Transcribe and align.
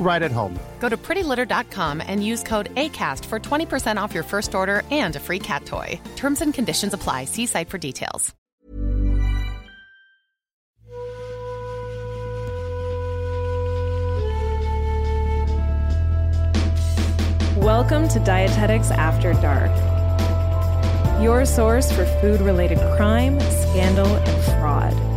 right 0.00 0.22
at 0.22 0.32
home. 0.32 0.58
Go 0.80 0.88
to 0.88 0.96
prettylitter.com 0.96 2.02
and 2.04 2.24
use 2.26 2.42
code 2.42 2.74
ACAST 2.74 3.24
for 3.26 3.38
20% 3.38 3.96
off 3.96 4.12
your 4.12 4.24
first 4.24 4.54
order 4.54 4.82
and 4.90 5.14
a 5.14 5.20
free 5.20 5.38
cat 5.38 5.64
toy. 5.66 6.00
Terms 6.16 6.40
and 6.40 6.52
conditions 6.52 6.94
apply. 6.94 7.26
See 7.26 7.46
site 7.46 7.68
for 7.68 7.78
details. 7.78 8.34
Welcome 17.60 18.08
to 18.08 18.18
Dietetics 18.20 18.90
After 18.90 19.34
Dark, 19.34 19.70
your 21.22 21.44
source 21.44 21.92
for 21.92 22.06
food 22.06 22.40
related 22.40 22.78
crime, 22.96 23.38
scandal, 23.38 24.06
and 24.06 24.44
fraud. 24.44 25.09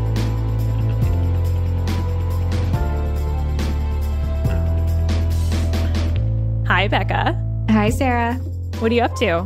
Hi, 6.68 6.88
Becca. 6.88 7.40
Hi, 7.70 7.90
Sarah. 7.90 8.36
What 8.80 8.92
are 8.92 8.96
you 8.96 9.02
up 9.02 9.16
to? 9.18 9.40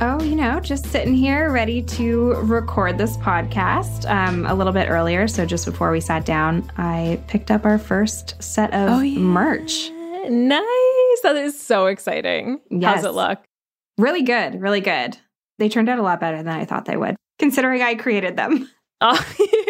Oh, 0.00 0.22
you 0.22 0.36
know, 0.36 0.60
just 0.60 0.86
sitting 0.86 1.14
here 1.14 1.50
ready 1.50 1.82
to 1.82 2.34
record 2.42 2.96
this 2.98 3.16
podcast 3.16 4.08
um, 4.08 4.46
a 4.46 4.54
little 4.54 4.72
bit 4.72 4.88
earlier. 4.88 5.26
So, 5.26 5.44
just 5.44 5.64
before 5.66 5.90
we 5.90 6.00
sat 6.00 6.24
down, 6.24 6.70
I 6.76 7.20
picked 7.26 7.50
up 7.50 7.64
our 7.64 7.78
first 7.78 8.40
set 8.42 8.72
of 8.72 8.88
Oh, 8.90 9.00
yeah. 9.00 9.18
merch. 9.18 9.90
Nice. 10.28 11.20
That 11.22 11.36
is 11.36 11.58
so 11.60 11.86
exciting. 11.86 12.60
Yes. 12.70 12.96
How's 12.96 13.04
it 13.04 13.14
look? 13.14 13.40
Really 13.98 14.22
good, 14.22 14.60
really 14.60 14.80
good. 14.80 15.16
They 15.58 15.68
turned 15.68 15.88
out 15.88 15.98
a 15.98 16.02
lot 16.02 16.20
better 16.20 16.36
than 16.36 16.48
I 16.54 16.64
thought 16.64 16.84
they 16.84 16.96
would, 16.96 17.16
considering 17.40 17.82
I 17.82 17.96
created 17.96 18.36
them. 18.36 18.70
Oh, 19.00 19.20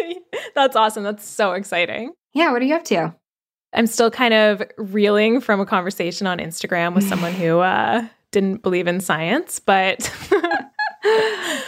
that's 0.55 0.75
awesome. 0.75 1.03
That's 1.03 1.25
so 1.25 1.53
exciting. 1.53 2.13
Yeah, 2.33 2.51
what 2.51 2.61
are 2.61 2.65
you 2.65 2.75
up 2.75 2.83
to? 2.85 3.15
I'm 3.73 3.87
still 3.87 4.09
kind 4.11 4.33
of 4.33 4.63
reeling 4.77 5.41
from 5.41 5.59
a 5.59 5.65
conversation 5.65 6.25
on 6.27 6.39
Instagram 6.39 6.95
with 6.95 7.07
someone 7.07 7.33
who 7.33 7.59
uh, 7.59 8.05
didn't 8.31 8.63
believe 8.63 8.87
in 8.87 8.99
science, 8.99 9.59
but 9.59 10.11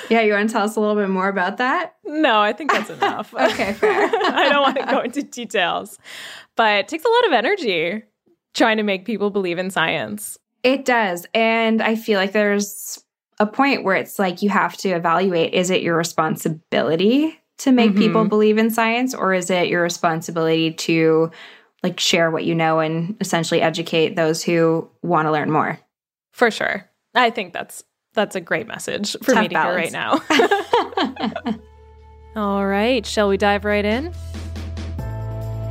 Yeah, 0.09 0.21
you 0.21 0.33
want 0.33 0.49
to 0.49 0.53
tell 0.53 0.63
us 0.65 0.75
a 0.75 0.79
little 0.81 0.95
bit 0.95 1.07
more 1.09 1.29
about 1.29 1.57
that? 1.57 1.95
no, 2.05 2.41
I 2.41 2.51
think 2.53 2.71
that's 2.71 2.89
enough. 2.89 3.33
Okay, 3.39 3.73
fair. 3.73 4.03
I 4.13 4.49
don't 4.49 4.61
want 4.61 4.77
to 4.77 4.85
go 4.85 4.99
into 4.99 5.23
details, 5.23 5.97
but 6.57 6.79
it 6.79 6.87
takes 6.89 7.05
a 7.05 7.09
lot 7.09 7.27
of 7.27 7.33
energy 7.33 8.03
trying 8.53 8.75
to 8.77 8.83
make 8.83 9.05
people 9.05 9.29
believe 9.29 9.57
in 9.57 9.69
science. 9.69 10.37
It 10.63 10.83
does. 10.85 11.25
And 11.33 11.81
I 11.81 11.95
feel 11.95 12.19
like 12.19 12.33
there's 12.33 13.01
a 13.39 13.45
point 13.47 13.83
where 13.85 13.95
it's 13.95 14.19
like 14.19 14.41
you 14.41 14.49
have 14.49 14.75
to 14.77 14.89
evaluate 14.89 15.53
is 15.53 15.69
it 15.69 15.81
your 15.81 15.95
responsibility 15.95 17.39
to 17.59 17.71
make 17.71 17.95
people 17.95 18.25
Mhm. 18.25 18.29
believe 18.29 18.57
in 18.57 18.69
science 18.69 19.13
or 19.15 19.33
is 19.33 19.49
it 19.49 19.67
your 19.69 19.81
responsibility 19.83 20.73
to 20.73 21.31
like 21.83 21.99
share 21.99 22.29
what 22.31 22.43
you 22.43 22.55
know 22.55 22.79
and 22.79 23.15
essentially 23.19 23.61
educate 23.61 24.15
those 24.15 24.43
who 24.43 24.89
want 25.01 25.25
to 25.25 25.31
learn 25.31 25.51
more? 25.51 25.79
For 26.31 26.51
sure. 26.51 26.89
I 27.13 27.29
think 27.29 27.53
that's 27.53 27.83
that's 28.13 28.35
a 28.35 28.41
great 28.41 28.67
message 28.67 29.15
for 29.23 29.33
Tough 29.33 29.43
me 29.43 29.47
to 29.49 29.61
hear 29.61 29.75
right 29.75 29.91
now. 29.91 30.21
All 32.35 32.65
right, 32.65 33.05
shall 33.05 33.29
we 33.29 33.37
dive 33.37 33.65
right 33.65 33.85
in? 33.85 34.13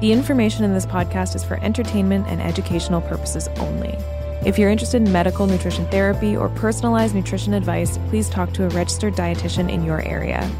The 0.00 0.12
information 0.12 0.65
in 0.65 0.72
this 0.72 0.87
podcast 0.87 1.34
is 1.34 1.44
for 1.44 1.59
entertainment 1.62 2.26
and 2.28 2.41
educational 2.41 3.03
purposes 3.03 3.49
only. 3.59 3.94
If 4.47 4.59
you're 4.59 4.70
interested 4.70 5.03
in 5.03 5.12
medical 5.12 5.47
nutrition 5.47 5.87
therapy 5.91 6.34
or 6.34 6.49
personalized 6.49 7.15
nutrition 7.15 7.53
advice, 7.53 7.99
please 8.09 8.31
talk 8.31 8.54
to 8.54 8.65
a 8.65 8.70
registered 8.70 9.15
dietitian 9.15 9.70
in 9.70 9.84
your 9.84 10.00
area. 10.03 10.50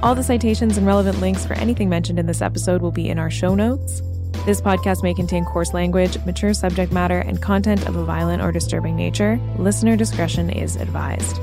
All 0.00 0.14
the 0.14 0.22
citations 0.22 0.76
and 0.76 0.86
relevant 0.86 1.18
links 1.20 1.44
for 1.44 1.54
anything 1.54 1.88
mentioned 1.88 2.20
in 2.20 2.26
this 2.26 2.40
episode 2.40 2.80
will 2.80 2.92
be 2.92 3.08
in 3.08 3.18
our 3.18 3.30
show 3.30 3.56
notes. 3.56 4.00
This 4.44 4.60
podcast 4.62 5.02
may 5.02 5.12
contain 5.12 5.44
coarse 5.44 5.74
language, 5.74 6.16
mature 6.24 6.54
subject 6.54 6.90
matter, 6.90 7.18
and 7.18 7.40
content 7.40 7.86
of 7.86 7.96
a 7.96 8.04
violent 8.04 8.40
or 8.42 8.50
disturbing 8.50 8.96
nature. 8.96 9.38
Listener 9.58 9.94
discretion 9.94 10.48
is 10.48 10.76
advised. 10.76 11.38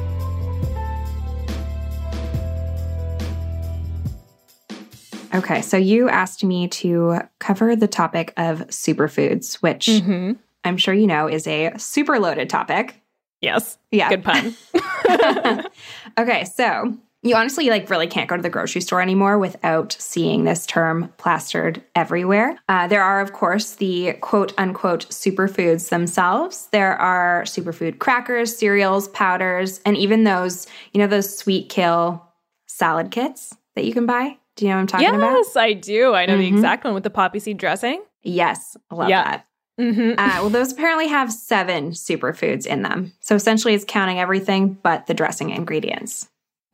okay, 5.33 5.61
so 5.61 5.77
you 5.77 6.09
asked 6.09 6.43
me 6.43 6.67
to 6.67 7.19
cover 7.39 7.75
the 7.75 7.87
topic 7.87 8.33
of 8.37 8.59
superfoods, 8.67 9.55
which 9.55 9.87
Mm-hmm. 9.87 10.33
I'm 10.63 10.77
sure 10.77 10.93
you 10.93 11.05
know 11.07 11.27
is 11.27 11.45
a 11.45 11.73
super 11.77 12.19
loaded 12.19 12.49
topic. 12.49 12.99
Yes. 13.41 13.77
Yeah. 13.91 14.09
Good 14.09 14.23
pun. 14.23 14.55
okay, 16.17 16.45
so 16.45 16.97
you 17.25 17.35
honestly 17.35 17.69
like 17.69 17.89
really 17.89 18.07
can't 18.07 18.29
go 18.29 18.35
to 18.37 18.41
the 18.41 18.49
grocery 18.49 18.79
store 18.81 19.01
anymore 19.01 19.37
without 19.37 19.95
seeing 19.99 20.43
this 20.45 20.65
term 20.65 21.11
plastered 21.17 21.81
everywhere. 21.95 22.57
Uh, 22.69 22.87
there 22.87 23.03
are, 23.03 23.19
of 23.19 23.33
course, 23.33 23.75
the 23.75 24.13
quote 24.21 24.53
unquote 24.57 25.07
superfoods 25.09 25.89
themselves. 25.89 26.69
There 26.71 26.93
are 26.95 27.43
superfood 27.43 27.99
crackers, 27.99 28.55
cereals, 28.55 29.07
powders, 29.09 29.81
and 29.85 29.97
even 29.97 30.23
those, 30.23 30.67
you 30.93 30.99
know, 31.01 31.07
those 31.07 31.35
sweet 31.37 31.67
kale 31.69 32.31
salad 32.67 33.11
kits 33.11 33.55
that 33.75 33.85
you 33.85 33.93
can 33.93 34.05
buy. 34.05 34.37
Do 34.55 34.65
you 34.65 34.69
know 34.71 34.77
what 34.77 34.81
I'm 34.81 34.87
talking 34.87 35.07
about? 35.09 35.19
yes, 35.21 35.55
I 35.57 35.73
do. 35.73 36.13
I 36.13 36.25
know 36.25 36.37
the 36.37 36.43
Mhm. 36.49 36.53
exact 36.55 36.85
one 36.85 36.93
with 36.93 37.03
the 37.03 37.09
poppy 37.09 37.39
seed 37.39 37.57
dressing. 37.57 38.01
Yes, 38.23 38.77
I 38.91 38.95
love 38.95 39.09
Yeah. 39.09 39.23
that. 39.23 39.45
Mm-hmm. 39.79 40.11
Uh, 40.17 40.41
well, 40.41 40.49
those 40.49 40.71
apparently 40.71 41.07
have 41.07 41.33
seven 41.33 41.91
superfoods 41.91 42.65
in 42.65 42.81
them. 42.83 43.11
So 43.19 43.35
essentially, 43.35 43.73
it's 43.73 43.83
counting 43.85 44.19
everything 44.19 44.77
but 44.81 45.07
the 45.07 45.13
dressing 45.13 45.49
ingredients. 45.49 46.29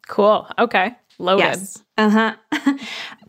Cool. 0.08 0.48
Okay. 0.58 0.96
Loaded. 1.20 1.44
Yes. 1.44 1.84
Uh 1.98 2.10
huh. 2.10 2.36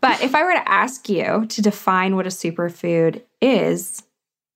but 0.00 0.22
if 0.22 0.34
I 0.34 0.44
were 0.44 0.54
to 0.54 0.68
ask 0.68 1.08
you 1.08 1.46
to 1.46 1.62
define 1.62 2.16
what 2.16 2.26
a 2.26 2.30
superfood 2.30 3.22
is, 3.40 4.02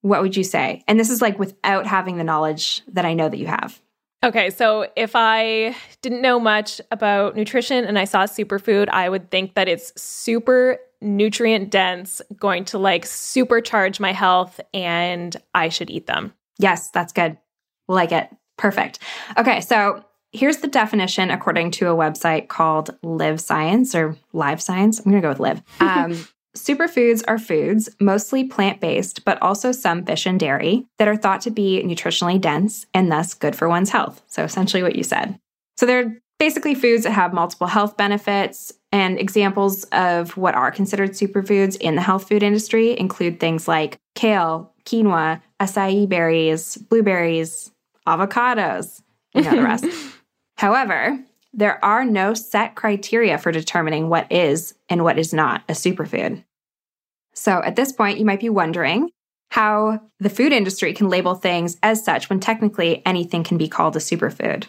what 0.01 0.23
would 0.23 0.37
you 0.37 0.45
say? 0.45 0.83
And 0.89 0.99
this 0.99 1.11
is 1.11 1.21
like 1.21 1.39
without 1.39 1.87
having 1.87 2.17
the 2.17 2.25
knowledge 2.25 2.83
that 2.89 3.05
I 3.05 3.15
know 3.15 3.29
that 3.29 3.39
you 3.39 3.47
have. 3.47 3.81
Okay, 4.25 4.51
so 4.51 4.89
if 4.97 5.13
I 5.15 5.77
didn't 6.01 6.23
know 6.23 6.41
much 6.41 6.81
about 6.91 7.37
nutrition 7.37 7.85
and 7.85 7.99
I 7.99 8.05
saw 8.05 8.25
superfood, 8.25 8.89
I 8.89 9.09
would 9.09 9.31
think 9.31 9.55
that 9.55 9.69
it's 9.69 9.93
super 10.01 10.79
nutrient 11.01 11.71
dense, 11.71 12.23
going 12.39 12.65
to 12.67 12.79
like 12.79 13.05
supercharge 13.05 14.01
my 14.01 14.13
health, 14.13 14.61
and 14.73 15.37
I 15.55 15.69
should 15.69 15.91
eat 15.91 16.07
them. 16.07 16.33
Yes, 16.59 16.91
that's 16.91 17.13
good. 17.13 17.37
Like 17.89 18.11
it. 18.13 18.29
Perfect. 18.57 19.01
Okay, 19.37 19.61
so 19.61 20.03
here's 20.37 20.59
the 20.59 20.69
definition 20.69 21.31
according 21.31 21.71
to 21.73 21.89
a 21.89 21.97
website 21.97 22.49
called 22.49 22.97
Live 23.03 23.41
Science 23.41 23.95
or 23.95 24.17
Live 24.33 24.61
Science. 24.61 24.99
I'm 24.99 25.11
going 25.11 25.23
to 25.23 25.27
go 25.27 25.31
with 25.31 25.41
Live. 25.41 25.63
Um, 25.81 26.27
Superfoods 26.57 27.23
are 27.29 27.39
foods, 27.39 27.91
mostly 28.01 28.43
plant 28.43 28.81
based, 28.81 29.27
but 29.27 29.41
also 29.43 29.73
some 29.73 30.05
fish 30.07 30.25
and 30.25 30.41
dairy, 30.41 30.87
that 30.99 31.07
are 31.07 31.17
thought 31.17 31.43
to 31.43 31.51
be 31.51 31.83
nutritionally 31.85 32.41
dense 32.41 32.87
and 32.95 33.13
thus 33.13 33.35
good 33.35 33.55
for 33.55 33.69
one's 33.69 33.91
health. 33.91 34.23
So, 34.27 34.43
essentially, 34.43 34.83
what 34.83 34.97
you 34.97 35.03
said. 35.03 35.39
So, 35.77 35.85
they're 35.85 36.19
basically 36.39 36.75
foods 36.75 37.05
that 37.05 37.13
have 37.13 37.35
multiple 37.35 37.67
health 37.67 37.97
benefits. 37.97 38.73
And 38.91 39.19
examples 39.19 39.85
of 39.93 40.37
what 40.39 40.55
are 40.55 40.71
considered 40.71 41.11
superfoods 41.11 41.77
in 41.77 41.97
the 41.97 42.01
health 42.01 42.29
food 42.29 42.43
industry 42.43 42.99
include 42.99 43.39
things 43.39 43.69
like 43.69 43.99
kale, 44.15 44.73
quinoa, 44.87 45.43
acai 45.61 46.09
berries, 46.09 46.77
blueberries, 46.77 47.71
avocados, 48.07 49.03
you 49.35 49.43
know 49.43 49.57
the 49.57 49.63
rest. 49.63 49.85
However, 50.57 51.19
there 51.53 51.83
are 51.85 52.05
no 52.05 52.35
set 52.35 52.75
criteria 52.75 53.39
for 53.39 53.53
determining 53.53 54.09
what 54.09 54.31
is 54.31 54.75
and 54.89 55.03
what 55.05 55.19
is 55.19 55.33
not 55.33 55.63
a 55.69 55.73
superfood. 55.73 56.45
So 57.35 57.63
at 57.63 57.77
this 57.77 57.93
point, 57.93 58.19
you 58.19 58.25
might 58.25 58.41
be 58.41 58.49
wondering 58.49 59.11
how 59.51 60.01
the 60.19 60.31
food 60.31 60.53
industry 60.53 60.93
can 60.93 61.09
label 61.09 61.35
things 61.35 61.79
as 61.83 62.05
such 62.05 62.29
when 62.29 62.41
technically 62.41 63.03
anything 63.07 63.45
can 63.45 63.59
be 63.59 63.69
called 63.69 63.97
a 63.97 64.01
superfood. 64.01 64.67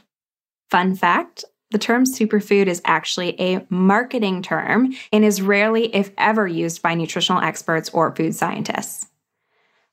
Fun 0.70 0.96
fact 0.96 1.44
the 1.72 1.78
term 1.78 2.06
superfood 2.06 2.68
is 2.68 2.82
actually 2.86 3.40
a 3.42 3.66
marketing 3.70 4.42
term 4.42 4.94
and 5.12 5.26
is 5.26 5.42
rarely, 5.42 5.94
if 5.94 6.12
ever, 6.18 6.48
used 6.48 6.82
by 6.82 6.94
nutritional 6.94 7.42
experts 7.42 7.90
or 7.90 8.16
food 8.16 8.34
scientists. 8.34 9.08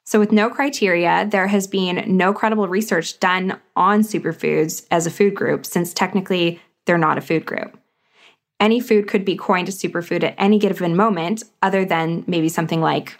So, 0.04 0.18
with 0.20 0.32
no 0.32 0.50
criteria, 0.50 1.26
there 1.30 1.46
has 1.46 1.66
been 1.66 2.04
no 2.06 2.34
credible 2.34 2.68
research 2.68 3.18
done 3.20 3.58
on 3.74 4.00
superfoods 4.00 4.86
as 4.90 5.06
a 5.06 5.10
food 5.10 5.34
group 5.34 5.64
since 5.64 5.94
technically 5.94 6.60
they're 6.84 6.98
not 6.98 7.18
a 7.18 7.22
food 7.22 7.46
group. 7.46 7.78
Any 8.60 8.80
food 8.80 9.08
could 9.08 9.24
be 9.24 9.36
coined 9.36 9.68
a 9.68 9.72
superfood 9.72 10.22
at 10.22 10.34
any 10.38 10.58
given 10.58 10.94
moment, 10.94 11.42
other 11.62 11.84
than 11.84 12.24
maybe 12.26 12.48
something 12.48 12.80
like 12.80 13.16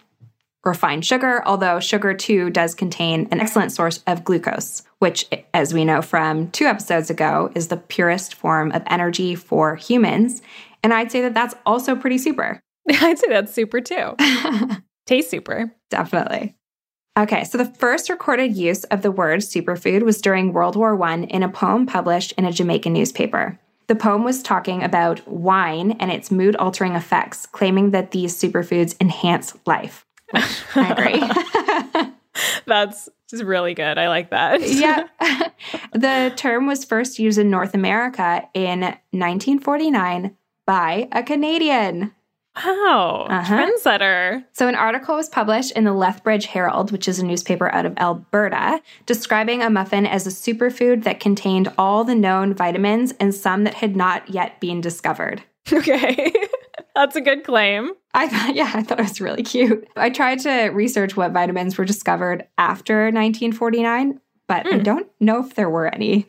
refined 0.63 1.05
sugar, 1.05 1.43
although 1.45 1.79
sugar 1.79 2.13
too 2.13 2.49
does 2.49 2.73
contain 2.73 3.27
an 3.31 3.39
excellent 3.39 3.71
source 3.71 4.03
of 4.07 4.23
glucose, 4.23 4.83
which, 4.99 5.27
as 5.53 5.73
we 5.73 5.85
know 5.85 6.01
from 6.01 6.49
two 6.51 6.65
episodes 6.65 7.09
ago, 7.09 7.51
is 7.55 7.67
the 7.67 7.77
purest 7.77 8.33
form 8.33 8.71
of 8.71 8.81
energy 8.87 9.35
for 9.35 9.75
humans. 9.75 10.41
And 10.83 10.93
I'd 10.93 11.11
say 11.11 11.21
that 11.21 11.33
that's 11.33 11.55
also 11.65 11.95
pretty 11.95 12.17
super. 12.17 12.59
I'd 12.89 13.19
say 13.19 13.27
that's 13.29 13.53
super 13.53 13.81
too. 13.81 14.15
Taste 15.05 15.29
super. 15.29 15.71
Definitely. 15.89 16.55
Okay, 17.17 17.45
so 17.45 17.57
the 17.57 17.65
first 17.65 18.09
recorded 18.09 18.57
use 18.57 18.83
of 18.85 19.01
the 19.01 19.11
word 19.11 19.39
superfood 19.39 20.03
was 20.03 20.21
during 20.21 20.51
World 20.51 20.75
War 20.75 21.01
I 21.01 21.15
in 21.15 21.43
a 21.43 21.49
poem 21.49 21.85
published 21.85 22.33
in 22.33 22.43
a 22.43 22.51
Jamaican 22.51 22.91
newspaper. 22.91 23.57
The 23.87 23.95
poem 23.95 24.23
was 24.23 24.43
talking 24.43 24.83
about 24.83 25.25
wine 25.27 25.91
and 25.93 26.11
its 26.11 26.29
mood 26.29 26.55
altering 26.57 26.93
effects, 26.95 27.45
claiming 27.45 27.91
that 27.91 28.11
these 28.11 28.37
superfoods 28.37 28.95
enhance 28.99 29.55
life. 29.65 30.05
I 30.33 30.91
agree. 30.91 32.11
That's 32.65 33.07
just 33.29 33.43
really 33.43 33.73
good. 33.73 33.97
I 33.97 34.09
like 34.09 34.31
that. 34.31 34.61
yeah. 34.61 35.07
the 35.93 36.33
term 36.35 36.67
was 36.67 36.83
first 36.83 37.19
used 37.19 37.37
in 37.37 37.49
North 37.49 37.73
America 37.73 38.47
in 38.53 38.81
1949 38.81 40.35
by 40.65 41.07
a 41.11 41.23
Canadian. 41.23 42.13
Wow. 42.55 43.27
Uh-huh. 43.29 43.53
Trendsetter. 43.55 44.45
So, 44.53 44.67
an 44.67 44.75
article 44.75 45.15
was 45.15 45.29
published 45.29 45.71
in 45.71 45.83
the 45.83 45.93
Lethbridge 45.93 46.45
Herald, 46.45 46.91
which 46.91 47.07
is 47.07 47.19
a 47.19 47.25
newspaper 47.25 47.73
out 47.73 47.85
of 47.85 47.97
Alberta, 47.97 48.81
describing 49.05 49.61
a 49.61 49.69
muffin 49.69 50.05
as 50.05 50.25
a 50.25 50.29
superfood 50.29 51.03
that 51.03 51.19
contained 51.19 51.71
all 51.77 52.03
the 52.03 52.15
known 52.15 52.53
vitamins 52.53 53.13
and 53.19 53.35
some 53.35 53.65
that 53.65 53.75
had 53.75 53.95
not 53.95 54.29
yet 54.29 54.59
been 54.59 54.81
discovered. 54.81 55.43
Okay. 55.73 56.31
That's 56.95 57.15
a 57.15 57.21
good 57.21 57.43
claim. 57.43 57.91
I 58.13 58.29
thought, 58.29 58.55
yeah, 58.55 58.71
I 58.73 58.81
thought 58.81 58.99
it 58.99 59.03
was 59.03 59.19
really 59.19 59.43
cute. 59.43 59.85
I 59.97 60.09
tried 60.09 60.39
to 60.41 60.69
research 60.69 61.17
what 61.17 61.33
vitamins 61.33 61.77
were 61.77 61.83
discovered 61.83 62.47
after 62.57 63.05
1949, 63.05 64.21
but 64.47 64.65
mm. 64.65 64.73
I 64.73 64.77
hmm. 64.77 64.83
don't 64.83 65.07
know 65.19 65.43
if 65.43 65.55
there 65.55 65.69
were 65.69 65.93
any. 65.93 66.27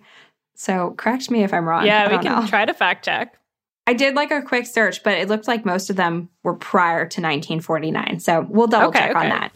So 0.54 0.94
correct 0.96 1.30
me 1.30 1.44
if 1.44 1.54
I'm 1.54 1.68
wrong. 1.68 1.86
Yeah, 1.86 2.10
we 2.10 2.18
can 2.18 2.40
know. 2.40 2.46
try 2.48 2.64
to 2.64 2.74
fact 2.74 3.04
check. 3.04 3.38
I 3.86 3.94
did 3.94 4.14
like 4.14 4.32
a 4.32 4.42
quick 4.42 4.66
search, 4.66 5.04
but 5.04 5.14
it 5.14 5.28
looked 5.28 5.46
like 5.46 5.64
most 5.64 5.90
of 5.90 5.96
them 5.96 6.28
were 6.42 6.54
prior 6.54 7.00
to 7.00 7.20
1949. 7.20 8.18
So 8.18 8.44
we'll 8.48 8.66
double 8.66 8.88
okay, 8.88 8.98
check 8.98 9.16
okay. 9.16 9.18
on 9.18 9.28
that. 9.28 9.52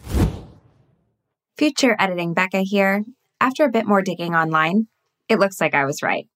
Future 1.59 1.97
editing 1.99 2.33
Becca 2.33 2.61
here. 2.61 3.05
After 3.41 3.65
a 3.65 3.71
bit 3.71 3.87
more 3.87 4.03
digging 4.03 4.35
online, 4.35 4.87
it 5.29 5.39
looks 5.39 5.61
like 5.61 5.75
I 5.75 5.85
was 5.85 6.03
right. 6.03 6.29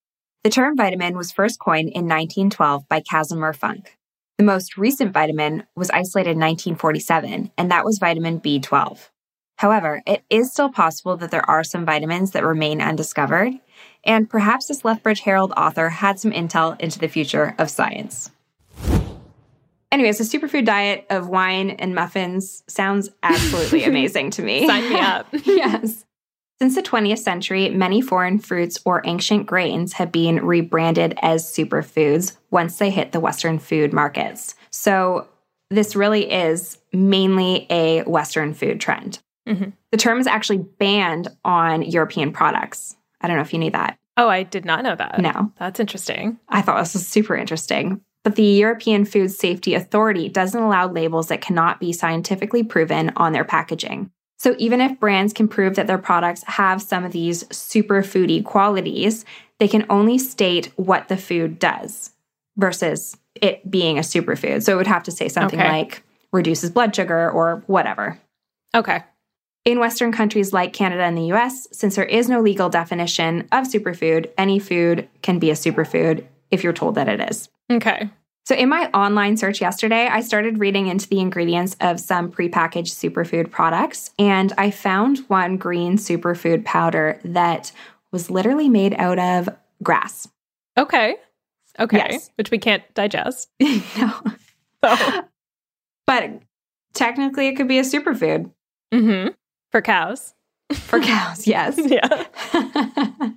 The 0.42 0.50
term 0.50 0.76
vitamin 0.76 1.16
was 1.16 1.32
first 1.32 1.60
coined 1.60 1.88
in 1.88 2.06
1912 2.06 2.88
by 2.88 3.00
Casimir 3.00 3.52
Funk. 3.52 3.96
The 4.38 4.44
most 4.44 4.76
recent 4.76 5.12
vitamin 5.12 5.64
was 5.76 5.90
isolated 5.90 6.30
in 6.30 6.40
1947, 6.40 7.52
and 7.56 7.70
that 7.70 7.84
was 7.84 7.98
vitamin 7.98 8.40
B12. 8.40 9.10
However, 9.56 10.02
it 10.06 10.24
is 10.28 10.50
still 10.50 10.68
possible 10.68 11.16
that 11.18 11.30
there 11.30 11.48
are 11.48 11.62
some 11.62 11.86
vitamins 11.86 12.32
that 12.32 12.44
remain 12.44 12.82
undiscovered, 12.82 13.54
and 14.04 14.28
perhaps 14.28 14.66
this 14.66 14.84
Lethbridge 14.84 15.20
Herald 15.20 15.52
author 15.56 15.88
had 15.88 16.18
some 16.18 16.32
intel 16.32 16.78
into 16.80 16.98
the 16.98 17.08
future 17.08 17.54
of 17.58 17.70
science. 17.70 18.30
Anyways, 19.94 20.18
a 20.18 20.24
superfood 20.24 20.64
diet 20.64 21.06
of 21.08 21.28
wine 21.28 21.70
and 21.70 21.94
muffins 21.94 22.64
sounds 22.66 23.10
absolutely 23.22 23.84
amazing 23.84 24.30
to 24.32 24.42
me. 24.42 24.66
Sign 24.66 24.88
me 24.88 24.98
up. 24.98 25.28
yes. 25.44 26.04
Since 26.60 26.74
the 26.74 26.82
20th 26.82 27.18
century, 27.18 27.68
many 27.68 28.00
foreign 28.00 28.38
fruits 28.38 28.80
or 28.84 29.02
ancient 29.04 29.46
grains 29.46 29.92
have 29.94 30.10
been 30.10 30.44
rebranded 30.44 31.16
as 31.22 31.44
superfoods 31.44 32.36
once 32.50 32.78
they 32.78 32.90
hit 32.90 33.12
the 33.12 33.20
Western 33.20 33.58
food 33.58 33.92
markets. 33.92 34.54
So, 34.70 35.28
this 35.70 35.96
really 35.96 36.30
is 36.30 36.78
mainly 36.92 37.66
a 37.70 38.02
Western 38.02 38.54
food 38.54 38.80
trend. 38.80 39.20
Mm-hmm. 39.48 39.70
The 39.90 39.96
term 39.96 40.18
is 40.18 40.26
actually 40.26 40.58
banned 40.58 41.28
on 41.44 41.82
European 41.82 42.32
products. 42.32 42.96
I 43.24 43.26
don't 43.26 43.36
know 43.36 43.42
if 43.42 43.54
you 43.54 43.58
knew 43.58 43.70
that. 43.70 43.98
Oh, 44.18 44.28
I 44.28 44.42
did 44.42 44.66
not 44.66 44.84
know 44.84 44.94
that. 44.94 45.18
No. 45.18 45.50
That's 45.58 45.80
interesting. 45.80 46.38
I 46.48 46.60
thought 46.60 46.78
this 46.78 46.92
was 46.92 47.06
super 47.06 47.34
interesting. 47.34 48.02
But 48.22 48.36
the 48.36 48.42
European 48.42 49.06
Food 49.06 49.30
Safety 49.32 49.74
Authority 49.74 50.28
doesn't 50.28 50.62
allow 50.62 50.88
labels 50.88 51.28
that 51.28 51.40
cannot 51.40 51.80
be 51.80 51.92
scientifically 51.92 52.62
proven 52.62 53.12
on 53.16 53.32
their 53.32 53.44
packaging. 53.44 54.10
So 54.38 54.54
even 54.58 54.82
if 54.82 55.00
brands 55.00 55.32
can 55.32 55.48
prove 55.48 55.76
that 55.76 55.86
their 55.86 55.98
products 55.98 56.44
have 56.44 56.82
some 56.82 57.04
of 57.04 57.12
these 57.12 57.44
super 57.54 58.02
foody 58.02 58.44
qualities, 58.44 59.24
they 59.58 59.68
can 59.68 59.86
only 59.88 60.18
state 60.18 60.70
what 60.76 61.08
the 61.08 61.16
food 61.16 61.58
does 61.58 62.10
versus 62.56 63.16
it 63.34 63.68
being 63.70 63.98
a 63.98 64.02
superfood. 64.02 64.62
So 64.62 64.72
it 64.72 64.76
would 64.76 64.86
have 64.86 65.04
to 65.04 65.10
say 65.10 65.28
something 65.28 65.58
okay. 65.58 65.68
like 65.68 66.02
reduces 66.32 66.70
blood 66.70 66.94
sugar 66.94 67.30
or 67.30 67.62
whatever. 67.66 68.18
Okay. 68.74 69.02
In 69.64 69.78
Western 69.78 70.12
countries 70.12 70.52
like 70.52 70.74
Canada 70.74 71.02
and 71.02 71.16
the 71.16 71.32
US, 71.32 71.66
since 71.72 71.96
there 71.96 72.04
is 72.04 72.28
no 72.28 72.40
legal 72.40 72.68
definition 72.68 73.48
of 73.50 73.66
superfood, 73.66 74.30
any 74.36 74.58
food 74.58 75.08
can 75.22 75.38
be 75.38 75.50
a 75.50 75.54
superfood 75.54 76.26
if 76.50 76.62
you're 76.62 76.74
told 76.74 76.96
that 76.96 77.08
it 77.08 77.30
is. 77.30 77.48
Okay. 77.70 78.10
So, 78.44 78.54
in 78.54 78.68
my 78.68 78.90
online 78.92 79.38
search 79.38 79.62
yesterday, 79.62 80.06
I 80.06 80.20
started 80.20 80.58
reading 80.58 80.88
into 80.88 81.08
the 81.08 81.18
ingredients 81.18 81.76
of 81.80 81.98
some 81.98 82.30
prepackaged 82.30 82.92
superfood 82.92 83.50
products, 83.50 84.10
and 84.18 84.52
I 84.58 84.70
found 84.70 85.20
one 85.28 85.56
green 85.56 85.96
superfood 85.96 86.66
powder 86.66 87.18
that 87.24 87.72
was 88.12 88.30
literally 88.30 88.68
made 88.68 88.94
out 88.98 89.18
of 89.18 89.48
grass. 89.82 90.28
Okay. 90.76 91.16
Okay. 91.80 91.96
Yes. 91.96 92.30
Which 92.36 92.50
we 92.50 92.58
can't 92.58 92.82
digest. 92.92 93.48
no. 93.60 94.12
So. 94.84 95.24
But 96.06 96.42
technically, 96.92 97.48
it 97.48 97.56
could 97.56 97.66
be 97.66 97.78
a 97.78 97.82
superfood. 97.82 98.50
Mm-hmm. 98.92 99.32
For 99.74 99.82
cows. 99.82 100.34
For 100.72 101.00
cows, 101.00 101.46
yes. 101.48 101.76
yeah. 101.76 102.26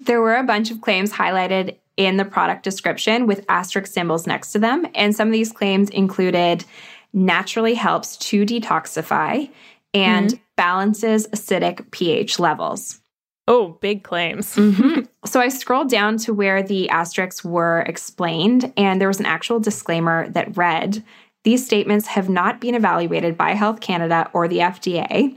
there 0.00 0.20
were 0.20 0.36
a 0.36 0.44
bunch 0.44 0.70
of 0.70 0.82
claims 0.82 1.10
highlighted 1.10 1.78
in 1.96 2.18
the 2.18 2.26
product 2.26 2.62
description 2.62 3.26
with 3.26 3.42
asterisk 3.48 3.90
symbols 3.90 4.26
next 4.26 4.52
to 4.52 4.58
them. 4.58 4.86
And 4.94 5.16
some 5.16 5.28
of 5.28 5.32
these 5.32 5.50
claims 5.50 5.88
included 5.88 6.66
naturally 7.14 7.72
helps 7.72 8.18
to 8.18 8.44
detoxify 8.44 9.48
and 9.94 10.32
mm-hmm. 10.32 10.42
balances 10.58 11.26
acidic 11.28 11.90
pH 11.90 12.38
levels. 12.38 13.00
Oh, 13.48 13.78
big 13.80 14.02
claims. 14.02 14.56
Mm-hmm. 14.56 15.04
So 15.24 15.40
I 15.40 15.48
scrolled 15.48 15.88
down 15.88 16.18
to 16.18 16.34
where 16.34 16.62
the 16.62 16.90
asterisks 16.90 17.42
were 17.42 17.80
explained, 17.80 18.72
and 18.76 19.00
there 19.00 19.08
was 19.08 19.20
an 19.20 19.26
actual 19.26 19.58
disclaimer 19.58 20.28
that 20.28 20.54
read 20.56 21.02
These 21.44 21.64
statements 21.64 22.08
have 22.08 22.28
not 22.28 22.60
been 22.60 22.74
evaluated 22.76 23.38
by 23.38 23.54
Health 23.54 23.80
Canada 23.80 24.30
or 24.34 24.46
the 24.46 24.58
FDA. 24.58 25.36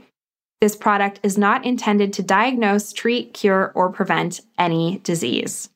This 0.60 0.76
product 0.76 1.20
is 1.22 1.38
not 1.38 1.64
intended 1.64 2.12
to 2.14 2.22
diagnose, 2.22 2.92
treat, 2.92 3.32
cure, 3.32 3.72
or 3.74 3.90
prevent 3.90 4.40
any 4.58 4.98
disease. 4.98 5.70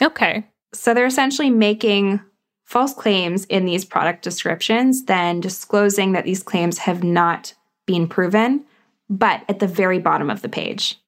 Okay. 0.00 0.46
So 0.72 0.94
they're 0.94 1.06
essentially 1.06 1.50
making 1.50 2.20
false 2.64 2.94
claims 2.94 3.44
in 3.44 3.64
these 3.64 3.84
product 3.84 4.22
descriptions, 4.22 5.04
then 5.04 5.40
disclosing 5.40 6.12
that 6.12 6.24
these 6.24 6.42
claims 6.42 6.78
have 6.78 7.04
not 7.04 7.54
been 7.86 8.08
proven, 8.08 8.64
but 9.08 9.42
at 9.48 9.60
the 9.60 9.68
very 9.68 9.98
bottom 9.98 10.30
of 10.30 10.42
the 10.42 10.48
page. 10.48 10.98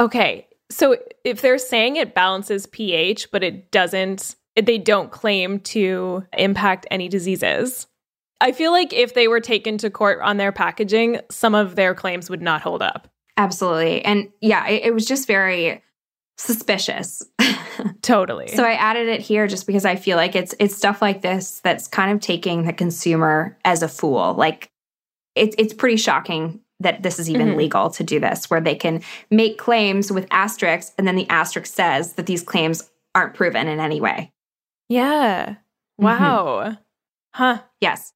Okay. 0.00 0.48
So 0.70 0.96
if 1.24 1.42
they're 1.42 1.58
saying 1.58 1.96
it 1.96 2.14
balances 2.14 2.66
pH, 2.66 3.30
but 3.30 3.44
it 3.44 3.70
doesn't, 3.70 4.34
they 4.60 4.78
don't 4.78 5.12
claim 5.12 5.60
to 5.60 6.24
impact 6.36 6.86
any 6.90 7.08
diseases. 7.08 7.86
I 8.40 8.52
feel 8.52 8.70
like 8.70 8.92
if 8.92 9.14
they 9.14 9.28
were 9.28 9.40
taken 9.40 9.78
to 9.78 9.90
court 9.90 10.20
on 10.22 10.36
their 10.36 10.52
packaging, 10.52 11.20
some 11.30 11.54
of 11.54 11.74
their 11.74 11.94
claims 11.94 12.28
would 12.28 12.42
not 12.42 12.60
hold 12.60 12.82
up. 12.82 13.08
Absolutely. 13.36 14.04
And 14.04 14.30
yeah, 14.40 14.66
it, 14.68 14.86
it 14.86 14.94
was 14.94 15.06
just 15.06 15.26
very 15.26 15.82
suspicious. 16.38 17.22
totally. 18.02 18.48
So 18.48 18.62
I 18.62 18.72
added 18.72 19.08
it 19.08 19.20
here 19.20 19.46
just 19.46 19.66
because 19.66 19.84
I 19.84 19.96
feel 19.96 20.16
like 20.16 20.34
it's 20.34 20.54
it's 20.58 20.76
stuff 20.76 21.00
like 21.00 21.22
this 21.22 21.60
that's 21.60 21.88
kind 21.88 22.12
of 22.12 22.20
taking 22.20 22.64
the 22.64 22.72
consumer 22.72 23.56
as 23.64 23.82
a 23.82 23.88
fool. 23.88 24.34
Like 24.34 24.70
it's 25.34 25.54
it's 25.58 25.74
pretty 25.74 25.96
shocking 25.96 26.60
that 26.80 27.02
this 27.02 27.18
is 27.18 27.30
even 27.30 27.48
mm-hmm. 27.48 27.58
legal 27.58 27.90
to 27.90 28.04
do 28.04 28.20
this, 28.20 28.50
where 28.50 28.60
they 28.60 28.74
can 28.74 29.02
make 29.30 29.56
claims 29.56 30.12
with 30.12 30.26
asterisks, 30.30 30.94
and 30.98 31.08
then 31.08 31.16
the 31.16 31.28
asterisk 31.30 31.72
says 31.72 32.14
that 32.14 32.26
these 32.26 32.42
claims 32.42 32.90
aren't 33.14 33.34
proven 33.34 33.66
in 33.66 33.80
any 33.80 34.00
way. 34.00 34.30
Yeah. 34.88 35.56
Mm-hmm. 36.00 36.04
Wow. 36.04 36.62
Mm-hmm. 36.64 36.74
Huh. 37.32 37.62
Yes. 37.80 38.12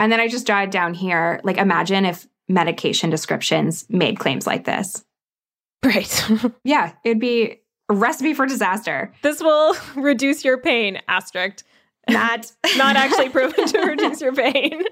And 0.00 0.10
then 0.10 0.20
I 0.20 0.28
just 0.28 0.46
jotted 0.46 0.70
down 0.70 0.94
here, 0.94 1.40
like 1.44 1.58
imagine 1.58 2.04
if 2.04 2.26
medication 2.48 3.10
descriptions 3.10 3.86
made 3.88 4.18
claims 4.18 4.46
like 4.46 4.64
this. 4.64 5.04
Right. 5.84 6.30
yeah, 6.64 6.92
it'd 7.04 7.20
be 7.20 7.60
a 7.88 7.94
recipe 7.94 8.34
for 8.34 8.46
disaster. 8.46 9.12
This 9.22 9.40
will 9.40 9.74
reduce 9.96 10.44
your 10.44 10.58
pain, 10.58 11.00
asterisk. 11.08 11.64
Not 12.08 12.52
not 12.76 12.96
actually 12.96 13.30
proven 13.30 13.66
to 13.66 13.78
reduce 13.80 14.20
your 14.20 14.34
pain. 14.34 14.82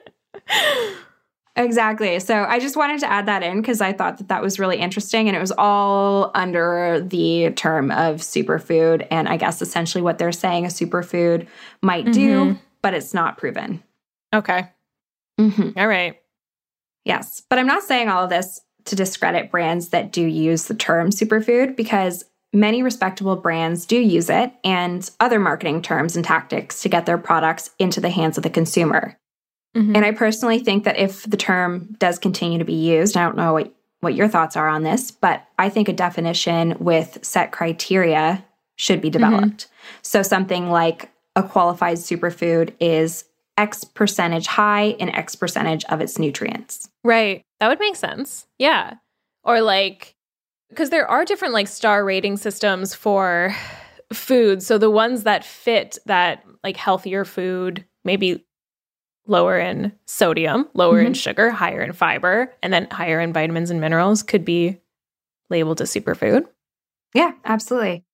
Exactly. 1.55 2.19
So 2.21 2.45
I 2.45 2.59
just 2.59 2.77
wanted 2.77 3.01
to 3.01 3.11
add 3.11 3.27
that 3.27 3.43
in 3.43 3.61
because 3.61 3.83
I 3.83 3.93
thought 3.93 4.19
that 4.19 4.29
that 4.29 4.43
was 4.43 4.59
really 4.59 4.79
interesting. 4.79 5.29
And 5.29 5.37
it 5.37 5.41
was 5.41 5.53
all 5.53 6.31
under 6.35 7.01
the 7.07 7.51
term 7.57 7.91
of 7.91 8.17
superfood. 8.17 9.07
And 9.11 9.29
I 9.29 9.37
guess 9.37 9.61
essentially 9.61 10.01
what 10.01 10.19
they're 10.19 10.33
saying 10.33 10.65
a 10.65 10.69
superfood 10.69 11.47
might 11.83 12.05
mm-hmm. 12.07 12.13
do, 12.13 12.59
but 12.81 12.95
it's 12.95 13.13
not 13.13 13.37
proven. 13.37 13.83
Okay. 14.33 14.71
Mm-hmm. 15.41 15.79
All 15.79 15.89
right. 15.89 16.21
Yes. 17.05 17.43
But 17.49 17.59
I'm 17.59 17.67
not 17.67 17.83
saying 17.83 18.09
all 18.09 18.25
of 18.25 18.31
this 18.31 18.61
to 18.85 18.97
discredit 18.97 19.51
brands 19.51 19.91
that 19.91 20.13
do 20.13 20.25
use 20.25 20.65
the 20.65 20.75
term 20.75 21.11
superfood 21.11 21.77
because 21.77 22.25
many 22.53 22.83
respectable 22.83 23.37
brands 23.37 23.87
do 23.87 23.99
use 23.99 24.29
it 24.29 24.53
and 24.63 25.11
other 25.21 25.39
marketing 25.39 25.83
terms 25.83 26.17
and 26.17 26.25
tactics 26.25 26.83
to 26.83 26.89
get 26.89 27.07
their 27.07 27.19
products 27.19 27.71
into 27.79 28.01
the 28.01 28.11
hands 28.11 28.37
of 28.37 28.43
the 28.43 28.51
consumer. 28.51 29.17
Mm-hmm. 29.75 29.97
And 29.97 30.05
I 30.05 30.11
personally 30.11 30.59
think 30.59 30.85
that 30.85 30.99
if 30.99 31.23
the 31.25 31.37
term 31.37 31.97
does 31.99 32.19
continue 32.19 32.59
to 32.59 32.65
be 32.65 32.75
used, 32.75 33.17
I 33.17 33.25
don't 33.25 33.37
know 33.37 33.55
what, 33.55 33.75
what 34.01 34.15
your 34.15 34.29
thoughts 34.29 34.57
are 34.57 34.69
on 34.69 34.83
this, 34.83 35.11
but 35.11 35.47
I 35.59 35.71
think 35.71 35.89
a 35.89 35.95
definition 35.95 36.77
with 36.79 37.19
set 37.23 37.53
criteria 37.53 38.45
should 38.77 39.01
be 39.01 39.09
mm-hmm. 39.09 39.25
developed. 39.25 39.67
Mm-hmm. 39.67 39.99
So 40.03 40.23
something 40.23 40.71
like 40.71 41.11
a 41.37 41.43
qualified 41.43 41.97
superfood 41.97 42.75
is 42.81 43.25
X 43.57 43.85
percentage 43.85 44.47
high 44.47 44.85
in 44.85 45.09
X 45.09 45.35
percentage 45.35 45.85
of 45.87 46.01
its 46.01 46.19
nutrients. 46.19 46.89
Right. 47.05 47.43
That 47.61 47.69
would 47.69 47.81
make 47.81 47.97
sense. 47.97 48.47
Yeah. 48.59 48.95
Or 49.45 49.61
like, 49.61 50.15
because 50.69 50.91
there 50.91 51.07
are 51.07 51.25
different 51.25 51.55
like 51.55 51.69
star 51.69 52.05
rating 52.05 52.37
systems 52.37 52.95
for 52.95 53.55
food. 54.13 54.63
So 54.63 54.79
the 54.79 54.91
ones 54.91 55.25
that 55.25 55.45
fit 55.45 55.99
that 56.07 56.45
like 56.65 56.77
healthier 56.77 57.25
food, 57.25 57.85
maybe 58.05 58.45
lower 59.27 59.59
in 59.59 59.93
sodium, 60.07 60.69
lower 60.75 60.99
mm-hmm. 60.99 61.09
in 61.09 61.15
sugar, 61.15 61.51
higher 61.51 61.83
in 61.83 61.93
fiber, 61.93 62.53
and 62.63 62.73
then 62.73 62.89
higher 62.91 63.21
in 63.21 63.33
vitamins 63.33 63.71
and 63.71 63.81
minerals 63.81 64.23
could 64.23 64.45
be 64.45 64.81
labeled 65.51 65.81
as 65.81 65.93
superfood. 65.93 66.47
Yeah, 67.15 67.33
absolutely. 67.45 68.05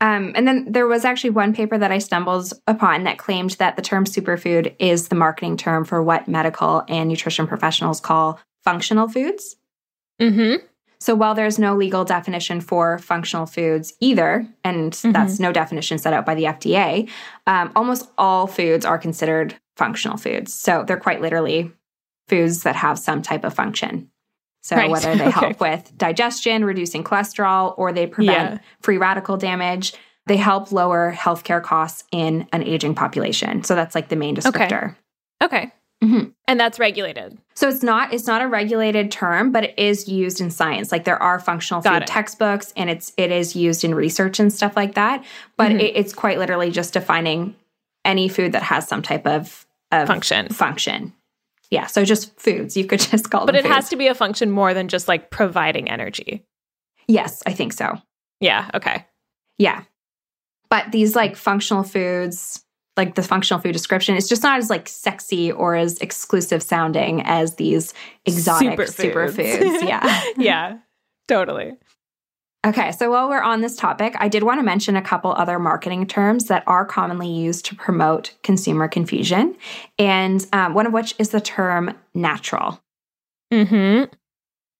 Um, 0.00 0.32
and 0.34 0.46
then 0.46 0.70
there 0.70 0.86
was 0.86 1.04
actually 1.04 1.30
one 1.30 1.54
paper 1.54 1.78
that 1.78 1.90
I 1.90 1.98
stumbled 1.98 2.52
upon 2.66 3.04
that 3.04 3.18
claimed 3.18 3.52
that 3.52 3.76
the 3.76 3.82
term 3.82 4.04
superfood 4.04 4.74
is 4.78 5.08
the 5.08 5.14
marketing 5.14 5.56
term 5.56 5.84
for 5.84 6.02
what 6.02 6.28
medical 6.28 6.84
and 6.88 7.08
nutrition 7.08 7.46
professionals 7.46 8.00
call 8.00 8.38
functional 8.62 9.08
foods. 9.08 9.56
Mm-hmm. 10.20 10.64
So 10.98 11.14
while 11.14 11.34
there's 11.34 11.58
no 11.58 11.76
legal 11.76 12.04
definition 12.04 12.60
for 12.60 12.98
functional 12.98 13.46
foods 13.46 13.94
either, 14.00 14.46
and 14.64 14.92
mm-hmm. 14.92 15.12
that's 15.12 15.38
no 15.38 15.52
definition 15.52 15.98
set 15.98 16.12
out 16.12 16.26
by 16.26 16.34
the 16.34 16.44
FDA, 16.44 17.08
um, 17.46 17.70
almost 17.76 18.10
all 18.18 18.46
foods 18.46 18.84
are 18.84 18.98
considered 18.98 19.54
functional 19.76 20.16
foods. 20.16 20.52
So 20.52 20.84
they're 20.86 20.96
quite 20.96 21.20
literally 21.20 21.72
foods 22.28 22.64
that 22.64 22.76
have 22.76 22.98
some 22.98 23.22
type 23.22 23.44
of 23.44 23.54
function. 23.54 24.10
So 24.66 24.74
right. 24.74 24.90
whether 24.90 25.14
they 25.16 25.28
okay. 25.28 25.30
help 25.30 25.60
with 25.60 25.96
digestion, 25.96 26.64
reducing 26.64 27.04
cholesterol, 27.04 27.74
or 27.78 27.92
they 27.92 28.08
prevent 28.08 28.54
yeah. 28.54 28.58
free 28.80 28.98
radical 28.98 29.36
damage, 29.36 29.94
they 30.26 30.36
help 30.36 30.72
lower 30.72 31.14
healthcare 31.16 31.62
costs 31.62 32.02
in 32.10 32.48
an 32.52 32.64
aging 32.64 32.96
population. 32.96 33.62
So 33.62 33.76
that's 33.76 33.94
like 33.94 34.08
the 34.08 34.16
main 34.16 34.34
descriptor. 34.34 34.96
Okay. 35.40 35.66
okay. 35.66 35.72
Mm-hmm. 36.02 36.30
And 36.48 36.60
that's 36.60 36.80
regulated. 36.80 37.38
So 37.54 37.68
it's 37.68 37.84
not 37.84 38.12
it's 38.12 38.26
not 38.26 38.42
a 38.42 38.48
regulated 38.48 39.12
term, 39.12 39.52
but 39.52 39.64
it 39.64 39.78
is 39.78 40.08
used 40.08 40.40
in 40.40 40.50
science. 40.50 40.90
Like 40.92 41.04
there 41.04 41.22
are 41.22 41.38
functional 41.38 41.80
Got 41.80 41.94
food 41.94 42.02
it. 42.02 42.06
textbooks, 42.08 42.72
and 42.76 42.90
it's 42.90 43.12
it 43.16 43.30
is 43.30 43.56
used 43.56 43.84
in 43.84 43.94
research 43.94 44.40
and 44.40 44.52
stuff 44.52 44.76
like 44.76 44.94
that. 44.96 45.24
But 45.56 45.70
mm-hmm. 45.70 45.80
it, 45.80 45.96
it's 45.96 46.12
quite 46.12 46.38
literally 46.38 46.70
just 46.70 46.92
defining 46.92 47.54
any 48.04 48.28
food 48.28 48.52
that 48.52 48.62
has 48.62 48.86
some 48.86 49.00
type 49.00 49.26
of, 49.26 49.66
of 49.90 50.06
function. 50.06 50.48
Function. 50.48 51.14
Yeah. 51.70 51.86
So 51.86 52.04
just 52.04 52.38
foods. 52.38 52.76
You 52.76 52.84
could 52.86 53.00
just 53.10 53.30
call 53.30 53.46
but 53.46 53.52
them. 53.52 53.54
But 53.54 53.58
it 53.60 53.62
foods. 53.68 53.74
has 53.74 53.88
to 53.90 53.96
be 53.96 54.08
a 54.08 54.14
function 54.14 54.50
more 54.50 54.74
than 54.74 54.88
just 54.88 55.08
like 55.08 55.30
providing 55.30 55.90
energy. 55.90 56.44
Yes, 57.08 57.42
I 57.46 57.52
think 57.52 57.72
so. 57.72 58.00
Yeah. 58.40 58.70
Okay. 58.74 59.06
Yeah. 59.58 59.82
But 60.68 60.92
these 60.92 61.14
like 61.14 61.36
functional 61.36 61.82
foods, 61.82 62.64
like 62.96 63.14
the 63.14 63.22
functional 63.22 63.60
food 63.60 63.72
description 63.72 64.16
it's 64.16 64.28
just 64.28 64.42
not 64.42 64.58
as 64.58 64.70
like 64.70 64.88
sexy 64.88 65.52
or 65.52 65.76
as 65.76 65.98
exclusive 65.98 66.62
sounding 66.62 67.22
as 67.22 67.56
these 67.56 67.94
exotic 68.24 68.78
superfoods. 68.78 69.30
superfoods. 69.60 69.88
Yeah. 69.88 70.22
yeah. 70.36 70.78
Totally. 71.28 71.74
Okay, 72.66 72.90
so 72.90 73.10
while 73.10 73.28
we're 73.28 73.40
on 73.40 73.60
this 73.60 73.76
topic, 73.76 74.16
I 74.18 74.26
did 74.26 74.42
want 74.42 74.58
to 74.58 74.64
mention 74.64 74.96
a 74.96 75.02
couple 75.02 75.32
other 75.32 75.56
marketing 75.60 76.08
terms 76.08 76.46
that 76.46 76.64
are 76.66 76.84
commonly 76.84 77.28
used 77.28 77.64
to 77.66 77.76
promote 77.76 78.34
consumer 78.42 78.88
confusion, 78.88 79.56
and 80.00 80.44
um, 80.52 80.74
one 80.74 80.84
of 80.84 80.92
which 80.92 81.14
is 81.20 81.28
the 81.28 81.40
term 81.40 81.96
natural. 82.12 82.80
Hmm. 83.52 84.04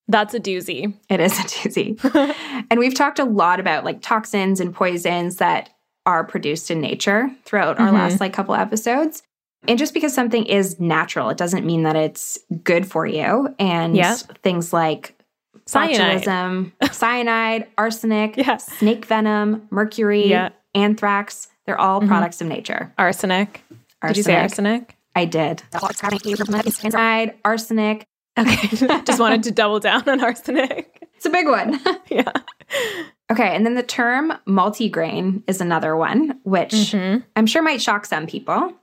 That's 0.08 0.34
a 0.34 0.40
doozy. 0.40 0.94
It 1.08 1.20
is 1.20 1.38
a 1.38 1.42
doozy. 1.42 2.66
and 2.70 2.80
we've 2.80 2.94
talked 2.94 3.20
a 3.20 3.24
lot 3.24 3.60
about 3.60 3.84
like 3.84 4.02
toxins 4.02 4.58
and 4.58 4.74
poisons 4.74 5.36
that 5.36 5.70
are 6.04 6.24
produced 6.24 6.70
in 6.70 6.80
nature 6.80 7.30
throughout 7.44 7.76
mm-hmm. 7.76 7.86
our 7.86 7.92
last 7.92 8.20
like 8.20 8.32
couple 8.32 8.54
episodes. 8.54 9.22
And 9.68 9.78
just 9.78 9.94
because 9.94 10.14
something 10.14 10.46
is 10.46 10.78
natural, 10.78 11.28
it 11.30 11.38
doesn't 11.38 11.66
mean 11.66 11.82
that 11.82 11.96
it's 11.96 12.38
good 12.62 12.86
for 12.86 13.06
you. 13.06 13.54
And 13.58 13.96
yeah. 13.96 14.14
things 14.42 14.72
like 14.72 15.15
cyanide, 15.66 16.72
cyanide 16.92 17.66
arsenic, 17.76 18.36
yeah. 18.36 18.56
snake 18.56 19.04
venom, 19.04 19.66
mercury, 19.70 20.28
yeah. 20.28 20.50
anthrax, 20.74 21.48
they're 21.66 21.80
all 21.80 22.00
mm-hmm. 22.00 22.08
products 22.08 22.40
of 22.40 22.46
nature. 22.46 22.92
Arsenic. 22.98 23.62
arsenic. 24.02 24.08
Did 24.08 24.16
you 24.16 24.22
say 24.22 24.36
arsenic? 24.36 24.96
I 25.14 25.24
did. 25.24 25.62
Cyanide, 25.92 27.34
arsenic. 27.44 28.06
Okay. 28.38 28.68
Just 29.04 29.18
wanted 29.18 29.42
to 29.44 29.50
double 29.50 29.80
down 29.80 30.08
on 30.08 30.22
arsenic. 30.22 31.08
It's 31.16 31.26
a 31.26 31.30
big 31.30 31.46
one. 31.46 31.80
yeah. 32.08 32.30
Okay, 33.32 33.56
and 33.56 33.64
then 33.64 33.74
the 33.74 33.82
term 33.82 34.34
multigrain 34.46 35.42
is 35.46 35.60
another 35.60 35.96
one, 35.96 36.38
which 36.44 36.70
mm-hmm. 36.70 37.20
I'm 37.34 37.46
sure 37.46 37.62
might 37.62 37.80
shock 37.80 38.06
some 38.06 38.26
people. 38.26 38.74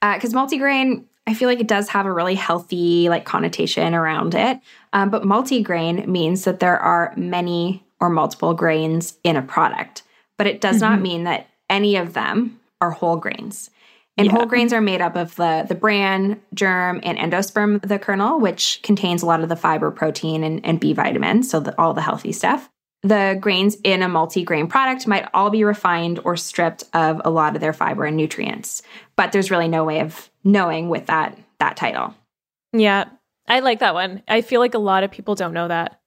Because 0.00 0.34
uh, 0.34 0.38
multigrain, 0.38 1.04
I 1.26 1.34
feel 1.34 1.48
like 1.48 1.60
it 1.60 1.68
does 1.68 1.88
have 1.88 2.06
a 2.06 2.12
really 2.12 2.34
healthy 2.34 3.08
like 3.08 3.24
connotation 3.24 3.94
around 3.94 4.34
it. 4.34 4.60
Um, 4.92 5.10
but 5.10 5.22
multigrain 5.22 6.06
means 6.06 6.44
that 6.44 6.60
there 6.60 6.78
are 6.78 7.14
many 7.16 7.84
or 8.00 8.10
multiple 8.10 8.54
grains 8.54 9.16
in 9.24 9.36
a 9.36 9.42
product, 9.42 10.02
but 10.36 10.46
it 10.46 10.60
does 10.60 10.76
mm-hmm. 10.76 10.92
not 10.92 11.00
mean 11.00 11.24
that 11.24 11.48
any 11.70 11.96
of 11.96 12.12
them 12.12 12.60
are 12.80 12.90
whole 12.90 13.16
grains. 13.16 13.70
And 14.18 14.26
yeah. 14.26 14.32
whole 14.32 14.44
grains 14.44 14.74
are 14.74 14.82
made 14.82 15.00
up 15.00 15.16
of 15.16 15.34
the 15.36 15.64
the 15.66 15.74
bran, 15.74 16.38
germ, 16.52 17.00
and 17.02 17.16
endosperm, 17.16 17.80
the 17.80 17.98
kernel, 17.98 18.38
which 18.40 18.80
contains 18.82 19.22
a 19.22 19.26
lot 19.26 19.42
of 19.42 19.48
the 19.48 19.56
fiber, 19.56 19.90
protein, 19.90 20.44
and, 20.44 20.64
and 20.66 20.78
B 20.78 20.92
vitamins, 20.92 21.48
so 21.48 21.60
the, 21.60 21.80
all 21.80 21.94
the 21.94 22.02
healthy 22.02 22.32
stuff. 22.32 22.68
the 23.02 23.36
grains 23.40 23.76
in 23.82 24.02
a 24.02 24.08
multi-grain 24.08 24.68
product 24.68 25.06
might 25.06 25.28
all 25.34 25.50
be 25.50 25.64
refined 25.64 26.20
or 26.24 26.36
stripped 26.36 26.84
of 26.94 27.20
a 27.24 27.30
lot 27.30 27.54
of 27.54 27.60
their 27.60 27.72
fiber 27.72 28.04
and 28.04 28.16
nutrients. 28.16 28.82
But 29.16 29.32
there's 29.32 29.50
really 29.50 29.68
no 29.68 29.84
way 29.84 30.00
of 30.00 30.30
knowing 30.44 30.88
with 30.88 31.06
that 31.06 31.36
that 31.58 31.76
title. 31.76 32.14
Yeah. 32.72 33.06
I 33.52 33.60
like 33.60 33.80
that 33.80 33.92
one. 33.92 34.22
I 34.26 34.40
feel 34.40 34.60
like 34.60 34.72
a 34.72 34.78
lot 34.78 35.04
of 35.04 35.10
people 35.10 35.34
don't 35.34 35.52
know 35.52 35.68
that. 35.68 36.00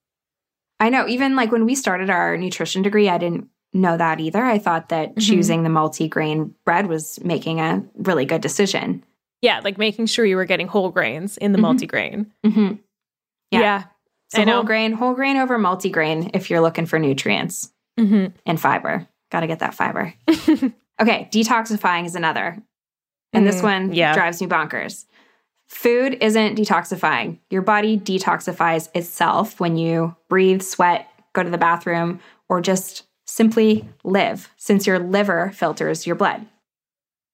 I 0.80 0.90
know 0.90 1.08
even 1.08 1.36
like 1.36 1.52
when 1.52 1.64
we 1.64 1.76
started 1.76 2.10
our 2.10 2.36
nutrition 2.38 2.82
degree, 2.82 3.08
I 3.08 3.20
didn't 3.20 3.50
know 3.72 3.98
that 3.98 4.20
either. 4.20 4.44
I 4.44 4.58
thought 4.58 4.90
that 4.90 5.12
mm-hmm. 5.12 5.20
choosing 5.20 5.62
the 5.62 5.70
multi-grain 5.70 6.56
bread 6.66 6.88
was 6.88 7.24
making 7.24 7.60
a 7.60 7.86
really 7.98 8.26
good 8.26 8.42
decision. 8.42 9.04
Yeah, 9.44 9.62
like 9.64 9.78
making 9.78 10.08
sure 10.08 10.26
you 10.26 10.38
were 10.38 10.46
getting 10.46 10.68
whole 10.68 10.90
grains 10.90 11.38
in 11.38 11.52
the 11.52 11.58
mm-hmm. 11.58 11.62
multi-grain. 11.62 12.34
Mm-hmm. 12.44 12.74
Yeah. 13.52 13.60
yeah. 13.60 13.84
So 14.30 14.44
whole 14.44 14.64
grain, 14.64 14.94
whole 14.94 15.14
grain 15.14 15.38
over 15.38 15.60
multi-grain 15.60 16.32
if 16.34 16.50
you're 16.50 16.62
looking 16.62 16.88
for 16.88 16.98
nutrients 16.98 17.72
mm-hmm. 18.00 18.36
and 18.48 18.60
fiber. 18.60 19.08
Got 19.32 19.42
to 19.42 19.48
get 19.48 19.60
that 19.60 19.76
fiber. 19.76 20.16
okay, 20.28 21.30
detoxifying 21.32 22.08
is 22.08 22.16
another. 22.16 22.58
And 23.34 23.46
this 23.46 23.60
mm, 23.60 23.64
one 23.64 23.94
yeah. 23.94 24.16
drives 24.16 24.42
me 24.42 24.48
bonkers. 24.48 25.06
Food 25.68 26.18
isn't 26.22 26.58
detoxifying. 26.58 27.40
Your 27.50 27.62
body 27.62 27.98
detoxifies 27.98 28.90
itself 28.96 29.60
when 29.60 29.78
you 29.78 30.16
breathe, 30.30 30.62
sweat, 30.62 31.08
go 31.34 31.44
to 31.44 31.50
the 31.50 31.58
bathroom, 31.58 32.20
or 32.50 32.62
just 32.62 33.04
simply 33.26 33.88
live, 34.04 34.50
since 34.58 34.86
your 34.86 35.00
liver 35.00 35.52
filters 35.56 36.06
your 36.06 36.16
blood. 36.16 36.46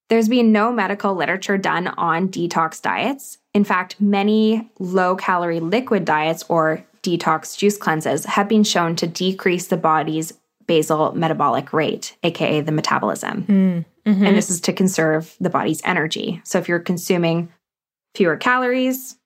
There's 0.09 0.29
been 0.29 0.51
no 0.51 0.71
medical 0.71 1.15
literature 1.15 1.57
done 1.57 1.88
on 1.88 2.29
detox 2.29 2.81
diets. 2.81 3.38
In 3.53 3.63
fact, 3.63 4.00
many 4.00 4.69
low 4.79 5.15
calorie 5.15 5.59
liquid 5.59 6.05
diets 6.05 6.43
or 6.50 6.85
detox 7.03 7.57
juice 7.57 7.77
cleanses 7.77 8.25
have 8.25 8.47
been 8.47 8.63
shown 8.63 8.95
to 8.97 9.07
decrease 9.07 9.67
the 9.67 9.77
body's 9.77 10.33
basal 10.67 11.13
metabolic 11.13 11.73
rate, 11.73 12.15
aka 12.23 12.61
the 12.61 12.71
metabolism. 12.71 13.43
Mm, 13.43 13.85
mm-hmm. 14.05 14.25
And 14.25 14.38
this 14.38 14.50
is 14.50 14.61
to 14.61 14.73
conserve 14.73 15.35
the 15.39 15.50
body's 15.50 15.81
energy. 15.83 16.41
So 16.43 16.59
if 16.59 16.67
you're 16.67 16.79
consuming 16.79 17.51
fewer 18.15 18.38
calories, 18.38 19.18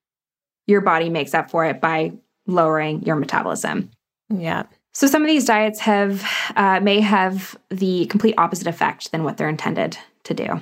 your 0.68 0.82
body 0.82 1.10
makes 1.10 1.34
up 1.34 1.50
for 1.50 1.65
it 1.65 1.82
by 1.82 2.13
lowering 2.48 3.04
your 3.04 3.15
metabolism. 3.15 3.92
Yeah. 4.30 4.63
So 4.94 5.08
some 5.08 5.22
of 5.22 5.27
these 5.27 5.46
diets 5.46 5.80
have 5.82 6.25
uh, 6.56 6.80
may 6.80 7.01
have 7.01 7.58
the 7.70 8.06
complete 8.06 8.36
opposite 8.38 8.68
effect 8.68 9.12
than 9.12 9.24
what 9.24 9.38
they're 9.38 9.50
intended 9.50 9.98
to 10.24 10.34
do. 10.34 10.62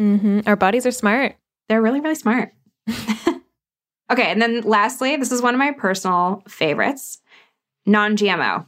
Mm-hmm. 0.00 0.40
Our 0.46 0.56
bodies 0.56 0.86
are 0.86 0.92
smart. 0.92 1.34
They're 1.68 1.82
really, 1.82 2.00
really 2.00 2.14
smart. 2.14 2.52
okay, 2.88 4.30
and 4.30 4.40
then 4.40 4.60
lastly, 4.60 5.16
this 5.16 5.32
is 5.32 5.42
one 5.42 5.54
of 5.54 5.58
my 5.58 5.72
personal 5.72 6.44
favorites: 6.48 7.20
non-GMO. 7.86 8.66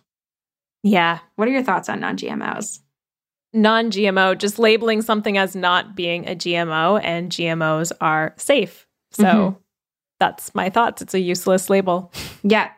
Yeah. 0.83 1.21
What 1.37 1.49
are 1.49 1.53
your 1.53 1.63
thoughts 1.63 1.89
on 1.89 2.01
non-GMOs? 2.01 2.81
Non 3.53 3.91
GMO, 3.91 4.37
just 4.37 4.59
labeling 4.59 5.01
something 5.03 5.39
as 5.39 5.57
not 5.57 5.97
being 5.97 6.29
a 6.29 6.35
GMO, 6.35 7.01
and 7.03 7.31
GMOs 7.31 7.93
are 8.01 8.35
safe. 8.37 8.87
So 9.11 9.25
mm-hmm. 9.25 9.59
that's 10.21 10.55
my 10.55 10.69
thoughts. 10.69 11.01
It's 11.01 11.15
a 11.15 11.21
useless 11.21 11.71
label. 11.71 12.13
Yeah, 12.43 12.71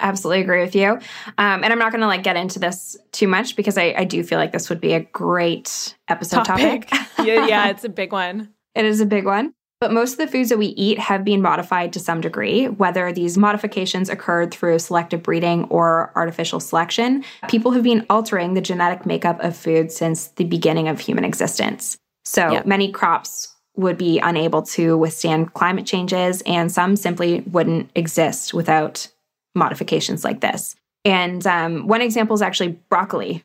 absolutely 0.00 0.42
agree 0.42 0.60
with 0.60 0.74
you. 0.74 0.90
Um, 0.90 1.64
and 1.64 1.66
I'm 1.66 1.78
not 1.78 1.92
going 1.92 2.02
to 2.02 2.06
like 2.06 2.22
get 2.22 2.36
into 2.36 2.58
this 2.58 2.96
too 3.12 3.28
much 3.28 3.56
because 3.56 3.76
I, 3.76 3.94
I, 3.96 4.04
do 4.04 4.22
feel 4.22 4.38
like 4.38 4.52
this 4.52 4.68
would 4.68 4.80
be 4.80 4.92
a 4.92 5.00
great 5.00 5.96
episode 6.08 6.44
topic. 6.44 6.88
topic. 6.88 7.08
yeah, 7.26 7.46
yeah, 7.46 7.68
it's 7.70 7.84
a 7.84 7.88
big 7.88 8.12
one. 8.12 8.52
It 8.74 8.84
is 8.84 9.00
a 9.00 9.06
big 9.06 9.24
one. 9.24 9.54
But 9.80 9.92
most 9.92 10.12
of 10.12 10.18
the 10.18 10.26
foods 10.26 10.48
that 10.48 10.58
we 10.58 10.68
eat 10.68 10.98
have 10.98 11.22
been 11.22 11.42
modified 11.42 11.92
to 11.92 12.00
some 12.00 12.22
degree, 12.22 12.66
whether 12.66 13.12
these 13.12 13.36
modifications 13.36 14.08
occurred 14.08 14.50
through 14.50 14.78
selective 14.78 15.22
breeding 15.22 15.64
or 15.64 16.12
artificial 16.16 16.60
selection. 16.60 17.24
People 17.48 17.72
have 17.72 17.82
been 17.82 18.06
altering 18.08 18.54
the 18.54 18.62
genetic 18.62 19.04
makeup 19.04 19.38
of 19.40 19.54
food 19.54 19.92
since 19.92 20.28
the 20.28 20.44
beginning 20.44 20.88
of 20.88 20.98
human 20.98 21.24
existence. 21.24 21.98
So 22.24 22.62
many 22.64 22.90
crops 22.90 23.54
would 23.76 23.98
be 23.98 24.18
unable 24.18 24.62
to 24.62 24.96
withstand 24.96 25.52
climate 25.52 25.84
changes, 25.84 26.42
and 26.46 26.72
some 26.72 26.96
simply 26.96 27.40
wouldn't 27.42 27.90
exist 27.94 28.54
without 28.54 29.06
modifications 29.54 30.24
like 30.24 30.40
this. 30.40 30.74
And 31.04 31.46
um, 31.46 31.86
one 31.86 32.00
example 32.00 32.34
is 32.34 32.42
actually 32.42 32.78
broccoli 32.88 33.44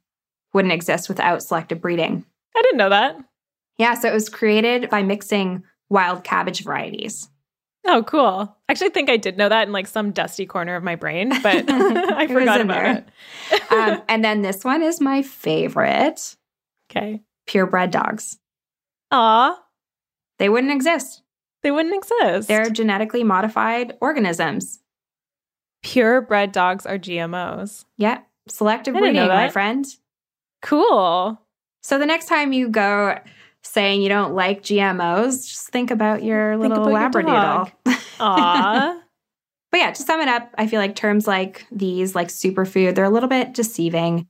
wouldn't 0.54 0.74
exist 0.74 1.10
without 1.10 1.44
selective 1.44 1.82
breeding. 1.82 2.26
I 2.56 2.62
didn't 2.62 2.78
know 2.78 2.90
that. 2.90 3.18
Yeah, 3.78 3.94
so 3.96 4.08
it 4.10 4.14
was 4.14 4.30
created 4.30 4.90
by 4.90 5.04
mixing 5.04 5.64
wild 5.92 6.24
cabbage 6.24 6.64
varieties. 6.64 7.30
Oh, 7.86 8.04
cool. 8.04 8.56
Actually, 8.70 8.88
I 8.88 8.94
think 8.94 9.10
I 9.10 9.18
did 9.18 9.38
know 9.38 9.50
that 9.50 9.68
in 9.68 9.74
like 9.74 9.88
some 9.88 10.12
dusty 10.12 10.46
corner 10.46 10.76
of 10.76 10.84
my 10.84 10.96
brain, 10.96 11.30
but 11.42 11.66
I 11.70 12.28
forgot 12.28 12.62
about 12.62 12.82
there. 12.82 13.06
it. 13.52 13.72
um, 13.72 14.02
and 14.10 14.24
then 14.24 14.42
this 14.42 14.64
one 14.64 14.82
is 14.82 15.02
my 15.02 15.22
favorite. 15.22 16.36
Okay. 16.90 17.22
Purebred 17.46 17.92
dogs. 17.92 18.40
Aw. 19.12 19.60
They 20.40 20.48
wouldn't 20.48 20.74
exist. 20.74 21.24
They 21.64 21.72
wouldn't 21.72 21.96
exist. 21.96 22.48
They're 22.48 22.70
genetically 22.70 23.24
modified 23.24 23.98
organisms. 24.00 24.80
Purebred 25.84 26.52
dogs 26.52 26.86
are 26.86 26.98
GMOs. 26.98 27.86
Yeah. 27.98 28.20
Selective 28.48 28.94
breeding, 28.94 29.28
my 29.28 29.50
friend. 29.50 29.86
Cool. 30.62 31.40
So 31.84 31.98
the 31.98 32.06
next 32.06 32.28
time 32.28 32.54
you 32.54 32.70
go 32.70 33.20
saying 33.64 34.02
you 34.02 34.10
don't 34.10 34.34
like 34.34 34.64
GMOs, 34.64 35.48
just 35.48 35.70
think 35.70 35.92
about 35.92 36.24
your 36.24 36.58
think 36.58 36.74
little 36.74 36.88
about 36.88 37.14
Labradoodle. 37.14 37.72
Aww. 38.20 39.00
but 39.72 39.78
yeah, 39.80 39.92
to 39.92 40.02
sum 40.02 40.20
it 40.22 40.28
up, 40.28 40.54
I 40.58 40.68
feel 40.68 40.80
like 40.80 40.96
terms 40.96 41.28
like 41.28 41.66
these, 41.72 42.16
like 42.16 42.28
superfood, 42.28 42.96
they're 42.96 43.06
a 43.06 43.10
little 43.10 43.30
bit 43.30 43.54
deceiving 43.54 44.28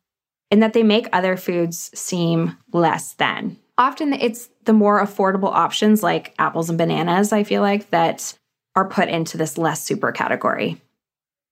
in 0.49 0.59
that 0.59 0.73
they 0.73 0.83
make 0.83 1.07
other 1.13 1.37
foods 1.37 1.89
seem 1.97 2.57
less 2.73 3.13
than. 3.13 3.57
Often 3.77 4.13
it's 4.13 4.49
the 4.65 4.73
more 4.73 5.01
affordable 5.03 5.51
options 5.51 6.03
like 6.03 6.35
apples 6.37 6.69
and 6.69 6.77
bananas, 6.77 7.31
I 7.33 7.43
feel 7.43 7.61
like, 7.61 7.89
that 7.89 8.37
are 8.75 8.87
put 8.87 9.09
into 9.09 9.37
this 9.37 9.57
less 9.57 9.81
super 9.83 10.11
category. 10.11 10.79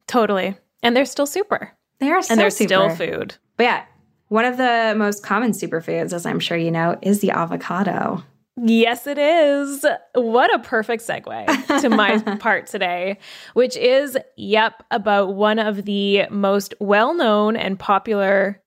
Totally. 0.08 0.56
And 0.84 0.96
they're 0.96 1.06
still 1.06 1.26
super. 1.26 1.74
They 2.00 2.10
are 2.10 2.22
And 2.30 2.40
they're 2.40 2.50
super. 2.50 2.68
still 2.68 2.90
food. 2.96 3.36
But 3.58 3.64
yeah, 3.64 3.86
one 4.30 4.46
of 4.46 4.58
the 4.58 4.96
most 4.98 5.24
common 5.24 5.52
superfoods, 5.52 6.14
as 6.14 6.26
I'm 6.26 6.40
sure 6.40 6.58
you 6.58 6.72
know, 6.72 6.98
is 7.02 7.20
the 7.20 7.32
avocado. 7.32 8.24
Yes, 8.62 9.08
it 9.08 9.18
is. 9.18 9.86
What 10.14 10.54
a 10.54 10.60
perfect 10.60 11.06
segue 11.06 11.82
to 11.82 11.90
my 11.90 12.20
part 12.40 12.68
today, 12.68 13.18
which 13.54 13.78
is, 13.78 14.18
yep, 14.38 14.84
about 14.92 15.36
one 15.36 15.60
of 15.60 15.86
the 15.86 16.28
most 16.30 16.74
well 16.80 17.14
known 17.14 17.56
and 17.56 17.80
popular 17.80 18.62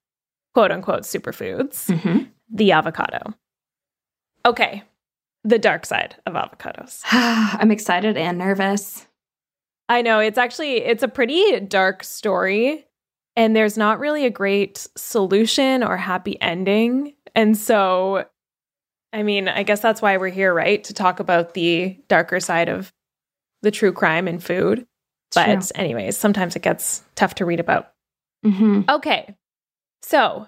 quote 0.54 0.72
unquote 0.72 1.02
superfoods, 1.02 1.86
mm-hmm. 1.86 2.24
the 2.50 2.72
avocado. 2.72 3.34
Okay, 4.44 4.82
the 5.44 5.58
dark 5.58 5.86
side 5.86 6.16
of 6.26 6.34
avocados. 6.34 7.02
I'm 7.12 7.70
excited 7.70 8.16
and 8.16 8.38
nervous. 8.38 9.06
I 9.88 10.02
know 10.02 10.20
it's 10.20 10.38
actually 10.38 10.76
it's 10.78 11.02
a 11.02 11.08
pretty 11.08 11.60
dark 11.60 12.02
story 12.02 12.86
and 13.36 13.56
there's 13.56 13.78
not 13.78 13.98
really 13.98 14.26
a 14.26 14.30
great 14.30 14.86
solution 14.96 15.82
or 15.82 15.96
happy 15.96 16.40
ending. 16.40 17.14
And 17.34 17.56
so, 17.56 18.24
I 19.12 19.22
mean, 19.22 19.48
I 19.48 19.62
guess 19.62 19.80
that's 19.80 20.02
why 20.02 20.16
we're 20.16 20.28
here, 20.28 20.52
right? 20.52 20.82
To 20.84 20.94
talk 20.94 21.20
about 21.20 21.54
the 21.54 21.98
darker 22.08 22.40
side 22.40 22.68
of 22.68 22.92
the 23.62 23.70
true 23.70 23.92
crime 23.92 24.28
in 24.28 24.38
food. 24.38 24.86
But, 25.34 25.46
True. 25.46 25.60
anyways, 25.76 26.16
sometimes 26.16 26.56
it 26.56 26.62
gets 26.62 27.02
tough 27.14 27.36
to 27.36 27.46
read 27.46 27.60
about. 27.60 27.92
Mm-hmm. 28.44 28.82
Okay. 28.88 29.34
So, 30.02 30.46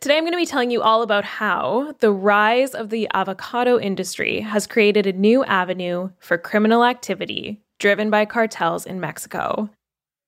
today 0.00 0.16
I'm 0.16 0.22
going 0.22 0.32
to 0.32 0.36
be 0.36 0.46
telling 0.46 0.70
you 0.70 0.82
all 0.82 1.02
about 1.02 1.24
how 1.24 1.94
the 1.98 2.12
rise 2.12 2.74
of 2.74 2.90
the 2.90 3.08
avocado 3.12 3.80
industry 3.80 4.40
has 4.40 4.68
created 4.68 5.08
a 5.08 5.12
new 5.12 5.44
avenue 5.44 6.10
for 6.20 6.38
criminal 6.38 6.84
activity 6.84 7.60
driven 7.80 8.08
by 8.08 8.24
cartels 8.24 8.86
in 8.86 9.00
Mexico 9.00 9.68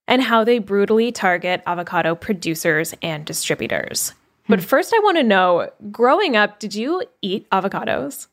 and 0.09 0.23
how 0.23 0.45
they 0.45 0.59
brutally 0.59 1.13
target 1.13 1.63
avocado 1.67 2.15
producers 2.15 2.95
and 3.03 3.25
distributors. 3.25 4.13
But 4.49 4.61
hmm. 4.61 4.67
first, 4.67 4.93
I 4.95 5.01
want 5.01 5.19
to 5.19 5.23
know 5.23 5.71
growing 5.91 6.37
up, 6.37 6.59
did 6.59 6.75
you 6.75 7.03
eat 7.21 7.49
avocados? 7.51 8.27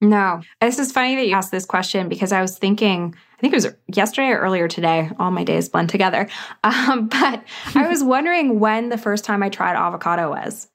No. 0.00 0.42
This 0.60 0.78
is 0.78 0.92
funny 0.92 1.16
that 1.16 1.26
you 1.26 1.34
asked 1.34 1.50
this 1.50 1.64
question 1.64 2.08
because 2.08 2.32
I 2.32 2.42
was 2.42 2.58
thinking, 2.58 3.14
I 3.38 3.40
think 3.40 3.52
it 3.52 3.56
was 3.56 3.68
yesterday 3.88 4.28
or 4.28 4.38
earlier 4.38 4.68
today. 4.68 5.10
All 5.18 5.30
my 5.30 5.44
days 5.44 5.68
blend 5.68 5.88
together. 5.88 6.28
Um, 6.64 7.08
but 7.08 7.44
I 7.74 7.88
was 7.88 8.02
wondering 8.04 8.58
when 8.58 8.88
the 8.88 8.98
first 8.98 9.24
time 9.24 9.42
I 9.42 9.48
tried 9.48 9.76
avocado 9.76 10.30
was 10.30 10.68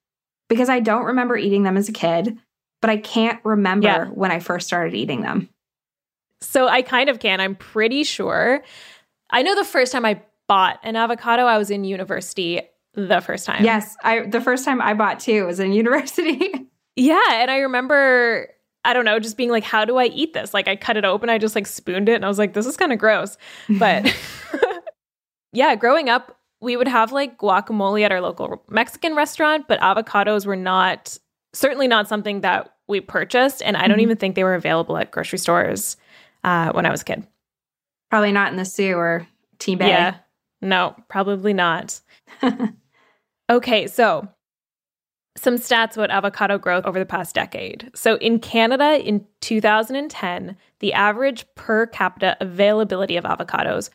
because 0.50 0.70
I 0.70 0.80
don't 0.80 1.06
remember 1.06 1.36
eating 1.38 1.64
them 1.64 1.78
as 1.78 1.90
a 1.90 1.94
kid, 1.94 2.38
but 2.82 2.90
I 2.90 2.98
can't 2.98 3.40
remember 3.44 3.88
yeah. 3.88 4.06
when 4.06 4.32
I 4.32 4.40
first 4.40 4.68
started 4.68 4.94
eating 4.94 5.22
them. 5.22 5.50
So 6.42 6.68
I 6.68 6.82
kind 6.82 7.10
of 7.10 7.20
can. 7.20 7.42
I'm 7.42 7.56
pretty 7.56 8.04
sure 8.04 8.64
I 9.30 9.42
know 9.44 9.56
the 9.56 9.64
first 9.66 9.92
time 9.92 10.06
I 10.06 10.22
bought 10.48 10.80
an 10.84 10.96
avocado, 10.96 11.44
I 11.44 11.58
was 11.58 11.70
in 11.72 11.84
university 11.84 12.62
the 12.96 13.20
first 13.22 13.46
time. 13.46 13.64
Yes, 13.64 13.96
I 14.04 14.22
the 14.22 14.42
first 14.42 14.66
time 14.66 14.82
I 14.82 14.94
bought 14.94 15.20
too 15.20 15.46
was 15.46 15.60
in 15.60 15.72
university. 15.84 16.52
yeah, 16.96 17.22
and 17.32 17.50
I 17.52 17.58
remember 17.60 18.50
I 18.86 18.94
don't 18.94 19.04
know, 19.06 19.20
just 19.20 19.36
being 19.38 19.50
like, 19.52 19.64
how 19.66 19.84
do 19.86 19.98
I 19.98 20.06
eat 20.06 20.34
this? 20.34 20.54
Like 20.54 20.68
I 20.68 20.76
cut 20.78 20.96
it 20.98 21.04
open, 21.06 21.30
I 21.30 21.38
just 21.38 21.54
like 21.54 21.68
spooned 21.68 22.08
it 22.10 22.14
and 22.16 22.26
I 22.26 22.28
was 22.30 22.40
like, 22.40 22.54
this 22.54 22.66
is 22.66 22.78
kind 22.78 22.92
of 22.94 22.98
gross. 23.00 23.38
But 23.70 24.14
yeah, 25.54 25.76
growing 25.76 26.10
up, 26.10 26.38
we 26.62 26.76
would 26.78 26.88
have 26.88 27.12
like 27.12 27.38
guacamole 27.38 28.04
at 28.04 28.12
our 28.12 28.22
local 28.22 28.64
Mexican 28.70 29.16
restaurant, 29.16 29.68
but 29.68 29.80
avocados 29.82 30.46
were 30.46 30.56
not 30.56 31.18
certainly 31.54 31.88
not 31.88 32.08
something 32.08 32.42
that 32.42 32.74
we 32.88 33.00
purchased, 33.02 33.62
and 33.64 33.78
I 33.78 33.88
don't 33.88 34.00
Mhm. 34.00 34.04
even 34.04 34.18
think 34.18 34.36
they 34.36 34.44
were 34.44 34.56
available 34.56 34.98
at 34.98 35.12
grocery 35.12 35.38
stores 35.40 35.96
uh, 36.44 36.72
when 36.72 36.86
I 36.86 36.90
was 36.92 37.02
a 37.02 37.06
kid. 37.06 37.28
Probably 38.10 38.32
not 38.32 38.52
in 38.52 38.58
the 38.58 38.66
Soo 38.66 38.96
or 38.96 39.28
T-Bay. 39.60 39.88
Yeah, 39.88 40.16
no, 40.62 40.96
probably 41.10 41.54
not. 41.54 42.00
okay, 43.50 43.88
so 43.88 44.28
some 45.38 45.56
stats 45.56 45.96
about 45.96 46.12
avocado 46.12 46.58
growth 46.58 46.86
over 46.86 47.00
the 47.00 47.06
past 47.06 47.34
decade. 47.34 47.90
So 47.96 48.18
in 48.18 48.40
Canada 48.40 49.00
in 49.00 49.26
2010, 49.42 50.58
the 50.80 50.94
average 50.94 51.46
per 51.56 51.86
capita 51.86 52.36
availability 52.42 53.16
of 53.16 53.24
avocados 53.24 53.90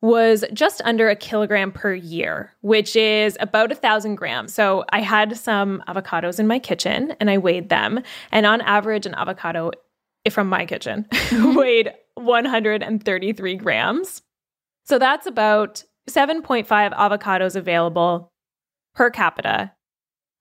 was 0.00 0.44
just 0.52 0.80
under 0.84 1.08
a 1.08 1.16
kilogram 1.16 1.72
per 1.72 1.92
year, 1.92 2.54
which 2.60 2.94
is 2.94 3.36
about 3.40 3.72
a 3.72 3.74
thousand 3.74 4.14
grams. 4.14 4.54
So 4.54 4.84
I 4.90 5.00
had 5.00 5.36
some 5.36 5.82
avocados 5.88 6.38
in 6.38 6.46
my 6.46 6.58
kitchen 6.58 7.14
and 7.18 7.28
I 7.28 7.38
weighed 7.38 7.68
them. 7.68 8.00
And 8.30 8.46
on 8.46 8.60
average, 8.60 9.06
an 9.06 9.14
avocado 9.14 9.72
from 10.30 10.48
my 10.48 10.66
kitchen 10.66 11.06
mm-hmm. 11.12 11.54
weighed 11.54 11.92
133 12.18 13.54
grams. 13.56 14.22
So 14.84 14.98
that's 14.98 15.26
about 15.26 15.84
7.5 16.08 16.66
avocados 16.66 17.56
available 17.56 18.32
per 18.94 19.10
capita 19.10 19.72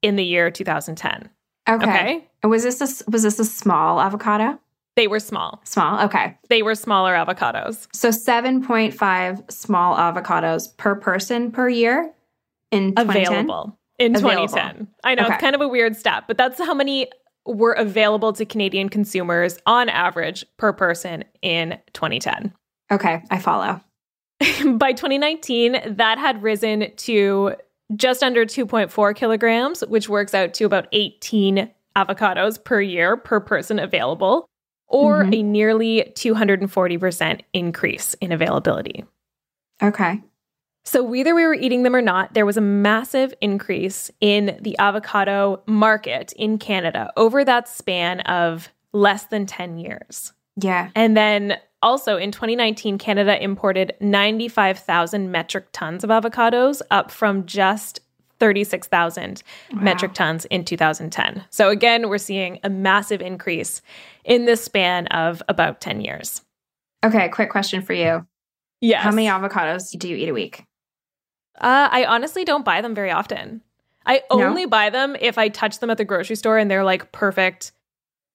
in 0.02 0.16
the 0.16 0.24
year 0.24 0.50
2010. 0.50 1.30
Okay. 1.70 1.84
Okay. 1.84 2.28
Was 2.48 2.64
this 2.64 2.82
a, 2.82 3.12
was 3.12 3.24
this 3.24 3.40
a 3.40 3.46
small 3.46 4.00
avocado? 4.00 4.60
They 4.96 5.08
were 5.08 5.20
small. 5.20 5.62
Small. 5.64 6.04
Okay. 6.06 6.38
They 6.50 6.64
were 6.64 6.74
smaller 6.76 7.14
avocados. 7.14 7.88
So 7.94 8.10
7.5 8.10 9.52
small 9.52 9.96
avocados 9.96 10.76
per 10.78 10.96
person 10.96 11.52
per 11.52 11.70
year 11.70 12.12
in 12.72 12.96
2010? 12.96 13.34
available 13.34 13.78
in 14.00 14.16
Available. 14.16 14.48
2010. 14.48 14.88
I 15.04 15.16
know 15.16 15.24
Okay. 15.26 15.34
it's 15.34 15.42
kind 15.42 15.56
of 15.56 15.62
a 15.62 15.68
weird 15.68 15.96
stat, 15.96 16.24
but 16.28 16.38
that's 16.38 16.58
how 16.60 16.74
many 16.74 17.08
were 17.48 17.74
available 17.74 18.34
to 18.34 18.46
Canadian 18.46 18.90
consumers 18.90 19.58
on 19.66 19.90
average 19.90 20.46
per 20.58 20.74
person 20.74 21.24
in 21.42 21.78
2010. 21.94 22.54
Okay, 22.92 23.24
I 23.32 23.40
follow. 23.40 23.82
By 24.66 24.94
2019, 24.94 25.96
that 25.96 26.18
had 26.20 26.44
risen 26.44 26.92
to 26.98 27.54
just 27.96 28.22
under 28.22 28.46
2.4 28.46 29.16
kilograms, 29.16 29.82
which 29.88 30.10
works 30.10 30.34
out 30.34 30.54
to 30.56 30.66
about 30.66 30.88
18 30.92 31.70
avocados 31.96 32.64
per 32.64 32.80
year 32.82 33.18
per 33.18 33.40
person 33.40 33.80
available, 33.80 34.46
or 34.88 35.24
Mhm. 35.24 35.36
a 35.40 35.44
nearly 35.44 36.12
240% 36.16 37.42
increase 37.54 38.14
in 38.16 38.32
availability. 38.32 39.04
Okay. 39.82 40.22
So, 40.88 41.04
whether 41.04 41.36
we 41.36 41.46
were 41.46 41.54
eating 41.54 41.84
them 41.84 41.94
or 41.94 42.02
not, 42.02 42.34
there 42.34 42.46
was 42.46 42.56
a 42.56 42.62
massive 42.62 43.34
increase 43.42 44.10
in 44.22 44.58
the 44.62 44.78
avocado 44.80 45.62
market 45.66 46.32
in 46.38 46.58
Canada 46.58 47.12
over 47.18 47.44
that 47.44 47.68
span 47.68 48.22
of 48.22 48.70
less 48.94 49.26
than 49.26 49.46
10 49.46 49.80
years. 49.80 50.32
Yeah. 50.56 50.92
And 50.96 51.18
then 51.18 51.58
also 51.82 52.16
in 52.16 52.32
2019, 52.32 53.00
Canada 53.00 53.44
imported 53.44 53.96
95,000 54.00 55.30
metric 55.30 55.68
tons 55.74 56.06
of 56.06 56.10
avocados, 56.10 56.82
up 56.90 57.12
from 57.12 57.46
just 57.46 58.00
36,000 58.40 59.44
metric 59.74 60.14
tons 60.14 60.46
in 60.46 60.64
2010. 60.64 61.44
So, 61.50 61.70
again, 61.70 62.08
we're 62.08 62.18
seeing 62.18 62.62
a 62.64 62.70
massive 62.70 63.22
increase 63.22 63.82
in 64.24 64.46
this 64.46 64.64
span 64.64 65.08
of 65.08 65.44
about 65.50 65.82
10 65.82 66.00
years. 66.00 66.44
Okay, 67.04 67.28
quick 67.28 67.50
question 67.50 67.82
for 67.82 67.92
you. 67.92 68.26
Yes. 68.80 69.04
How 69.04 69.12
many 69.12 69.28
avocados 69.28 69.98
do 70.00 70.08
you 70.08 70.16
eat 70.16 70.30
a 70.30 70.34
week? 70.34 70.64
Uh, 71.60 71.90
I 71.92 72.06
honestly 72.06 72.46
don't 72.46 72.66
buy 72.66 72.82
them 72.82 72.94
very 72.96 73.12
often. 73.12 73.62
I 74.06 74.22
No? 74.32 74.44
only 74.44 74.66
buy 74.66 74.90
them 74.90 75.16
if 75.20 75.38
I 75.38 75.50
touch 75.50 75.80
them 75.80 75.90
at 75.90 75.98
the 75.98 76.06
grocery 76.06 76.36
store 76.36 76.58
and 76.58 76.70
they're 76.72 76.84
like 76.84 77.12
perfect, 77.12 77.72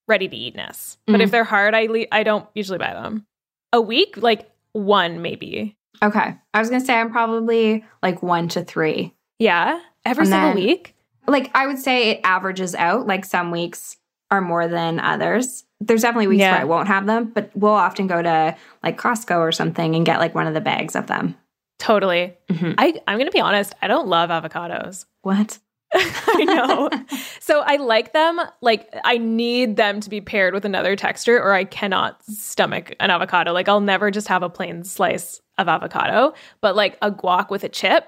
ready 0.09 0.29
to 0.29 0.37
eatness. 0.37 0.99
But 1.07 1.21
Mm. 1.21 1.25
if 1.25 1.31
they're 1.31 1.45
hard, 1.45 1.75
I 1.75 1.87
le- 1.87 2.07
I 2.13 2.23
don't 2.25 2.47
usually 2.55 2.79
buy 2.79 2.93
them. 2.93 3.27
A 3.73 3.81
week, 3.81 4.17
like 4.19 4.51
one 4.73 5.23
maybe. 5.23 5.77
Okay. 6.03 6.35
I 6.53 6.59
was 6.59 6.69
going 6.69 6.81
to 6.83 6.87
say 6.87 6.95
I'm 6.95 7.11
probably 7.13 7.85
like 8.03 8.23
1 8.23 8.49
to 8.49 8.65
3. 8.65 9.15
Yeah, 9.39 9.79
every 10.05 10.23
And 10.23 10.31
single 10.31 10.49
then- 10.55 10.57
week. 10.57 10.95
Like 11.29 11.51
I 11.55 11.67
would 11.69 11.79
say 11.79 12.11
it 12.11 12.21
averages 12.25 12.75
out. 12.75 13.07
Like 13.07 13.25
some 13.25 13.51
weeks 13.53 13.97
are 14.31 14.41
more 14.41 14.67
than 14.67 14.99
others. 14.99 15.65
There's 15.81 16.03
definitely 16.03 16.27
weeks 16.27 16.41
Yeah. 16.41 16.53
where 16.53 16.61
I 16.63 16.65
won't 16.65 16.89
have 16.89 17.07
them, 17.07 17.31
but 17.35 17.51
we'll 17.55 17.71
often 17.73 18.09
go 18.09 18.21
to 18.21 18.57
like 18.83 18.99
Costco 18.99 19.39
or 19.39 19.53
something 19.53 19.95
and 19.95 20.05
get 20.05 20.19
like 20.19 20.35
one 20.35 20.47
of 20.49 20.55
the 20.55 20.61
bags 20.61 20.97
of 20.97 21.07
them. 21.07 21.37
Totally. 21.83 22.33
Mhm. 22.49 22.77
I 22.79 22.95
I'm 23.09 23.19
gonna 23.19 23.33
be 23.33 23.41
honest. 23.41 23.75
I 23.83 23.89
don't 23.89 24.07
love 24.07 24.31
avocados. 24.31 25.05
What? 25.23 25.59
I 25.95 26.45
know. 26.45 26.89
so 27.41 27.61
I 27.67 27.77
like 27.77 28.13
them. 28.13 28.41
Like 28.61 28.89
I 29.05 29.19
need 29.19 29.77
them 29.77 30.01
to 30.01 30.09
be 30.09 30.21
paired 30.21 30.55
with 30.55 30.65
another 30.65 30.95
texture, 30.97 31.37
or 31.43 31.53
I 31.53 31.65
cannot 31.65 32.23
stomach 32.25 32.95
an 33.01 33.11
avocado. 33.11 33.53
Like 33.53 33.69
I'll 33.69 33.81
never 33.81 34.11
just 34.13 34.29
have 34.29 34.43
a 34.45 34.49
plain 34.49 34.85
slice 34.85 35.41
of 35.59 35.69
avocado, 35.69 36.35
but 36.61 36.77
like 36.77 36.97
a 37.03 37.11
guac 37.11 37.51
with 37.51 37.63
a 37.65 37.69
chip 37.69 38.07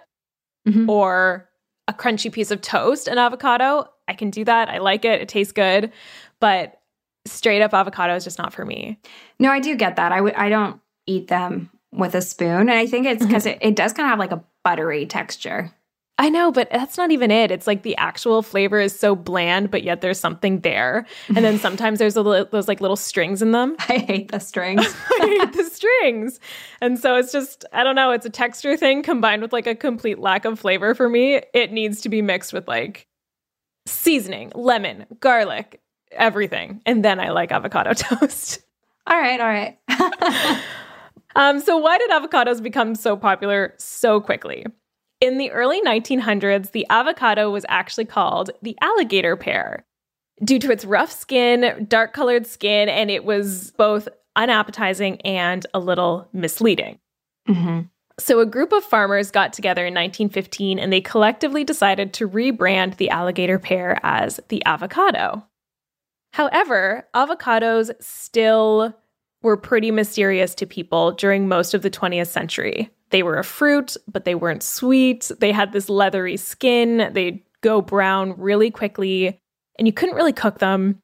Mhm. 0.68 0.88
or 0.88 1.48
a 1.88 1.92
crunchy 1.92 2.32
piece 2.32 2.50
of 2.52 2.60
toast 2.62 3.06
and 3.08 3.18
avocado, 3.18 3.86
I 4.08 4.14
can 4.14 4.30
do 4.30 4.44
that. 4.44 4.68
I 4.70 4.78
like 4.78 5.04
it. 5.04 5.20
It 5.20 5.28
tastes 5.28 5.52
good, 5.52 5.92
but 6.40 6.80
straight 7.26 7.60
up 7.60 7.74
avocado 7.74 8.14
is 8.14 8.24
just 8.24 8.38
not 8.38 8.52
for 8.54 8.64
me. 8.64 8.98
No, 9.38 9.50
I 9.50 9.58
do 9.60 9.74
get 9.76 9.96
that. 9.96 10.10
I 10.12 10.20
I 10.46 10.48
don't 10.48 10.80
eat 11.06 11.26
them 11.28 11.70
with 11.94 12.14
a 12.14 12.22
spoon. 12.22 12.60
And 12.60 12.70
I 12.72 12.86
think 12.86 13.06
it's 13.06 13.22
mm-hmm. 13.22 13.28
because 13.28 13.46
it, 13.46 13.58
it 13.60 13.76
does 13.76 13.92
kind 13.92 14.06
of 14.06 14.10
have 14.10 14.18
like 14.18 14.32
a 14.32 14.44
buttery 14.62 15.06
texture. 15.06 15.72
I 16.16 16.28
know, 16.28 16.52
but 16.52 16.70
that's 16.70 16.96
not 16.96 17.10
even 17.10 17.32
it. 17.32 17.50
It's 17.50 17.66
like 17.66 17.82
the 17.82 17.96
actual 17.96 18.42
flavor 18.42 18.78
is 18.78 18.96
so 18.96 19.16
bland, 19.16 19.72
but 19.72 19.82
yet 19.82 20.00
there's 20.00 20.20
something 20.20 20.60
there. 20.60 21.06
And 21.28 21.38
then 21.38 21.58
sometimes 21.58 21.98
there's 21.98 22.16
a 22.16 22.22
li- 22.22 22.46
those 22.52 22.68
like 22.68 22.80
little 22.80 22.96
strings 22.96 23.42
in 23.42 23.50
them. 23.50 23.74
I 23.88 23.98
hate 23.98 24.30
the 24.30 24.38
strings. 24.38 24.80
I 25.20 25.26
hate 25.40 25.52
the 25.52 25.64
strings. 25.64 26.38
And 26.80 27.00
so 27.00 27.16
it's 27.16 27.32
just, 27.32 27.64
I 27.72 27.82
don't 27.82 27.96
know, 27.96 28.12
it's 28.12 28.26
a 28.26 28.30
texture 28.30 28.76
thing 28.76 29.02
combined 29.02 29.42
with 29.42 29.52
like 29.52 29.66
a 29.66 29.74
complete 29.74 30.20
lack 30.20 30.44
of 30.44 30.60
flavor 30.60 30.94
for 30.94 31.08
me. 31.08 31.42
It 31.52 31.72
needs 31.72 32.00
to 32.02 32.08
be 32.08 32.22
mixed 32.22 32.52
with 32.52 32.68
like 32.68 33.08
seasoning, 33.86 34.52
lemon, 34.54 35.06
garlic, 35.18 35.80
everything. 36.12 36.80
And 36.86 37.04
then 37.04 37.18
I 37.18 37.30
like 37.30 37.50
avocado 37.50 37.92
toast. 37.94 38.60
all 39.08 39.18
right, 39.18 39.40
all 39.40 39.48
right. 39.48 40.62
Um, 41.36 41.60
so, 41.60 41.76
why 41.76 41.98
did 41.98 42.10
avocados 42.10 42.62
become 42.62 42.94
so 42.94 43.16
popular 43.16 43.74
so 43.78 44.20
quickly? 44.20 44.64
In 45.20 45.38
the 45.38 45.50
early 45.50 45.80
1900s, 45.82 46.72
the 46.72 46.86
avocado 46.90 47.50
was 47.50 47.64
actually 47.68 48.04
called 48.04 48.50
the 48.62 48.76
alligator 48.80 49.36
pear 49.36 49.84
due 50.42 50.58
to 50.58 50.70
its 50.70 50.84
rough 50.84 51.10
skin, 51.10 51.86
dark 51.88 52.12
colored 52.12 52.46
skin, 52.46 52.88
and 52.88 53.10
it 53.10 53.24
was 53.24 53.72
both 53.72 54.08
unappetizing 54.36 55.20
and 55.22 55.66
a 55.72 55.78
little 55.78 56.28
misleading. 56.32 56.98
hmm 57.46 57.80
So, 58.18 58.40
a 58.40 58.46
group 58.46 58.72
of 58.72 58.84
farmers 58.84 59.30
got 59.30 59.52
together 59.52 59.82
in 59.86 59.94
1915 59.94 60.78
and 60.78 60.92
they 60.92 61.00
collectively 61.00 61.64
decided 61.64 62.12
to 62.14 62.28
rebrand 62.28 62.96
the 62.96 63.10
alligator 63.10 63.58
pear 63.58 63.98
as 64.02 64.40
the 64.48 64.64
avocado. 64.66 65.44
However, 66.32 67.06
avocados 67.14 67.90
still 68.00 68.94
were 69.44 69.56
pretty 69.56 69.90
mysterious 69.90 70.54
to 70.56 70.66
people 70.66 71.12
during 71.12 71.46
most 71.46 71.74
of 71.74 71.82
the 71.82 71.90
20th 71.90 72.26
century. 72.26 72.90
They 73.10 73.22
were 73.22 73.38
a 73.38 73.44
fruit, 73.44 73.96
but 74.10 74.24
they 74.24 74.34
weren't 74.34 74.62
sweet. 74.62 75.30
They 75.38 75.52
had 75.52 75.72
this 75.72 75.88
leathery 75.88 76.36
skin. 76.36 77.10
They'd 77.12 77.42
go 77.60 77.80
brown 77.80 78.34
really 78.38 78.70
quickly, 78.70 79.38
and 79.78 79.86
you 79.86 79.92
couldn't 79.92 80.16
really 80.16 80.32
cook 80.32 80.58
them. 80.58 80.98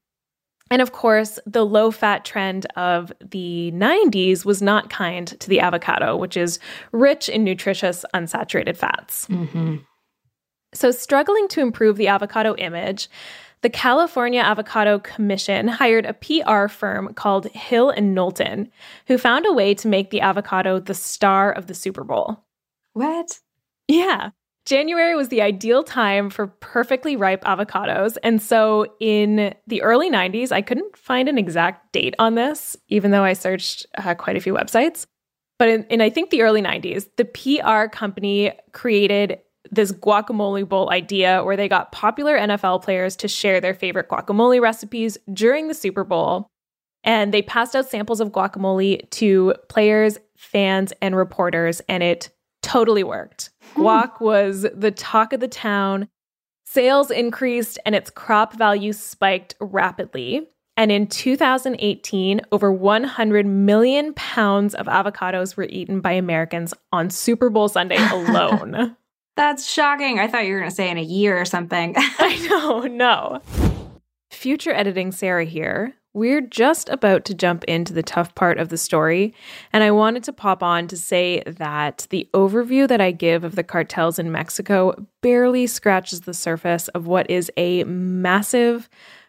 And 0.70 0.81
of 0.81 0.92
course, 0.92 1.38
the 1.46 1.66
low 1.66 1.90
fat 1.90 2.24
trend 2.24 2.66
of 2.76 3.12
the 3.20 3.72
90s 3.74 4.44
was 4.44 4.62
not 4.62 4.88
kind 4.88 5.29
to 5.40 5.48
the 5.48 5.61
avocado, 5.61 6.16
which 6.16 6.37
is 6.37 6.59
rich 6.92 7.29
in 7.29 7.44
nutritious 7.44 8.05
unsaturated 8.14 8.76
fats. 8.76 9.26
hmm 9.26 9.76
So, 10.72 10.92
struggling 10.92 11.48
to 11.48 11.61
improve 11.61 11.96
the 11.96 12.09
avocado 12.09 12.55
image, 12.57 13.09
the 13.62 13.70
California 13.70 14.40
Avocado 14.40 14.99
Commission 14.99 15.68
hired 15.68 16.07
a 16.07 16.14
PR 16.14 16.68
firm 16.68 17.12
called 17.14 17.46
Hill 17.49 17.90
and 17.90 18.14
Knowlton, 18.14 18.70
who 19.07 19.18
found 19.18 19.46
a 19.46 19.53
way 19.53 19.75
to 19.75 19.88
make 19.88 20.11
the 20.11 20.23
avocado 20.23 20.79
the 20.79 20.94
star 20.94 21.53
of 21.53 21.66
the 21.66 21.75
Super 21.75 22.05
Bowl. 22.05 22.44
What? 22.94 23.38
Yeah. 23.88 24.31
January 24.66 25.14
was 25.14 25.29
the 25.29 25.42
ideal 25.42 25.83
time 25.83 26.31
for 26.31 26.46
perfectly 26.46 27.16
ripe 27.16 27.44
avocados. 27.44 28.16
And 28.23 28.40
so 28.40 28.87
in 29.01 29.55
the 29.66 29.83
early 29.83 30.11
90s, 30.11 30.53
I 30.53 30.62
couldn't 30.62 30.96
find 30.96 31.29
an 31.29 31.38
exact 31.38 31.92
date 31.92 32.14
on 32.18 32.35
this, 32.35 32.77
even 32.88 33.11
though 33.11 33.25
I 33.25 33.33
searched 33.33 33.87
uh, 33.96 34.14
quite 34.14 34.37
a 34.37 34.40
few 34.40 34.55
websites. 34.55 35.07
But 35.59 35.68
in, 35.68 35.85
in 35.85 36.01
I 36.01 36.09
think 36.09 36.31
the 36.31 36.42
early 36.42 36.62
90s, 36.62 37.09
the 37.16 37.25
PR 37.25 37.88
company 37.90 38.53
created 38.73 39.40
this 39.70 39.92
guacamole 39.92 40.68
bowl 40.68 40.90
idea 40.90 41.44
where 41.44 41.56
they 41.56 41.68
got 41.68 41.92
popular 41.92 42.37
NFL 42.37 42.83
players 42.83 43.16
to 43.16 43.28
share 43.28 43.61
their 43.61 43.74
favorite 43.74 44.09
guacamole 44.09 44.61
recipes 44.61 45.16
during 45.33 45.68
the 45.68 45.74
Super 45.74 46.04
Bowl. 46.04 46.48
And 47.02 47.33
they 47.33 47.42
passed 47.42 47.74
out 47.74 47.88
samples 47.88 48.20
of 48.20 48.30
guacamole 48.30 49.09
to 49.11 49.54
players, 49.68 50.18
fans, 50.37 50.92
and 51.00 51.16
reporters, 51.16 51.80
and 51.88 52.02
it 52.02 52.30
totally 52.62 53.04
worked. 53.04 53.50
Hmm. 53.74 53.83
Guac 53.83 54.20
was 54.20 54.66
the 54.74 54.90
talk 54.90 55.33
of 55.33 55.40
the 55.40 55.48
town. 55.48 56.09
Sales 56.66 57.11
increased 57.11 57.78
and 57.85 57.94
its 57.94 58.11
crop 58.11 58.54
value 58.54 58.92
spiked 58.92 59.54
rapidly. 59.61 60.46
And 60.76 60.92
in 60.92 61.09
2018, 61.09 62.40
over 62.52 62.72
100 62.72 63.46
million 63.46 64.14
pounds 64.14 64.74
of 64.74 64.87
avocados 64.87 65.56
were 65.56 65.64
eaten 65.64 66.00
by 66.00 66.12
Americans 66.12 66.72
on 66.92 67.11
Super 67.11 67.50
Bowl 67.50 67.68
Sunday 67.68 67.98
alone. 68.11 68.96
That's 69.37 69.69
shocking. 69.69 70.19
I 70.19 70.29
thought 70.29 70.47
you 70.47 70.53
were 70.55 70.61
going 70.61 70.71
to 70.71 70.75
say 70.77 70.90
in 70.90 70.99
a 70.99 71.03
year 71.03 71.40
or 71.40 71.45
something. 71.45 71.95
I 71.99 72.49
know, 72.49 72.81
no. 72.83 73.40
Future 74.31 74.73
editing 74.73 75.12
Sarah 75.12 75.45
here. 75.45 75.95
We're 76.12 76.40
just 76.40 76.88
about 76.88 77.25
to 77.27 77.35
jump 77.35 77.62
into 77.64 77.93
the 77.93 78.03
tough 78.03 78.35
part 78.35 78.59
of 78.59 78.69
the 78.69 78.77
story, 78.77 79.33
and 79.73 79.85
I 79.85 79.93
wanted 79.93 80.25
to 80.25 80.33
pop 80.33 80.61
on 80.61 80.88
to 80.88 80.97
say 80.97 81.45
that 81.47 82.09
the 82.11 82.29
overview 82.35 82.88
that 82.88 83.01
I 83.01 83.12
give 83.12 83.45
of 83.45 83.55
the 83.55 83.62
cartels 83.62 84.19
in 84.19 84.33
Mexico 84.33 85.07
barely 85.23 85.69
scratches 85.69 86.23
the 86.23 86.35
surface 86.35 86.88
of 86.88 87.07
what 87.07 87.31
is 87.31 87.49
a 87.57 87.85
massive, 87.85 88.88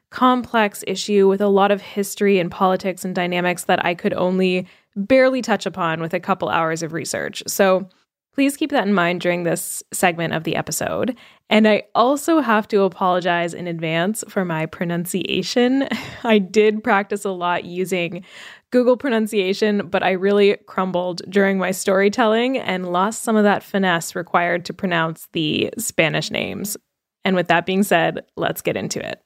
complex 0.10 0.84
issue 0.88 1.28
with 1.28 1.40
a 1.40 1.48
lot 1.48 1.70
of 1.70 1.82
history 1.82 2.40
and 2.40 2.50
politics 2.50 3.06
and 3.06 3.14
dynamics 3.14 3.66
that 3.66 3.86
I 3.86 3.94
could 3.94 4.14
only 4.14 4.68
barely 4.96 5.44
touch 5.44 5.68
upon 5.68 6.02
with 6.02 6.16
a 6.16 6.20
couple 6.20 6.50
hours 6.50 6.82
of 6.82 6.94
research. 6.94 7.44
So, 7.46 7.88
Please 8.34 8.56
keep 8.56 8.72
that 8.72 8.88
in 8.88 8.94
mind 8.94 9.20
during 9.20 9.44
this 9.44 9.84
segment 9.92 10.34
of 10.34 10.46
the 10.46 10.56
episode. 10.56 11.18
And 11.50 11.68
I 11.68 11.84
also 11.94 12.40
have 12.40 12.66
to 12.70 12.84
apologize 12.84 13.54
in 13.54 13.68
advance 13.68 14.24
for 14.30 14.46
my 14.46 14.66
pronunciation. 14.66 15.88
I 16.24 16.40
did 16.40 16.82
practice 16.82 17.26
a 17.26 17.32
lot 17.32 17.66
using 17.66 18.24
Google 18.72 18.96
pronunciation, 18.96 19.88
but 19.88 20.02
I 20.02 20.12
really 20.12 20.56
crumbled 20.66 21.22
during 21.30 21.58
my 21.58 21.72
storytelling 21.72 22.58
and 22.58 22.94
lost 22.94 23.24
some 23.24 23.36
of 23.36 23.44
that 23.44 23.64
finesse 23.64 24.16
required 24.16 24.64
to 24.66 24.74
pronounce 24.74 25.28
the 25.34 25.70
Spanish 25.78 26.32
names. 26.32 26.78
And 27.26 27.36
with 27.36 27.50
that 27.50 27.66
being 27.66 27.84
said, 27.84 28.22
let's 28.38 28.62
get 28.62 28.78
into 28.78 29.06
it. 29.06 29.22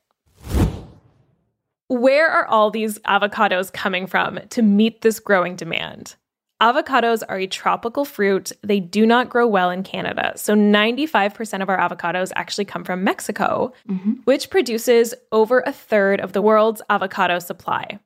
Where 1.87 2.27
are 2.27 2.47
all 2.47 2.71
these 2.71 2.97
avocados 2.99 3.71
coming 3.71 4.07
from 4.07 4.39
to 4.49 4.63
meet 4.63 5.01
this 5.01 5.19
growing 5.19 5.55
demand? 5.55 6.15
Avocados 6.65 7.21
are 7.29 7.37
a 7.37 7.45
tropical 7.45 8.05
fruit. 8.05 8.51
They 8.63 8.79
do 8.79 9.05
not 9.05 9.29
grow 9.29 9.45
well 9.45 9.69
in 9.69 9.83
Canada. 9.83 10.33
So 10.35 10.55
95% 10.55 11.61
of 11.61 11.69
our 11.69 11.77
avocados 11.77 12.31
actually 12.35 12.65
come 12.65 12.83
from 12.83 13.03
Mexico, 13.03 13.71
mm-hmm. 13.87 14.13
which 14.23 14.49
produces 14.49 15.13
over 15.31 15.59
a 15.59 15.71
third 15.71 16.19
of 16.19 16.33
the 16.33 16.41
world's 16.41 16.81
avocado 16.89 17.37
supply. 17.37 17.99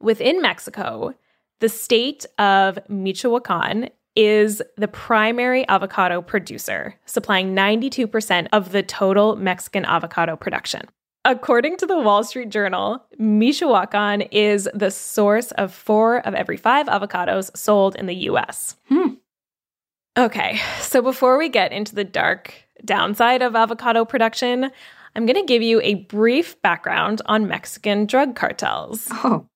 Within 0.00 0.40
Mexico, 0.40 1.14
the 1.58 1.68
state 1.68 2.26
of 2.38 2.78
Michoacan 2.88 3.88
is 4.14 4.62
the 4.76 4.86
primary 4.86 5.66
avocado 5.66 6.22
producer, 6.22 6.94
supplying 7.06 7.56
92% 7.56 8.46
of 8.52 8.70
the 8.70 8.84
total 8.84 9.34
Mexican 9.34 9.84
avocado 9.84 10.36
production. 10.36 10.82
According 11.24 11.76
to 11.78 11.86
the 11.86 11.98
Wall 11.98 12.24
Street 12.24 12.48
Journal, 12.48 13.04
Michoacan 13.18 14.22
is 14.22 14.68
the 14.72 14.90
source 14.90 15.50
of 15.52 15.72
four 15.72 16.26
of 16.26 16.34
every 16.34 16.56
five 16.56 16.86
avocados 16.86 17.54
sold 17.54 17.94
in 17.96 18.06
the 18.06 18.14
US. 18.14 18.76
Hmm. 18.88 19.14
Okay, 20.18 20.58
so 20.80 21.02
before 21.02 21.38
we 21.38 21.48
get 21.48 21.72
into 21.72 21.94
the 21.94 22.04
dark 22.04 22.54
downside 22.84 23.42
of 23.42 23.54
avocado 23.54 24.04
production, 24.04 24.70
I'm 25.14 25.26
going 25.26 25.36
to 25.36 25.46
give 25.46 25.62
you 25.62 25.80
a 25.82 25.94
brief 25.94 26.60
background 26.62 27.20
on 27.26 27.48
Mexican 27.48 28.06
drug 28.06 28.34
cartels. 28.34 29.08
Oh. 29.10 29.46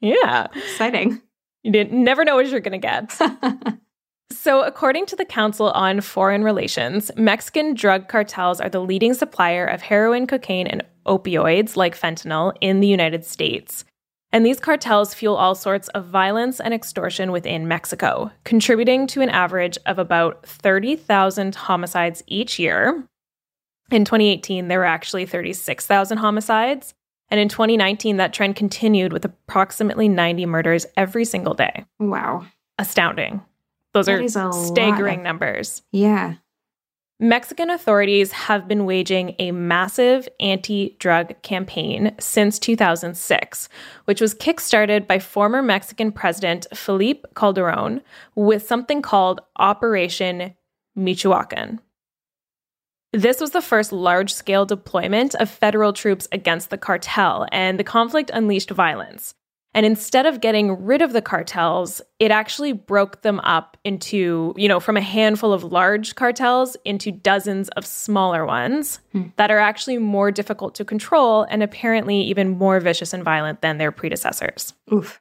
Yeah. 0.00 0.46
Exciting. 0.54 1.20
You 1.62 1.72
didn't 1.72 2.02
never 2.02 2.24
know 2.24 2.36
what 2.36 2.46
you're 2.48 2.60
going 2.60 2.80
to 2.80 2.86
get. 2.86 3.18
So, 4.32 4.62
according 4.62 5.06
to 5.06 5.16
the 5.16 5.24
Council 5.24 5.70
on 5.70 6.00
Foreign 6.00 6.44
Relations, 6.44 7.10
Mexican 7.16 7.74
drug 7.74 8.08
cartels 8.08 8.60
are 8.60 8.68
the 8.68 8.80
leading 8.80 9.12
supplier 9.12 9.66
of 9.66 9.82
heroin, 9.82 10.26
cocaine, 10.26 10.68
and 10.68 10.84
opioids 11.04 11.76
like 11.76 11.98
fentanyl 11.98 12.54
in 12.60 12.80
the 12.80 12.86
United 12.86 13.24
States. 13.24 13.84
And 14.32 14.46
these 14.46 14.60
cartels 14.60 15.12
fuel 15.12 15.34
all 15.34 15.56
sorts 15.56 15.88
of 15.88 16.06
violence 16.06 16.60
and 16.60 16.72
extortion 16.72 17.32
within 17.32 17.66
Mexico, 17.66 18.30
contributing 18.44 19.08
to 19.08 19.20
an 19.20 19.30
average 19.30 19.76
of 19.86 19.98
about 19.98 20.46
30,000 20.46 21.56
homicides 21.56 22.22
each 22.28 22.58
year. 22.58 23.04
In 23.90 24.04
2018, 24.04 24.68
there 24.68 24.78
were 24.78 24.84
actually 24.84 25.26
36,000 25.26 26.18
homicides. 26.18 26.94
And 27.28 27.40
in 27.40 27.48
2019, 27.48 28.18
that 28.18 28.32
trend 28.32 28.54
continued 28.54 29.12
with 29.12 29.24
approximately 29.24 30.08
90 30.08 30.46
murders 30.46 30.86
every 30.96 31.24
single 31.24 31.54
day. 31.54 31.84
Wow. 31.98 32.46
Astounding. 32.78 33.42
Those 33.92 34.06
that 34.06 34.36
are 34.36 34.52
staggering 34.52 35.20
of, 35.20 35.24
numbers. 35.24 35.82
Yeah. 35.92 36.34
Mexican 37.22 37.68
authorities 37.68 38.32
have 38.32 38.66
been 38.66 38.86
waging 38.86 39.34
a 39.38 39.50
massive 39.52 40.26
anti 40.40 40.96
drug 40.98 41.40
campaign 41.42 42.14
since 42.18 42.58
2006, 42.58 43.68
which 44.06 44.22
was 44.22 44.34
kickstarted 44.34 45.06
by 45.06 45.18
former 45.18 45.60
Mexican 45.60 46.12
President 46.12 46.66
Felipe 46.74 47.26
Calderon 47.34 48.00
with 48.34 48.66
something 48.66 49.02
called 49.02 49.40
Operation 49.58 50.54
Michoacan. 50.96 51.80
This 53.12 53.40
was 53.40 53.50
the 53.50 53.60
first 53.60 53.92
large 53.92 54.32
scale 54.32 54.64
deployment 54.64 55.34
of 55.34 55.50
federal 55.50 55.92
troops 55.92 56.28
against 56.32 56.70
the 56.70 56.78
cartel, 56.78 57.46
and 57.52 57.78
the 57.78 57.84
conflict 57.84 58.30
unleashed 58.32 58.70
violence. 58.70 59.34
And 59.72 59.86
instead 59.86 60.26
of 60.26 60.40
getting 60.40 60.84
rid 60.84 61.00
of 61.00 61.12
the 61.12 61.22
cartels, 61.22 62.02
it 62.18 62.30
actually 62.30 62.72
broke 62.72 63.22
them 63.22 63.38
up 63.40 63.76
into, 63.84 64.52
you 64.56 64.66
know, 64.66 64.80
from 64.80 64.96
a 64.96 65.00
handful 65.00 65.52
of 65.52 65.62
large 65.62 66.16
cartels 66.16 66.76
into 66.84 67.12
dozens 67.12 67.68
of 67.70 67.86
smaller 67.86 68.44
ones 68.44 68.98
hmm. 69.12 69.28
that 69.36 69.50
are 69.50 69.60
actually 69.60 69.98
more 69.98 70.32
difficult 70.32 70.74
to 70.74 70.84
control 70.84 71.44
and 71.44 71.62
apparently 71.62 72.20
even 72.22 72.50
more 72.50 72.80
vicious 72.80 73.12
and 73.12 73.22
violent 73.22 73.60
than 73.60 73.78
their 73.78 73.92
predecessors. 73.92 74.74
Oof. 74.92 75.20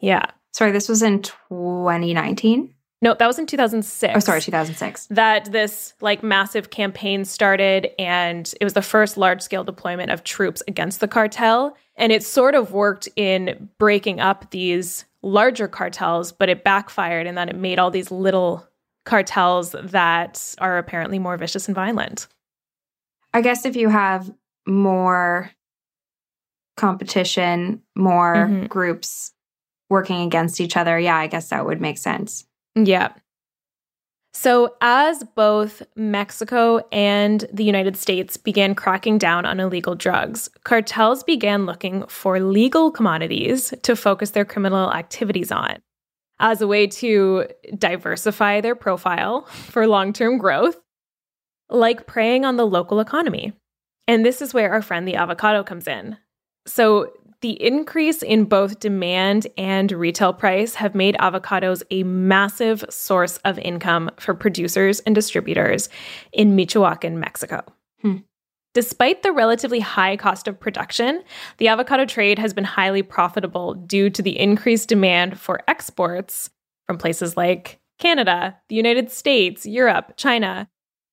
Yeah. 0.00 0.24
Sorry, 0.52 0.72
this 0.72 0.88
was 0.88 1.02
in 1.02 1.22
2019? 1.22 2.74
No, 3.02 3.14
that 3.18 3.26
was 3.26 3.38
in 3.38 3.46
2006. 3.46 4.14
Oh, 4.14 4.20
sorry, 4.20 4.40
2006. 4.40 5.06
That 5.10 5.50
this 5.50 5.92
like 6.00 6.22
massive 6.22 6.70
campaign 6.70 7.24
started 7.24 7.90
and 7.98 8.52
it 8.60 8.64
was 8.64 8.74
the 8.74 8.82
first 8.82 9.16
large 9.16 9.42
scale 9.42 9.64
deployment 9.64 10.12
of 10.12 10.22
troops 10.22 10.62
against 10.68 11.00
the 11.00 11.08
cartel. 11.08 11.76
And 11.96 12.12
it 12.12 12.24
sort 12.24 12.54
of 12.54 12.72
worked 12.72 13.08
in 13.16 13.68
breaking 13.78 14.20
up 14.20 14.50
these 14.50 15.04
larger 15.22 15.68
cartels, 15.68 16.32
but 16.32 16.48
it 16.48 16.64
backfired 16.64 17.26
in 17.26 17.34
that 17.36 17.48
it 17.48 17.56
made 17.56 17.78
all 17.78 17.90
these 17.90 18.10
little 18.10 18.66
cartels 19.04 19.72
that 19.72 20.54
are 20.58 20.78
apparently 20.78 21.18
more 21.18 21.36
vicious 21.36 21.68
and 21.68 21.74
violent. 21.74 22.28
I 23.34 23.40
guess 23.40 23.64
if 23.64 23.76
you 23.76 23.88
have 23.88 24.32
more 24.66 25.50
competition, 26.76 27.82
more 27.96 28.34
mm-hmm. 28.48 28.66
groups 28.66 29.32
working 29.90 30.22
against 30.22 30.60
each 30.60 30.76
other, 30.76 30.98
yeah, 30.98 31.16
I 31.16 31.26
guess 31.26 31.48
that 31.48 31.66
would 31.66 31.80
make 31.80 31.98
sense. 31.98 32.46
Yeah. 32.74 33.12
So, 34.34 34.74
as 34.80 35.24
both 35.36 35.82
Mexico 35.94 36.80
and 36.90 37.44
the 37.52 37.64
United 37.64 37.98
States 37.98 38.38
began 38.38 38.74
cracking 38.74 39.18
down 39.18 39.44
on 39.44 39.60
illegal 39.60 39.94
drugs, 39.94 40.48
cartels 40.64 41.22
began 41.22 41.66
looking 41.66 42.06
for 42.06 42.40
legal 42.40 42.90
commodities 42.90 43.74
to 43.82 43.94
focus 43.94 44.30
their 44.30 44.46
criminal 44.46 44.90
activities 44.92 45.52
on 45.52 45.82
as 46.40 46.62
a 46.62 46.66
way 46.66 46.86
to 46.86 47.46
diversify 47.76 48.62
their 48.62 48.74
profile 48.74 49.42
for 49.46 49.86
long 49.86 50.14
term 50.14 50.38
growth, 50.38 50.80
like 51.68 52.06
preying 52.06 52.46
on 52.46 52.56
the 52.56 52.66
local 52.66 53.00
economy. 53.00 53.52
And 54.08 54.24
this 54.24 54.40
is 54.40 54.54
where 54.54 54.72
our 54.72 54.82
friend 54.82 55.06
the 55.06 55.16
avocado 55.16 55.62
comes 55.62 55.86
in. 55.86 56.16
So, 56.66 57.12
the 57.42 57.60
increase 57.62 58.22
in 58.22 58.44
both 58.44 58.80
demand 58.80 59.48
and 59.58 59.90
retail 59.92 60.32
price 60.32 60.74
have 60.76 60.94
made 60.94 61.16
avocados 61.16 61.82
a 61.90 62.04
massive 62.04 62.84
source 62.88 63.36
of 63.38 63.58
income 63.58 64.10
for 64.18 64.32
producers 64.32 65.00
and 65.00 65.14
distributors 65.14 65.88
in 66.32 66.56
Michoacan, 66.56 67.18
Mexico. 67.20 67.62
Hmm. 68.00 68.18
Despite 68.74 69.22
the 69.22 69.32
relatively 69.32 69.80
high 69.80 70.16
cost 70.16 70.48
of 70.48 70.58
production, 70.58 71.22
the 71.58 71.68
avocado 71.68 72.06
trade 72.06 72.38
has 72.38 72.54
been 72.54 72.64
highly 72.64 73.02
profitable 73.02 73.74
due 73.74 74.08
to 74.08 74.22
the 74.22 74.38
increased 74.38 74.88
demand 74.88 75.38
for 75.38 75.60
exports 75.68 76.48
from 76.86 76.96
places 76.96 77.36
like 77.36 77.80
Canada, 77.98 78.56
the 78.68 78.76
United 78.76 79.10
States, 79.10 79.66
Europe, 79.66 80.14
China, 80.16 80.68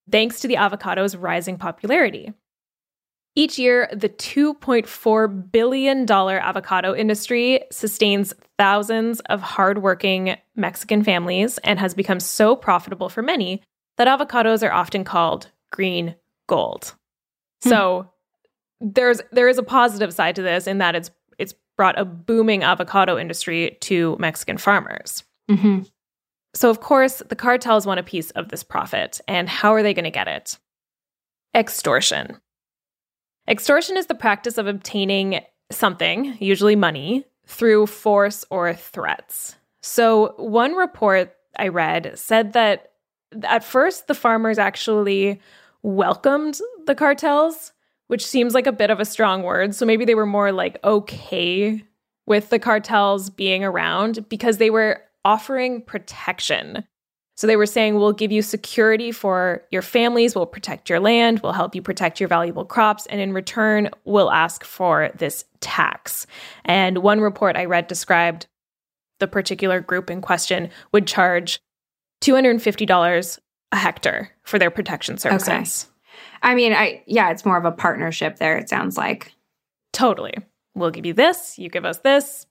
thanks 0.10 0.39
to 0.39 0.48
the 0.48 0.56
avocado's 0.56 1.15
rising 1.15 1.58
popularity. 1.58 2.34
Each 3.36 3.58
year, 3.58 3.89
the 3.94 4.10
$2.4 4.10 5.52
billion 5.52 6.12
avocado 6.12 6.96
industry 6.96 7.63
sustains 7.72 8.34
thousands 8.58 9.20
of 9.22 9.42
hardworking 9.42 10.36
Mexican 10.56 11.04
families 11.04 11.58
and 11.60 11.80
has 11.80 11.94
become 11.94 12.20
so 12.20 12.56
profitable 12.56 13.08
for 13.08 13.22
many 13.22 13.62
that 13.98 14.08
avocados 14.08 14.68
are 14.68 14.74
often 14.74 15.04
called 15.04 15.50
green 15.72 16.15
gold. 16.48 16.96
Hmm. 17.63 17.70
So 17.70 18.10
there's 18.82 19.22
there 19.32 19.50
is 19.50 19.58
a 19.58 19.63
positive 19.63 20.13
side 20.13 20.36
to 20.36 20.42
this 20.42 20.68
in 20.68 20.80
that 20.80 20.96
it's 20.96 21.12
it's 21.38 21.54
brought 21.78 22.00
a 22.00 22.06
booming 22.06 22.63
avocado 22.63 23.18
industry 23.18 23.78
to 23.82 24.18
Mexican 24.20 24.58
farmers. 24.58 25.24
Mm-hmm. 25.50 25.84
So, 26.54 26.70
of 26.70 26.82
course, 26.82 27.22
the 27.30 27.36
cartels 27.36 27.86
want 27.86 28.00
a 28.00 28.04
piece 28.04 28.32
of 28.32 28.50
this 28.50 28.63
profit. 28.63 29.22
And 29.28 29.48
how 29.48 29.74
are 29.74 29.84
they 29.84 29.94
going 29.94 30.06
to 30.06 30.12
get 30.12 30.28
it? 30.28 30.58
Extortion. 31.56 32.39
Extortion 33.50 33.98
is 33.98 34.06
the 34.06 34.16
practice 34.16 34.60
of 34.60 34.68
obtaining 34.68 35.42
something, 35.72 36.38
usually 36.40 36.76
money, 36.76 37.26
through 37.48 37.88
force 37.88 38.46
or 38.52 38.76
threats. 38.76 39.56
So, 39.82 40.36
one 40.38 40.76
report 40.76 41.36
I 41.58 41.70
read 41.70 42.12
said 42.16 42.54
that 42.54 42.92
at 43.44 43.64
first 43.64 44.08
the 44.08 44.14
farmers 44.14 44.60
actually 44.60 45.42
welcomed 45.82 46.60
the 46.86 46.94
cartels, 46.94 47.74
which 48.08 48.26
seems 48.26 48.54
like 48.54 48.68
a 48.68 48.72
bit 48.72 48.92
of 48.92 49.00
a 49.00 49.06
strong 49.06 49.42
word. 49.42 49.74
So, 49.74 49.84
maybe 49.84 50.06
they 50.06 50.16
were 50.16 50.28
more 50.28 50.52
like 50.52 50.78
okay 50.84 51.84
with 52.28 52.52
the 52.52 52.60
cartels 52.60 53.32
being 53.32 53.64
around 53.64 54.30
because 54.30 54.58
they 54.58 54.70
were 54.70 55.02
offering 55.26 55.82
protection. 55.82 56.84
So 57.39 57.47
they 57.47 57.56
were 57.56 57.65
saying, 57.65 57.95
we'll 57.95 58.12
give 58.12 58.34
you 58.34 58.41
security 58.41 59.13
for 59.13 59.63
your 59.71 59.82
families, 59.82 60.36
we'll 60.36 60.45
protect 60.45 60.89
your 60.89 60.99
land, 60.99 61.39
we'll 61.39 61.54
help 61.54 61.73
you 61.73 61.82
protect 61.82 62.19
your 62.19 62.28
valuable 62.28 62.65
crops, 62.65 63.06
and 63.06 63.21
in 63.21 63.32
return, 63.32 63.91
we'll 64.04 64.30
ask 64.30 64.65
for 64.65 65.10
this 65.15 65.45
tax. 65.62 66.28
And 66.65 66.97
one 66.97 67.21
report 67.21 67.56
I 67.56 67.63
read 67.63 67.88
described 67.88 68.47
the 69.19 69.28
particular 69.28 69.80
group 69.80 70.10
in 70.10 70.19
question 70.19 70.69
would 70.91 71.08
charge 71.08 71.62
$250 72.25 73.39
a 73.71 73.75
hectare 73.78 74.32
for 74.43 74.60
their 74.60 74.69
protection 74.69 75.17
services. 75.17 75.88
Okay. 75.88 76.52
I 76.52 76.56
mean, 76.56 76.73
I 76.73 77.04
yeah, 77.08 77.32
it's 77.32 77.45
more 77.45 77.58
of 77.58 77.63
a 77.63 77.71
partnership 77.71 78.36
there, 78.36 78.58
it 78.58 78.67
sounds 78.67 78.97
like. 78.97 79.32
Totally. 79.93 80.34
We'll 80.75 80.91
give 80.91 81.06
you 81.06 81.13
this, 81.13 81.58
you 81.58 81.69
give 81.69 81.86
us 81.86 81.99
this. 81.99 82.45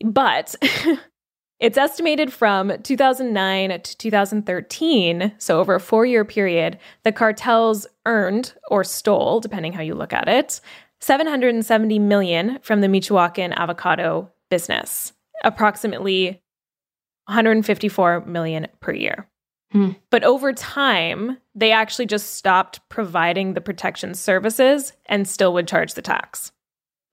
But 0.00 0.54
It's 1.60 1.78
estimated 1.78 2.32
from 2.32 2.72
2009 2.82 3.80
to 3.80 3.96
2013, 3.96 5.32
so 5.38 5.60
over 5.60 5.74
a 5.74 5.80
four 5.80 6.04
year 6.04 6.24
period, 6.24 6.78
the 7.04 7.12
cartels 7.12 7.86
earned 8.06 8.54
or 8.68 8.82
stole, 8.84 9.40
depending 9.40 9.72
how 9.72 9.82
you 9.82 9.94
look 9.94 10.12
at 10.12 10.28
it, 10.28 10.60
770 11.00 11.98
million 11.98 12.58
from 12.62 12.80
the 12.80 12.88
Michoacan 12.88 13.52
avocado 13.52 14.30
business, 14.50 15.12
approximately 15.44 16.42
154 17.26 18.22
million 18.26 18.66
per 18.80 18.92
year. 18.92 19.28
Hmm. 19.72 19.92
But 20.10 20.24
over 20.24 20.52
time, 20.52 21.38
they 21.54 21.72
actually 21.72 22.06
just 22.06 22.34
stopped 22.34 22.80
providing 22.88 23.54
the 23.54 23.60
protection 23.60 24.14
services 24.14 24.92
and 25.06 25.26
still 25.26 25.52
would 25.54 25.68
charge 25.68 25.94
the 25.94 26.02
tax. 26.02 26.52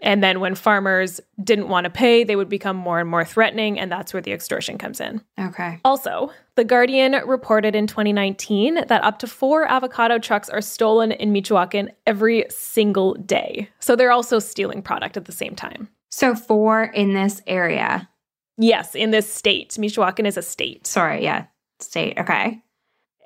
And 0.02 0.24
then 0.24 0.40
when 0.40 0.56
farmers 0.56 1.22
didn't 1.44 1.70
want 1.70 1.84
to 1.84 1.90
pay, 1.90 2.24
they 2.24 2.36
would 2.36 2.50
become 2.50 2.76
more 2.76 3.00
and 3.00 3.10
more 3.10 3.24
threatening, 3.24 3.80
and 3.80 3.92
that's 3.92 4.14
where 4.14 4.22
the 4.22 4.32
extortion 4.32 4.78
comes 4.78 5.00
in. 5.00 5.22
Okay. 5.40 5.80
Also, 5.86 6.32
The 6.56 6.64
Guardian 6.64 7.14
reported 7.26 7.76
in 7.76 7.86
2019 7.86 8.88
that 8.88 9.04
up 9.04 9.20
to 9.20 9.28
four 9.28 9.66
avocado 9.66 10.18
trucks 10.18 10.50
are 10.50 10.62
stolen 10.62 11.12
in 11.12 11.32
Michoacan 11.32 11.92
every 12.08 12.46
single 12.50 13.14
day. 13.14 13.70
So 13.80 13.96
they're 13.96 14.12
also 14.12 14.40
stealing 14.40 14.82
product 14.82 15.18
at 15.18 15.26
the 15.26 15.32
same 15.32 15.56
time. 15.56 15.88
So, 16.10 16.36
four 16.36 16.84
in 16.84 17.14
this 17.14 17.42
area? 17.48 18.10
Yes, 18.58 18.96
in 18.96 19.12
this 19.12 19.32
state. 19.32 19.78
Michoacan 19.78 20.26
is 20.26 20.36
a 20.36 20.42
state. 20.42 20.86
Sorry, 20.86 21.24
yeah, 21.24 21.46
state. 21.80 22.18
Okay. 22.18 22.62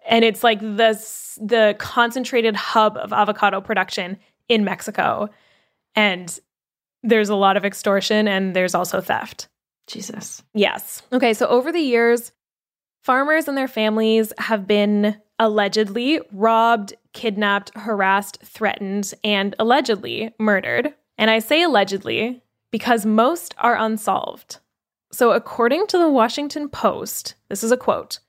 And 0.08 0.24
it's 0.24 0.44
like 0.44 0.60
the, 0.60 0.94
the 1.42 1.76
concentrated 1.80 2.56
hub 2.56 2.96
of 2.98 3.12
avocado 3.12 3.60
production 3.60 4.18
in 4.48 4.64
Mexico. 4.64 5.30
And 5.96 6.40
there's 7.06 7.30
a 7.30 7.36
lot 7.36 7.58
of 7.58 7.66
extortion 7.66 8.28
and 8.28 8.56
there's 8.56 8.76
also 8.76 9.02
theft. 9.02 9.48
Jesus. 9.88 10.44
Yes. 10.54 11.04
Okay, 11.14 11.34
so 11.34 11.48
over 11.48 11.72
the 11.72 11.80
years, 11.80 12.32
farmers 13.04 13.48
and 13.48 13.58
their 13.58 13.68
families 13.68 14.34
have 14.40 14.66
been 14.66 15.16
allegedly 15.38 16.22
robbed, 16.32 16.94
kidnapped, 17.14 17.72
harassed, 17.76 18.40
threatened, 18.44 19.14
and 19.24 19.56
allegedly 19.60 20.34
murdered. 20.40 20.94
And 21.18 21.30
I 21.30 21.40
say 21.40 21.62
allegedly 21.62 22.42
because 22.72 23.06
most 23.06 23.54
are 23.58 23.78
unsolved. 23.78 24.58
So, 25.12 25.32
according 25.32 25.88
to 25.88 25.98
the 25.98 26.10
Washington 26.10 26.68
Post, 26.68 27.36
this 27.48 27.64
is 27.64 27.72
a 27.72 27.78
quote 27.78 28.20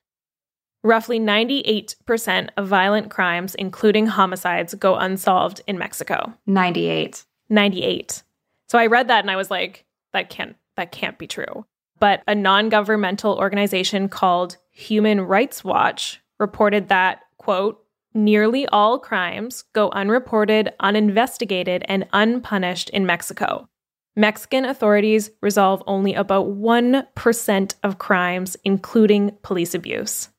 roughly 0.86 1.18
98% 1.18 2.50
of 2.56 2.68
violent 2.68 3.10
crimes, 3.10 3.56
including 3.56 4.06
homicides, 4.06 4.72
go 4.74 4.94
unsolved 4.94 5.60
in 5.66 5.76
Mexico. 5.78 6.32
98. 6.46 7.24
98. 7.48 8.22
So 8.68 8.78
I 8.78 8.86
read 8.86 9.08
that 9.08 9.24
and 9.24 9.30
I 9.30 9.36
was 9.36 9.50
like, 9.50 9.84
that 10.12 10.30
can't 10.30 10.56
that 10.76 10.92
can't 10.92 11.18
be 11.18 11.26
true. 11.26 11.64
But 11.98 12.22
a 12.26 12.34
non-governmental 12.34 13.36
organization 13.38 14.08
called 14.08 14.58
Human 14.70 15.22
Rights 15.22 15.64
Watch 15.64 16.20
reported 16.38 16.88
that, 16.88 17.20
quote, 17.38 17.82
nearly 18.12 18.66
all 18.66 18.98
crimes 18.98 19.64
go 19.72 19.90
unreported, 19.90 20.74
uninvestigated, 20.80 21.84
and 21.88 22.06
unpunished 22.12 22.90
in 22.90 23.06
Mexico. 23.06 23.68
Mexican 24.14 24.64
authorities 24.64 25.30
resolve 25.42 25.82
only 25.86 26.14
about 26.14 26.46
1% 26.48 27.74
of 27.82 27.98
crimes, 27.98 28.56
including 28.64 29.36
police 29.42 29.74
abuse. 29.74 30.30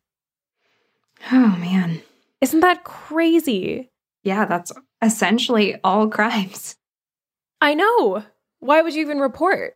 Oh, 1.32 1.56
man. 1.60 2.02
Isn't 2.42 2.60
that 2.62 2.84
crazy? 2.84 3.92
Yeah, 4.24 4.46
that's 4.46 4.72
essentially 5.02 5.80
all 5.84 6.10
crimes. 6.10 6.76
I 7.62 7.74
know. 7.74 8.24
Why 8.60 8.82
would 8.82 8.94
you 8.94 9.02
even 9.02 9.20
report? 9.20 9.76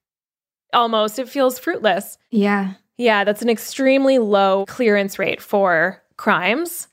Almost. 0.73 1.19
It 1.19 1.29
feels 1.29 1.59
fruitless. 1.59 2.17
Yeah. 2.29 2.73
Yeah, 2.97 3.23
that's 3.23 3.41
an 3.41 3.49
extremely 3.49 4.19
low 4.19 4.65
clearance 4.67 5.17
rate 5.17 5.41
for 5.41 6.01
crimes. 6.17 6.87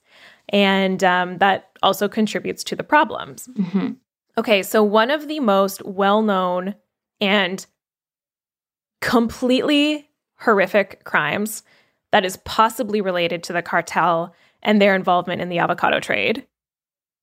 And 0.48 1.04
um, 1.04 1.38
that 1.38 1.70
also 1.82 2.08
contributes 2.08 2.64
to 2.64 2.76
the 2.76 2.82
problems. 2.82 3.48
Mm-hmm. 3.48 3.92
Okay, 4.38 4.62
so 4.62 4.82
one 4.82 5.10
of 5.10 5.28
the 5.28 5.40
most 5.40 5.84
well 5.84 6.22
known 6.22 6.74
and 7.20 7.66
completely 9.00 10.08
horrific 10.36 11.04
crimes 11.04 11.62
that 12.12 12.24
is 12.24 12.38
possibly 12.38 13.00
related 13.00 13.42
to 13.44 13.52
the 13.52 13.62
cartel 13.62 14.34
and 14.62 14.80
their 14.80 14.94
involvement 14.94 15.42
in 15.42 15.48
the 15.48 15.58
avocado 15.58 16.00
trade 16.00 16.46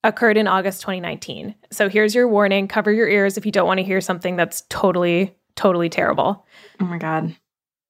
occurred 0.08 0.38
in 0.38 0.48
August 0.48 0.82
2019. 0.82 1.56
So 1.72 1.90
here's 1.90 2.16
your 2.16 2.28
warning 2.28 2.68
cover 2.68 2.92
your 2.92 3.08
ears 3.08 3.38
if 3.38 3.46
you 3.46 3.52
don't 3.52 3.68
want 3.68 3.80
to 3.80 3.84
hear 3.84 4.02
something 4.02 4.36
that's 4.36 4.64
totally, 4.70 5.36
totally 5.56 5.90
terrible. 5.90 6.46
Oh 6.80 6.86
my 6.86 6.98
God. 6.98 7.36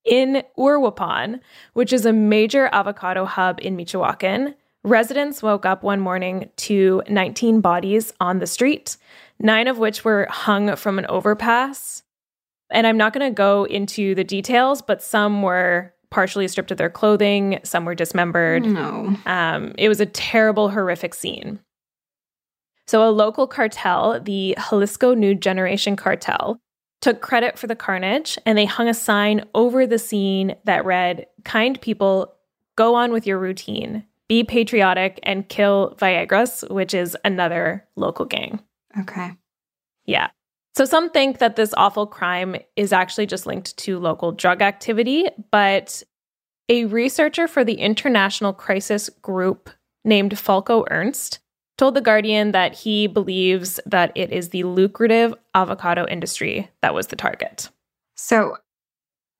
In 0.05 0.43
Uruapan, 0.57 1.39
which 1.73 1.91
is 1.91 2.05
a 2.05 2.13
major 2.13 2.69
avocado 2.71 3.25
hub 3.25 3.59
in 3.61 3.75
Michoacan, 3.75 4.55
residents 4.83 5.41
woke 5.41 5.65
up 5.65 5.83
one 5.83 5.99
morning 5.99 6.49
to 6.57 7.01
19 7.09 7.59
bodies 7.59 8.13
on 8.19 8.39
the 8.39 8.47
street, 8.47 8.97
nine 9.39 9.67
of 9.67 9.77
which 9.79 10.05
were 10.05 10.27
hung 10.29 10.75
from 10.75 10.99
an 10.99 11.07
overpass. 11.07 12.03
And 12.71 12.85
I'm 12.87 12.97
not 12.97 13.13
going 13.13 13.29
to 13.29 13.35
go 13.35 13.65
into 13.65 14.15
the 14.15 14.23
details, 14.23 14.81
but 14.81 15.01
some 15.01 15.41
were 15.41 15.93
partially 16.11 16.47
stripped 16.47 16.71
of 16.71 16.77
their 16.77 16.89
clothing, 16.89 17.59
some 17.63 17.83
were 17.83 17.95
dismembered. 17.95 18.63
No. 18.65 19.15
Um, 19.25 19.73
it 19.77 19.89
was 19.89 19.99
a 19.99 20.05
terrible, 20.05 20.69
horrific 20.69 21.13
scene. 21.13 21.59
So, 22.87 23.07
a 23.07 23.09
local 23.09 23.47
cartel, 23.47 24.19
the 24.19 24.55
Jalisco 24.69 25.13
New 25.13 25.33
Generation 25.33 25.95
Cartel, 25.95 26.59
took 27.01 27.21
credit 27.21 27.57
for 27.57 27.67
the 27.67 27.75
carnage 27.75 28.37
and 28.45 28.57
they 28.57 28.65
hung 28.65 28.87
a 28.87 28.93
sign 28.93 29.45
over 29.53 29.85
the 29.85 29.99
scene 29.99 30.55
that 30.65 30.85
read, 30.85 31.27
Kind 31.43 31.81
people, 31.81 32.33
go 32.75 32.95
on 32.95 33.11
with 33.11 33.27
your 33.27 33.39
routine, 33.39 34.05
be 34.27 34.43
patriotic, 34.43 35.19
and 35.23 35.47
kill 35.49 35.95
Viagras, 35.99 36.67
which 36.69 36.93
is 36.93 37.17
another 37.23 37.85
local 37.95 38.25
gang. 38.25 38.59
Okay. 38.99 39.31
Yeah. 40.05 40.29
So, 40.75 40.85
some 40.85 41.09
think 41.09 41.39
that 41.39 41.55
this 41.55 41.73
awful 41.77 42.05
crime 42.05 42.55
is 42.75 42.93
actually 42.93 43.25
just 43.25 43.45
linked 43.45 43.75
to 43.77 43.97
local 43.97 44.31
drug 44.31 44.61
activity, 44.61 45.25
but 45.51 46.03
a 46.69 46.85
researcher 46.85 47.47
for 47.47 47.63
the 47.63 47.75
International 47.75 48.53
Crisis 48.53 49.09
Group 49.21 49.69
named 50.03 50.31
Falko 50.31 50.85
Ernst 50.89 51.39
told 51.77 51.95
The 51.95 52.01
Guardian 52.01 52.51
that 52.51 52.73
he 52.73 53.07
believes 53.07 53.79
that 53.85 54.11
it 54.15 54.31
is 54.31 54.49
the 54.49 54.63
lucrative 54.63 55.33
avocado 55.53 56.05
industry 56.07 56.69
that 56.81 56.93
was 56.93 57.07
the 57.07 57.15
target. 57.15 57.69
So, 58.15 58.57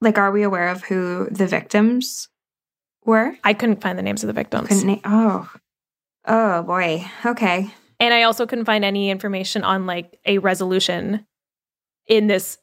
like, 0.01 0.17
are 0.17 0.31
we 0.31 0.43
aware 0.43 0.69
of 0.69 0.83
who 0.83 1.29
the 1.29 1.47
victims 1.47 2.27
were? 3.05 3.37
I 3.43 3.53
couldn't 3.53 3.81
find 3.81 3.97
the 3.97 4.03
names 4.03 4.23
of 4.23 4.27
the 4.27 4.33
victims. 4.33 4.83
Na- 4.83 4.99
oh, 5.05 5.49
oh 6.25 6.63
boy. 6.63 7.05
Okay. 7.25 7.73
And 7.99 8.13
I 8.13 8.23
also 8.23 8.45
couldn't 8.45 8.65
find 8.65 8.83
any 8.83 9.09
information 9.09 9.63
on 9.63 9.85
like 9.85 10.19
a 10.25 10.39
resolution 10.39 11.25
in 12.07 12.27
this 12.27 12.57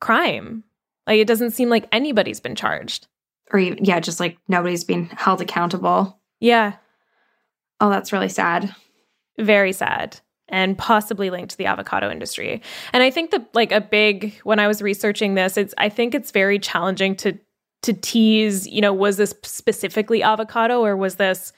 crime. 0.00 0.62
Like, 1.06 1.18
it 1.18 1.26
doesn't 1.26 1.50
seem 1.52 1.68
like 1.68 1.88
anybody's 1.90 2.40
been 2.40 2.54
charged. 2.54 3.08
Or, 3.52 3.58
even, 3.60 3.84
yeah, 3.84 4.00
just 4.00 4.18
like 4.20 4.38
nobody's 4.48 4.84
been 4.84 5.06
held 5.06 5.40
accountable. 5.40 6.20
Yeah. 6.40 6.74
Oh, 7.80 7.90
that's 7.90 8.12
really 8.12 8.28
sad 8.28 8.74
very 9.38 9.72
sad 9.72 10.20
and 10.48 10.78
possibly 10.78 11.30
linked 11.30 11.50
to 11.50 11.58
the 11.58 11.66
avocado 11.66 12.10
industry. 12.10 12.62
And 12.92 13.02
I 13.02 13.10
think 13.10 13.30
that 13.32 13.54
like 13.54 13.72
a 13.72 13.80
big 13.80 14.38
when 14.44 14.58
I 14.58 14.68
was 14.68 14.80
researching 14.80 15.34
this, 15.34 15.56
it's 15.56 15.74
I 15.78 15.88
think 15.88 16.14
it's 16.14 16.30
very 16.30 16.58
challenging 16.58 17.16
to 17.16 17.38
to 17.82 17.92
tease, 17.92 18.66
you 18.66 18.80
know, 18.80 18.92
was 18.92 19.16
this 19.16 19.34
specifically 19.42 20.22
avocado 20.22 20.84
or 20.84 20.96
was 20.96 21.16
this 21.16 21.52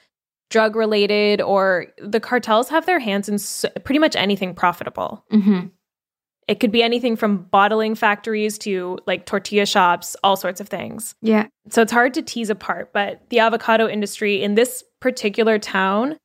drug 0.49 0.75
related 0.75 1.41
or 1.41 1.87
the 1.97 2.19
cartels 2.19 2.69
have 2.69 2.85
their 2.85 2.99
hands 2.99 3.29
in 3.29 3.37
so, 3.37 3.69
pretty 3.83 3.99
much 3.99 4.15
anything 4.15 4.53
profitable. 4.53 5.23
Mm-hmm. 5.31 5.67
It 6.47 6.59
could 6.59 6.71
be 6.71 6.81
anything 6.81 7.15
from 7.15 7.43
bottling 7.43 7.93
factories 7.93 8.57
to 8.59 8.97
like 9.05 9.27
tortilla 9.27 9.67
shops, 9.67 10.15
all 10.23 10.35
sorts 10.35 10.59
of 10.59 10.67
things. 10.67 11.13
Yeah. 11.21 11.45
So 11.69 11.83
it's 11.83 11.91
hard 11.91 12.15
to 12.15 12.23
tease 12.23 12.49
apart, 12.49 12.91
but 12.91 13.21
the 13.29 13.39
avocado 13.39 13.87
industry 13.87 14.41
in 14.41 14.55
this 14.55 14.83
particular 14.99 15.59
town, 15.59 16.17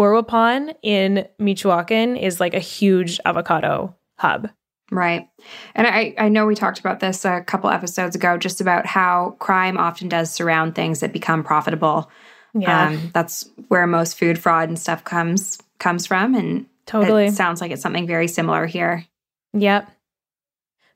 Uruapan 0.00 0.74
in 0.82 1.28
Michoacan, 1.38 2.16
is 2.16 2.40
like 2.40 2.54
a 2.54 2.58
huge 2.58 3.20
avocado 3.26 3.94
hub. 4.18 4.50
Right. 4.90 5.28
And 5.74 5.86
I, 5.86 6.14
I 6.18 6.28
know 6.28 6.46
we 6.46 6.54
talked 6.54 6.80
about 6.80 7.00
this 7.00 7.24
a 7.24 7.42
couple 7.42 7.70
episodes 7.70 8.16
ago, 8.16 8.36
just 8.38 8.60
about 8.60 8.86
how 8.86 9.36
crime 9.38 9.78
often 9.78 10.08
does 10.08 10.32
surround 10.32 10.74
things 10.74 11.00
that 11.00 11.12
become 11.12 11.44
profitable. 11.44 12.10
Yeah. 12.54 12.88
Um, 12.88 13.10
that's 13.14 13.48
where 13.68 13.86
most 13.86 14.18
food 14.18 14.38
fraud 14.38 14.68
and 14.68 14.78
stuff 14.78 15.04
comes 15.04 15.58
comes 15.78 16.06
from. 16.06 16.34
And 16.34 16.66
Totally. 16.86 17.26
it 17.26 17.34
sounds 17.34 17.60
like 17.60 17.70
it's 17.70 17.82
something 17.82 18.06
very 18.06 18.26
similar 18.26 18.66
here. 18.66 19.06
Yep. 19.52 19.90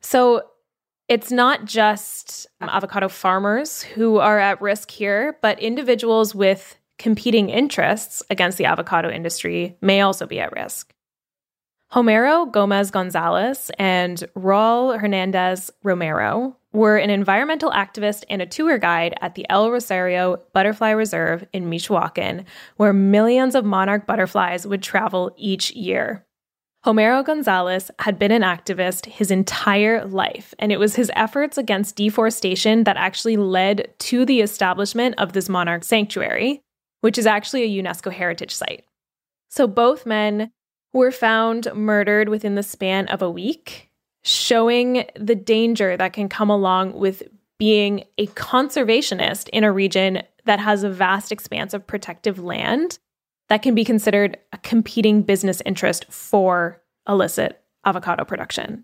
So 0.01 0.43
it's 1.09 1.31
not 1.31 1.65
just 1.65 2.47
avocado 2.61 3.09
farmers 3.09 3.83
who 3.83 4.19
are 4.19 4.39
at 4.39 4.61
risk 4.61 4.91
here, 4.91 5.39
but 5.41 5.61
individuals 5.61 6.35
with 6.35 6.77
competing 7.05 7.51
interests 7.51 8.23
against 8.31 8.57
the 8.57 8.65
avocado 8.65 9.11
industry 9.11 9.77
may 9.83 10.01
also 10.01 10.25
be 10.25 10.41
at 10.41 10.51
risk. 10.53 10.91
Homero 11.93 12.51
Gomez 12.51 12.91
Gonzalez 12.91 13.71
and 13.79 14.25
Raul 14.35 14.99
Hernandez 14.99 15.71
Romero 15.83 16.57
were 16.73 16.97
an 16.97 17.11
environmental 17.11 17.71
activist 17.73 18.25
and 18.31 18.41
a 18.41 18.47
tour 18.47 18.79
guide 18.79 19.13
at 19.21 19.35
the 19.35 19.45
El 19.51 19.71
Rosario 19.71 20.41
Butterfly 20.55 20.93
Reserve 20.93 21.47
in 21.53 21.69
Michoacan, 21.69 22.47
where 22.79 22.95
millions 22.95 23.55
of 23.55 23.67
monarch 23.67 24.07
butterflies 24.07 24.67
would 24.67 24.83
travel 24.83 25.31
each 25.37 25.73
year. 25.73 26.25
Homero 26.87 27.23
Gonzalez 27.23 27.91
had 27.99 28.19
been 28.19 28.33
an 28.33 28.43
activist 28.43 29.05
his 29.07 29.31
entire 29.31 30.07
life, 30.07 30.55
and 30.59 30.73
it 30.73 30.79
was 30.79 30.97
his 30.97 31.13
efforts 31.15 31.59
against 31.59 31.97
deforestation 31.97 32.85
that 32.85 32.97
actually 32.97 33.37
led 33.37 33.93
to 33.99 34.25
the 34.25 34.41
establishment 34.41 35.15
of 35.19 35.35
this 35.35 35.51
monarch 35.51 35.85
sanctuary, 35.85 36.64
which 37.05 37.19
is 37.19 37.27
actually 37.27 37.63
a 37.65 37.83
UNESCO 37.83 38.11
heritage 38.11 38.55
site. 38.55 38.87
So 39.51 39.67
both 39.67 40.07
men 40.07 40.51
were 40.95 41.13
found 41.13 41.69
murdered 41.75 42.31
within 42.31 42.55
the 42.55 42.63
span 42.63 43.09
of 43.09 43.21
a 43.21 43.31
week, 43.31 43.91
showing 44.23 45.05
the 45.15 45.35
danger 45.35 45.99
that 45.99 46.15
can 46.15 46.31
come 46.31 46.49
along 46.49 46.95
with 46.95 47.23
being 47.59 48.05
a 48.17 48.27
conservationist 48.29 49.51
in 49.51 49.65
a 49.65 49.71
region 49.71 50.23
that 50.47 50.61
has 50.61 50.83
a 50.83 50.89
vast 50.89 51.31
expanse 51.31 51.75
of 51.75 51.87
protective 51.87 52.39
land 52.39 52.99
that 53.51 53.61
can 53.61 53.75
be 53.75 53.85
considered 53.85 54.39
a 54.55 54.57
competing 54.57 55.21
business 55.21 55.61
interest 55.67 56.11
for 56.11 56.81
illicit 57.07 57.61
avocado 57.85 58.25
production. 58.25 58.83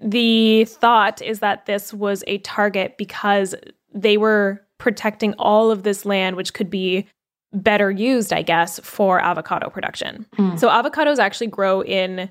The 0.00 0.64
thought 0.64 1.20
is 1.20 1.40
that 1.40 1.66
this 1.66 1.92
was 1.92 2.24
a 2.26 2.38
target 2.38 2.96
because 2.96 3.54
they 3.92 4.16
were 4.16 4.62
protecting 4.78 5.34
all 5.34 5.70
of 5.70 5.82
this 5.82 6.06
land, 6.06 6.36
which 6.36 6.54
could 6.54 6.70
be 6.70 7.06
better 7.52 7.90
used, 7.90 8.32
I 8.32 8.42
guess, 8.42 8.78
for 8.80 9.20
avocado 9.20 9.70
production. 9.70 10.26
Mm. 10.36 10.58
So 10.58 10.68
avocados 10.68 11.18
actually 11.18 11.48
grow 11.48 11.82
in 11.82 12.30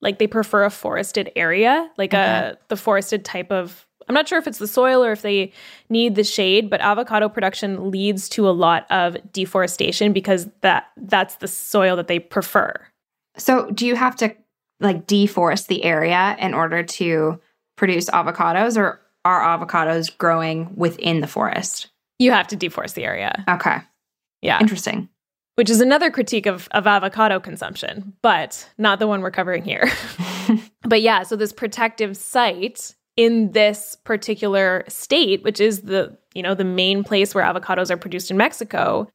like 0.00 0.18
they 0.18 0.26
prefer 0.26 0.64
a 0.64 0.70
forested 0.70 1.30
area, 1.36 1.90
like 1.96 2.12
a 2.12 2.58
the 2.68 2.76
forested 2.76 3.24
type 3.24 3.50
of 3.50 3.86
I'm 4.08 4.14
not 4.14 4.28
sure 4.28 4.38
if 4.38 4.46
it's 4.46 4.58
the 4.58 4.66
soil 4.66 5.04
or 5.04 5.12
if 5.12 5.22
they 5.22 5.52
need 5.88 6.14
the 6.14 6.24
shade, 6.24 6.68
but 6.68 6.80
avocado 6.80 7.28
production 7.28 7.90
leads 7.90 8.28
to 8.30 8.48
a 8.48 8.50
lot 8.50 8.86
of 8.90 9.16
deforestation 9.32 10.12
because 10.12 10.48
that 10.60 10.88
that's 10.96 11.36
the 11.36 11.48
soil 11.48 11.96
that 11.96 12.08
they 12.08 12.18
prefer. 12.18 12.74
So, 13.36 13.70
do 13.70 13.86
you 13.86 13.96
have 13.96 14.16
to 14.16 14.34
like 14.80 15.06
deforest 15.06 15.68
the 15.68 15.84
area 15.84 16.36
in 16.38 16.54
order 16.54 16.82
to 16.82 17.40
produce 17.76 18.10
avocados, 18.10 18.76
or 18.76 19.00
are 19.24 19.58
avocados 19.58 20.16
growing 20.16 20.74
within 20.74 21.20
the 21.20 21.26
forest? 21.26 21.88
You 22.18 22.32
have 22.32 22.48
to 22.48 22.56
deforest 22.56 22.94
the 22.94 23.04
area. 23.04 23.44
Okay, 23.48 23.78
Yeah. 24.42 24.60
interesting. 24.60 25.08
Which 25.54 25.70
is 25.70 25.80
another 25.80 26.10
critique 26.10 26.46
of, 26.46 26.68
of 26.72 26.86
avocado 26.86 27.38
consumption, 27.38 28.14
but 28.22 28.68
not 28.78 28.98
the 28.98 29.06
one 29.06 29.20
we're 29.20 29.30
covering 29.30 29.62
here. 29.62 29.90
but 30.82 31.02
yeah, 31.02 31.22
so 31.24 31.36
this 31.36 31.52
protective 31.52 32.16
site 32.16 32.94
in 33.16 33.52
this 33.52 33.96
particular 34.04 34.84
state, 34.88 35.42
which 35.44 35.60
is 35.60 35.82
the, 35.82 36.16
you 36.34 36.42
know, 36.42 36.54
the 36.54 36.64
main 36.64 37.04
place 37.04 37.34
where 37.34 37.44
avocados 37.44 37.90
are 37.90 37.98
produced 37.98 38.30
in 38.30 38.36
Mexico, 38.38 39.08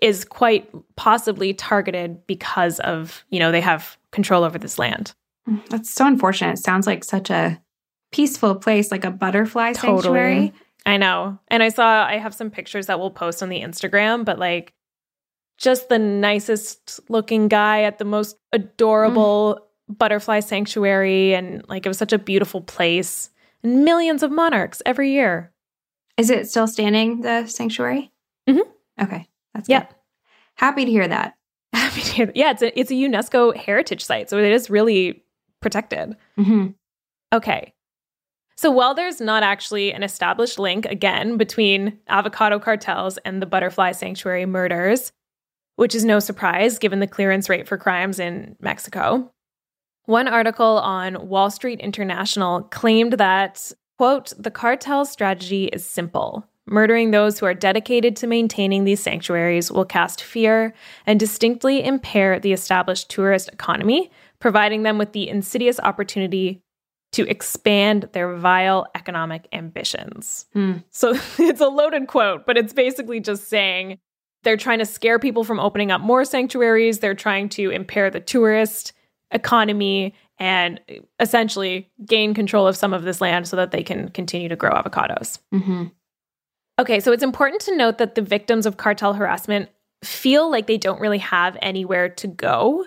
is 0.00 0.24
quite 0.24 0.68
possibly 0.96 1.54
targeted 1.54 2.26
because 2.26 2.80
of, 2.80 3.24
you 3.30 3.38
know, 3.38 3.52
they 3.52 3.60
have 3.60 3.96
control 4.10 4.44
over 4.44 4.58
this 4.58 4.78
land. 4.78 5.14
Mm, 5.48 5.64
that's 5.68 5.90
so 5.90 6.06
unfortunate. 6.06 6.54
It 6.54 6.62
sounds 6.62 6.86
like 6.86 7.04
such 7.04 7.30
a 7.30 7.60
peaceful 8.10 8.54
place, 8.54 8.90
like 8.90 9.04
a 9.04 9.10
butterfly 9.10 9.72
sanctuary. 9.72 10.52
I 10.84 10.96
know. 10.96 11.38
And 11.48 11.62
I 11.62 11.68
saw 11.68 12.04
I 12.04 12.16
have 12.18 12.34
some 12.34 12.50
pictures 12.50 12.86
that 12.86 12.98
we'll 12.98 13.10
post 13.10 13.42
on 13.42 13.48
the 13.48 13.60
Instagram, 13.60 14.24
but 14.24 14.38
like 14.38 14.72
just 15.58 15.88
the 15.88 15.98
nicest 15.98 16.98
looking 17.08 17.48
guy 17.48 17.82
at 17.82 17.98
the 17.98 18.04
most 18.04 18.36
adorable 18.52 19.68
butterfly 19.88 20.40
sanctuary 20.40 21.34
and 21.34 21.62
like 21.68 21.86
it 21.86 21.88
was 21.88 21.98
such 21.98 22.12
a 22.12 22.18
beautiful 22.18 22.60
place. 22.62 23.30
And 23.62 23.84
millions 23.84 24.22
of 24.22 24.32
monarchs 24.32 24.82
every 24.86 25.12
year. 25.12 25.52
Is 26.16 26.30
it 26.30 26.48
still 26.48 26.66
standing, 26.66 27.20
the 27.20 27.46
sanctuary? 27.46 28.10
Mhm. 28.48 28.62
Okay, 29.00 29.28
that's 29.54 29.68
Yeah. 29.68 29.80
good. 29.84 29.88
Happy 30.56 30.84
to 30.84 30.90
hear 30.90 31.06
that. 31.08 31.34
Happy 31.72 32.00
to 32.02 32.12
hear 32.12 32.26
that. 32.26 32.36
Yeah, 32.36 32.50
it's 32.50 32.62
a 32.62 32.78
it's 32.78 32.90
a 32.90 32.94
UNESCO 32.94 33.56
heritage 33.56 34.04
site, 34.04 34.28
so 34.28 34.38
it 34.38 34.50
is 34.52 34.68
really 34.68 35.24
protected. 35.60 36.16
hmm 36.36 36.68
Okay. 37.32 37.72
So 38.62 38.70
while 38.70 38.94
there's 38.94 39.20
not 39.20 39.42
actually 39.42 39.92
an 39.92 40.04
established 40.04 40.56
link, 40.56 40.86
again, 40.86 41.36
between 41.36 41.98
avocado 42.06 42.60
cartels 42.60 43.18
and 43.24 43.42
the 43.42 43.46
butterfly 43.46 43.90
sanctuary 43.90 44.46
murders, 44.46 45.10
which 45.74 45.96
is 45.96 46.04
no 46.04 46.20
surprise 46.20 46.78
given 46.78 47.00
the 47.00 47.08
clearance 47.08 47.48
rate 47.48 47.66
for 47.66 47.76
crimes 47.76 48.20
in 48.20 48.54
Mexico, 48.60 49.32
one 50.04 50.28
article 50.28 50.78
on 50.78 51.28
Wall 51.28 51.50
Street 51.50 51.80
International 51.80 52.62
claimed 52.62 53.14
that, 53.14 53.72
quote, 53.98 54.32
the 54.38 54.52
cartel's 54.52 55.10
strategy 55.10 55.64
is 55.64 55.84
simple. 55.84 56.46
Murdering 56.64 57.10
those 57.10 57.40
who 57.40 57.46
are 57.46 57.54
dedicated 57.54 58.14
to 58.14 58.28
maintaining 58.28 58.84
these 58.84 59.02
sanctuaries 59.02 59.72
will 59.72 59.84
cast 59.84 60.22
fear 60.22 60.72
and 61.04 61.18
distinctly 61.18 61.84
impair 61.84 62.38
the 62.38 62.52
established 62.52 63.10
tourist 63.10 63.48
economy, 63.52 64.08
providing 64.38 64.84
them 64.84 64.98
with 64.98 65.14
the 65.14 65.28
insidious 65.28 65.80
opportunity 65.80 66.61
to 67.12 67.28
expand 67.28 68.08
their 68.12 68.34
vile 68.36 68.86
economic 68.94 69.46
ambitions. 69.52 70.46
Hmm. 70.52 70.78
So 70.90 71.14
it's 71.38 71.60
a 71.60 71.68
loaded 71.68 72.06
quote, 72.08 72.46
but 72.46 72.56
it's 72.56 72.72
basically 72.72 73.20
just 73.20 73.48
saying 73.48 73.98
they're 74.42 74.56
trying 74.56 74.80
to 74.80 74.86
scare 74.86 75.18
people 75.18 75.44
from 75.44 75.60
opening 75.60 75.90
up 75.90 76.00
more 76.00 76.24
sanctuaries. 76.24 76.98
They're 76.98 77.14
trying 77.14 77.48
to 77.50 77.70
impair 77.70 78.10
the 78.10 78.20
tourist 78.20 78.92
economy 79.30 80.14
and 80.38 80.80
essentially 81.20 81.90
gain 82.04 82.34
control 82.34 82.66
of 82.66 82.76
some 82.76 82.92
of 82.92 83.04
this 83.04 83.20
land 83.20 83.46
so 83.46 83.56
that 83.56 83.70
they 83.70 83.82
can 83.82 84.08
continue 84.08 84.48
to 84.48 84.56
grow 84.56 84.72
avocados. 84.72 85.38
hmm 85.52 85.84
Okay, 86.78 87.00
so 87.00 87.12
it's 87.12 87.22
important 87.22 87.60
to 87.62 87.76
note 87.76 87.98
that 87.98 88.14
the 88.14 88.22
victims 88.22 88.64
of 88.64 88.78
cartel 88.78 89.12
harassment 89.12 89.68
feel 90.02 90.50
like 90.50 90.66
they 90.66 90.78
don't 90.78 91.00
really 91.00 91.18
have 91.18 91.56
anywhere 91.60 92.08
to 92.08 92.26
go. 92.26 92.86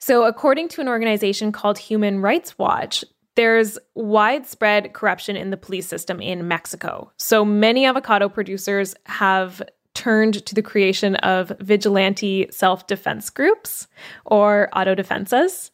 So, 0.00 0.24
according 0.24 0.68
to 0.68 0.80
an 0.80 0.88
organization 0.88 1.52
called 1.52 1.78
Human 1.78 2.20
Rights 2.20 2.58
Watch, 2.58 3.04
there's 3.38 3.78
widespread 3.94 4.94
corruption 4.94 5.36
in 5.36 5.50
the 5.50 5.56
police 5.56 5.86
system 5.86 6.20
in 6.20 6.48
Mexico. 6.48 7.12
So, 7.18 7.44
many 7.44 7.86
avocado 7.86 8.28
producers 8.28 8.96
have 9.06 9.62
turned 9.94 10.44
to 10.44 10.56
the 10.56 10.62
creation 10.62 11.14
of 11.16 11.52
vigilante 11.60 12.48
self 12.50 12.88
defense 12.88 13.30
groups 13.30 13.86
or 14.24 14.68
autodefensas 14.74 15.70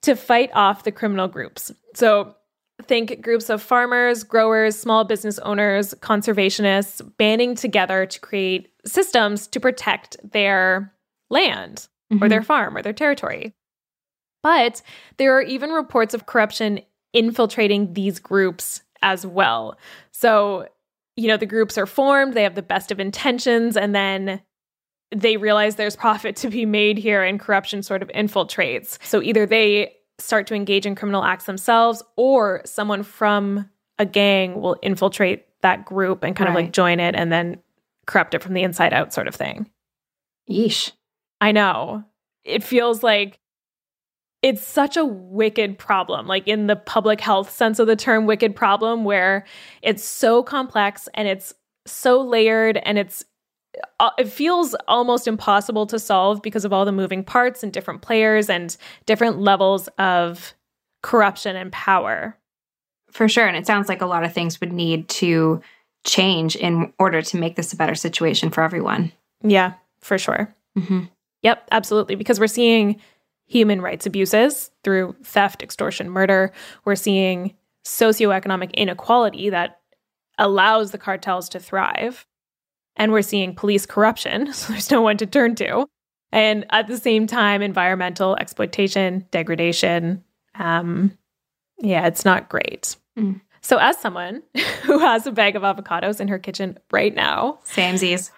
to 0.00 0.16
fight 0.16 0.50
off 0.54 0.84
the 0.84 0.90
criminal 0.90 1.28
groups. 1.28 1.70
So, 1.94 2.34
think 2.80 3.20
groups 3.20 3.50
of 3.50 3.60
farmers, 3.60 4.24
growers, 4.24 4.78
small 4.78 5.04
business 5.04 5.38
owners, 5.40 5.92
conservationists 6.00 7.06
banding 7.18 7.56
together 7.56 8.06
to 8.06 8.20
create 8.20 8.70
systems 8.86 9.46
to 9.48 9.60
protect 9.60 10.16
their 10.32 10.94
land 11.28 11.88
or 12.22 12.30
their 12.30 12.40
mm-hmm. 12.40 12.46
farm 12.46 12.74
or 12.74 12.80
their 12.80 12.94
territory. 12.94 13.52
But 14.42 14.80
there 15.18 15.36
are 15.36 15.42
even 15.42 15.70
reports 15.70 16.14
of 16.14 16.24
corruption 16.24 16.80
infiltrating 17.12 17.94
these 17.94 18.18
groups 18.18 18.82
as 19.02 19.26
well. 19.26 19.76
So, 20.12 20.68
you 21.16 21.28
know, 21.28 21.36
the 21.36 21.46
groups 21.46 21.76
are 21.76 21.86
formed, 21.86 22.34
they 22.34 22.42
have 22.42 22.54
the 22.54 22.62
best 22.62 22.90
of 22.90 23.00
intentions, 23.00 23.76
and 23.76 23.94
then 23.94 24.40
they 25.14 25.36
realize 25.36 25.76
there's 25.76 25.96
profit 25.96 26.36
to 26.36 26.48
be 26.48 26.64
made 26.64 26.96
here 26.96 27.22
and 27.22 27.38
corruption 27.38 27.82
sort 27.82 28.02
of 28.02 28.08
infiltrates. 28.08 28.98
So 29.04 29.22
either 29.22 29.44
they 29.44 29.94
start 30.18 30.46
to 30.46 30.54
engage 30.54 30.86
in 30.86 30.94
criminal 30.94 31.22
acts 31.22 31.44
themselves 31.44 32.02
or 32.16 32.62
someone 32.64 33.02
from 33.02 33.68
a 33.98 34.06
gang 34.06 34.60
will 34.60 34.76
infiltrate 34.82 35.46
that 35.60 35.84
group 35.84 36.22
and 36.24 36.34
kind 36.34 36.48
of 36.48 36.54
like 36.54 36.72
join 36.72 36.98
it 36.98 37.14
and 37.14 37.30
then 37.30 37.58
corrupt 38.06 38.34
it 38.34 38.42
from 38.42 38.54
the 38.54 38.62
inside 38.62 38.92
out 38.92 39.12
sort 39.12 39.28
of 39.28 39.34
thing. 39.34 39.68
Yeesh. 40.50 40.92
I 41.40 41.52
know. 41.52 42.04
It 42.44 42.64
feels 42.64 43.02
like 43.02 43.38
it's 44.42 44.66
such 44.66 44.96
a 44.96 45.04
wicked 45.04 45.78
problem, 45.78 46.26
like 46.26 46.46
in 46.48 46.66
the 46.66 46.76
public 46.76 47.20
health 47.20 47.50
sense 47.50 47.78
of 47.78 47.86
the 47.86 47.96
term 47.96 48.26
wicked 48.26 48.56
problem, 48.56 49.04
where 49.04 49.46
it's 49.82 50.04
so 50.04 50.42
complex 50.42 51.08
and 51.14 51.28
it's 51.28 51.54
so 51.86 52.20
layered 52.20 52.76
and 52.84 52.98
it's 52.98 53.24
uh, 54.00 54.10
it 54.18 54.28
feels 54.28 54.74
almost 54.86 55.26
impossible 55.26 55.86
to 55.86 55.98
solve 55.98 56.42
because 56.42 56.64
of 56.64 56.72
all 56.72 56.84
the 56.84 56.92
moving 56.92 57.24
parts 57.24 57.62
and 57.62 57.72
different 57.72 58.02
players 58.02 58.50
and 58.50 58.76
different 59.06 59.38
levels 59.38 59.88
of 59.98 60.52
corruption 61.02 61.56
and 61.56 61.72
power. 61.72 62.36
For 63.10 63.28
sure. 63.28 63.46
And 63.46 63.56
it 63.56 63.66
sounds 63.66 63.88
like 63.88 64.02
a 64.02 64.06
lot 64.06 64.24
of 64.24 64.32
things 64.32 64.60
would 64.60 64.72
need 64.72 65.08
to 65.10 65.62
change 66.04 66.56
in 66.56 66.92
order 66.98 67.22
to 67.22 67.36
make 67.36 67.56
this 67.56 67.72
a 67.72 67.76
better 67.76 67.94
situation 67.94 68.50
for 68.50 68.62
everyone. 68.62 69.12
Yeah, 69.42 69.74
for 70.00 70.18
sure. 70.18 70.54
Mm-hmm. 70.78 71.04
Yep, 71.42 71.68
absolutely. 71.70 72.14
Because 72.14 72.38
we're 72.38 72.46
seeing 72.46 73.00
human 73.52 73.82
rights 73.82 74.06
abuses 74.06 74.70
through 74.82 75.14
theft, 75.22 75.62
extortion, 75.62 76.08
murder. 76.08 76.52
We're 76.86 76.96
seeing 76.96 77.54
socioeconomic 77.84 78.72
inequality 78.72 79.50
that 79.50 79.80
allows 80.38 80.90
the 80.90 80.98
cartels 80.98 81.50
to 81.50 81.60
thrive. 81.60 82.26
And 82.96 83.12
we're 83.12 83.20
seeing 83.20 83.54
police 83.54 83.84
corruption, 83.84 84.52
so 84.54 84.72
there's 84.72 84.90
no 84.90 85.02
one 85.02 85.18
to 85.18 85.26
turn 85.26 85.54
to. 85.56 85.86
And 86.32 86.64
at 86.70 86.88
the 86.88 86.96
same 86.96 87.26
time, 87.26 87.60
environmental 87.60 88.36
exploitation, 88.36 89.26
degradation. 89.30 90.24
Um, 90.54 91.18
yeah, 91.78 92.06
it's 92.06 92.24
not 92.24 92.48
great. 92.48 92.96
Mm. 93.18 93.42
So, 93.60 93.76
as 93.76 93.98
someone 93.98 94.42
who 94.82 94.98
has 94.98 95.26
a 95.26 95.32
bag 95.32 95.56
of 95.56 95.62
avocados 95.62 96.20
in 96.20 96.28
her 96.28 96.38
kitchen 96.38 96.78
right 96.90 97.14
now, 97.14 97.58
Samesies. 97.66 98.30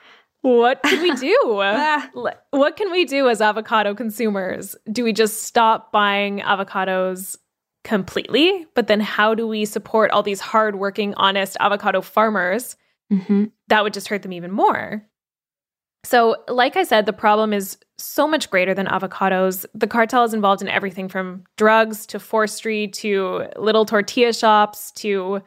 What 0.44 0.82
can 0.82 1.00
we 1.00 1.10
do? 1.12 1.40
Ah. 1.64 2.10
What 2.50 2.76
can 2.76 2.90
we 2.90 3.06
do 3.06 3.28
as 3.30 3.40
avocado 3.40 3.94
consumers? 3.94 4.76
Do 4.92 5.02
we 5.02 5.12
just 5.12 5.44
stop 5.44 5.90
buying 5.90 6.40
avocados 6.40 7.36
completely? 7.82 8.66
But 8.74 8.86
then 8.86 9.00
how 9.00 9.34
do 9.34 9.48
we 9.48 9.64
support 9.64 10.10
all 10.10 10.22
these 10.22 10.40
hardworking, 10.40 11.14
honest 11.14 11.56
avocado 11.60 12.02
farmers? 12.02 12.76
Mm-hmm. 13.10 13.44
That 13.68 13.84
would 13.84 13.94
just 13.94 14.08
hurt 14.08 14.22
them 14.22 14.34
even 14.34 14.50
more. 14.50 15.08
So, 16.04 16.36
like 16.48 16.76
I 16.76 16.84
said, 16.84 17.06
the 17.06 17.14
problem 17.14 17.54
is 17.54 17.78
so 17.96 18.28
much 18.28 18.50
greater 18.50 18.74
than 18.74 18.86
avocados. 18.86 19.64
The 19.72 19.86
cartel 19.86 20.24
is 20.24 20.34
involved 20.34 20.60
in 20.60 20.68
everything 20.68 21.08
from 21.08 21.44
drugs 21.56 22.04
to 22.06 22.20
forestry 22.20 22.88
to 22.88 23.46
little 23.56 23.86
tortilla 23.86 24.34
shops 24.34 24.92
to 24.96 25.40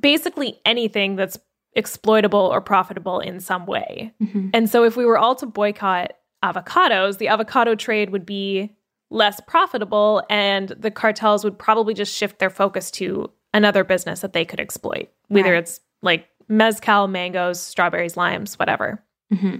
basically 0.00 0.58
anything 0.64 1.16
that's 1.16 1.38
exploitable 1.74 2.40
or 2.40 2.60
profitable 2.60 3.20
in 3.20 3.40
some 3.40 3.66
way. 3.66 4.12
Mm-hmm. 4.22 4.50
And 4.52 4.68
so, 4.68 4.84
if 4.84 4.96
we 4.96 5.04
were 5.04 5.18
all 5.18 5.34
to 5.36 5.46
boycott 5.46 6.12
avocados, 6.44 7.18
the 7.18 7.28
avocado 7.28 7.74
trade 7.74 8.10
would 8.10 8.26
be 8.26 8.74
less 9.10 9.40
profitable, 9.46 10.22
and 10.30 10.68
the 10.70 10.90
cartels 10.90 11.44
would 11.44 11.58
probably 11.58 11.94
just 11.94 12.14
shift 12.14 12.38
their 12.38 12.50
focus 12.50 12.90
to 12.92 13.30
another 13.52 13.82
business 13.84 14.20
that 14.20 14.32
they 14.32 14.44
could 14.44 14.60
exploit, 14.60 15.08
whether 15.28 15.52
Right. 15.52 15.58
it's 15.58 15.80
like 16.02 16.28
mezcal, 16.48 17.08
mangoes, 17.08 17.60
strawberries, 17.60 18.16
limes, 18.16 18.58
whatever. 18.58 19.02
Mm-hmm. 19.32 19.56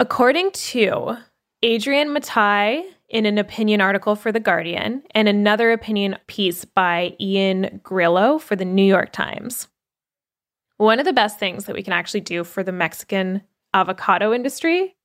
According 0.00 0.52
to 0.52 1.16
Adrian 1.62 2.12
Matai 2.12 2.84
in 3.08 3.26
an 3.26 3.38
opinion 3.38 3.80
article 3.80 4.14
for 4.14 4.30
The 4.30 4.40
Guardian 4.40 5.02
and 5.12 5.28
another 5.28 5.72
opinion 5.72 6.16
piece 6.26 6.64
by 6.64 7.16
Ian 7.20 7.80
Grillo 7.82 8.38
for 8.38 8.54
the 8.54 8.64
New 8.64 8.84
York 8.84 9.12
Times, 9.12 9.66
one 10.78 10.98
of 10.98 11.04
the 11.04 11.12
best 11.12 11.38
things 11.38 11.66
that 11.66 11.76
we 11.76 11.82
can 11.82 11.92
actually 11.92 12.20
do 12.20 12.42
for 12.42 12.62
the 12.62 12.72
Mexican 12.72 13.42
avocado 13.74 14.32
industry 14.32 14.96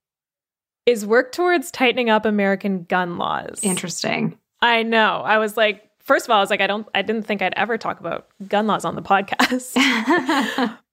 is 0.86 1.06
work 1.06 1.32
towards 1.32 1.70
tightening 1.70 2.10
up 2.10 2.24
American 2.24 2.84
gun 2.84 3.18
laws. 3.18 3.60
Interesting. 3.62 4.38
I 4.60 4.82
know. 4.82 5.22
I 5.24 5.38
was 5.38 5.56
like, 5.56 5.82
first 6.00 6.26
of 6.26 6.30
all, 6.30 6.38
I 6.38 6.40
was 6.40 6.50
like, 6.50 6.60
I 6.60 6.66
don't, 6.66 6.86
I 6.94 7.02
didn't 7.02 7.26
think 7.26 7.42
I'd 7.42 7.54
ever 7.54 7.78
talk 7.78 8.00
about 8.00 8.28
gun 8.48 8.66
laws 8.66 8.84
on 8.84 8.94
the 8.94 9.02
podcast. 9.02 10.78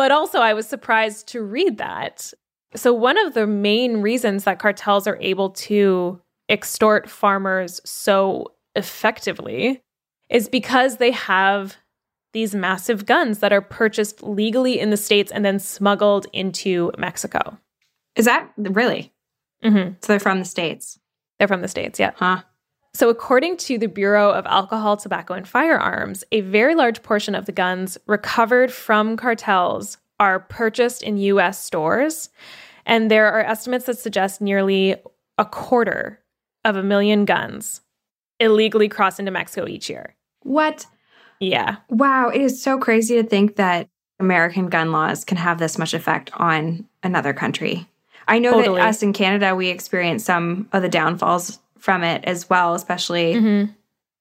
But 0.00 0.12
also, 0.12 0.38
I 0.38 0.54
was 0.54 0.66
surprised 0.66 1.28
to 1.28 1.42
read 1.42 1.76
that. 1.76 2.32
So, 2.74 2.94
one 2.94 3.18
of 3.18 3.34
the 3.34 3.46
main 3.46 3.98
reasons 3.98 4.44
that 4.44 4.58
cartels 4.58 5.06
are 5.06 5.18
able 5.20 5.50
to 5.50 6.18
extort 6.48 7.10
farmers 7.10 7.82
so 7.84 8.46
effectively 8.74 9.82
is 10.30 10.48
because 10.48 10.96
they 10.96 11.10
have 11.10 11.76
these 12.32 12.54
massive 12.54 13.06
guns 13.06 13.40
that 13.40 13.52
are 13.52 13.60
purchased 13.60 14.22
legally 14.22 14.78
in 14.78 14.90
the 14.90 14.96
States 14.96 15.32
and 15.32 15.44
then 15.44 15.58
smuggled 15.58 16.26
into 16.32 16.92
Mexico. 16.98 17.58
Is 18.16 18.24
that 18.24 18.50
really? 18.56 19.12
Mm-hmm. 19.64 19.94
So 20.00 20.12
they're 20.12 20.20
from 20.20 20.38
the 20.38 20.44
States. 20.44 20.98
They're 21.38 21.48
from 21.48 21.62
the 21.62 21.68
States, 21.68 21.98
yeah. 21.98 22.12
Huh? 22.16 22.42
So, 22.92 23.08
according 23.08 23.56
to 23.58 23.78
the 23.78 23.86
Bureau 23.86 24.32
of 24.32 24.46
Alcohol, 24.46 24.96
Tobacco, 24.96 25.34
and 25.34 25.46
Firearms, 25.46 26.24
a 26.32 26.40
very 26.40 26.74
large 26.74 27.02
portion 27.02 27.34
of 27.34 27.46
the 27.46 27.52
guns 27.52 27.96
recovered 28.06 28.72
from 28.72 29.16
cartels 29.16 29.98
are 30.18 30.40
purchased 30.40 31.02
in 31.02 31.16
US 31.16 31.62
stores. 31.64 32.30
And 32.84 33.10
there 33.10 33.30
are 33.30 33.44
estimates 33.44 33.86
that 33.86 33.98
suggest 33.98 34.40
nearly 34.40 34.96
a 35.38 35.44
quarter 35.44 36.20
of 36.64 36.76
a 36.76 36.82
million 36.82 37.24
guns 37.24 37.80
illegally 38.40 38.88
cross 38.88 39.18
into 39.18 39.30
Mexico 39.30 39.66
each 39.68 39.88
year. 39.88 40.16
What? 40.42 40.86
Yeah. 41.40 41.76
Wow. 41.88 42.28
It 42.28 42.40
is 42.42 42.62
so 42.62 42.78
crazy 42.78 43.16
to 43.20 43.22
think 43.26 43.56
that 43.56 43.88
American 44.18 44.68
gun 44.68 44.92
laws 44.92 45.24
can 45.24 45.36
have 45.38 45.58
this 45.58 45.78
much 45.78 45.94
effect 45.94 46.30
on 46.34 46.86
another 47.02 47.32
country. 47.32 47.86
I 48.28 48.38
know 48.38 48.52
Totally. 48.52 48.78
that 48.80 48.88
us 48.88 49.02
in 49.02 49.12
Canada, 49.12 49.54
we 49.56 49.68
experience 49.68 50.24
some 50.24 50.68
of 50.72 50.82
the 50.82 50.88
downfalls 50.88 51.58
from 51.78 52.04
it 52.04 52.22
as 52.24 52.48
well, 52.50 52.74
especially 52.74 53.34
Mm-hmm. 53.34 53.72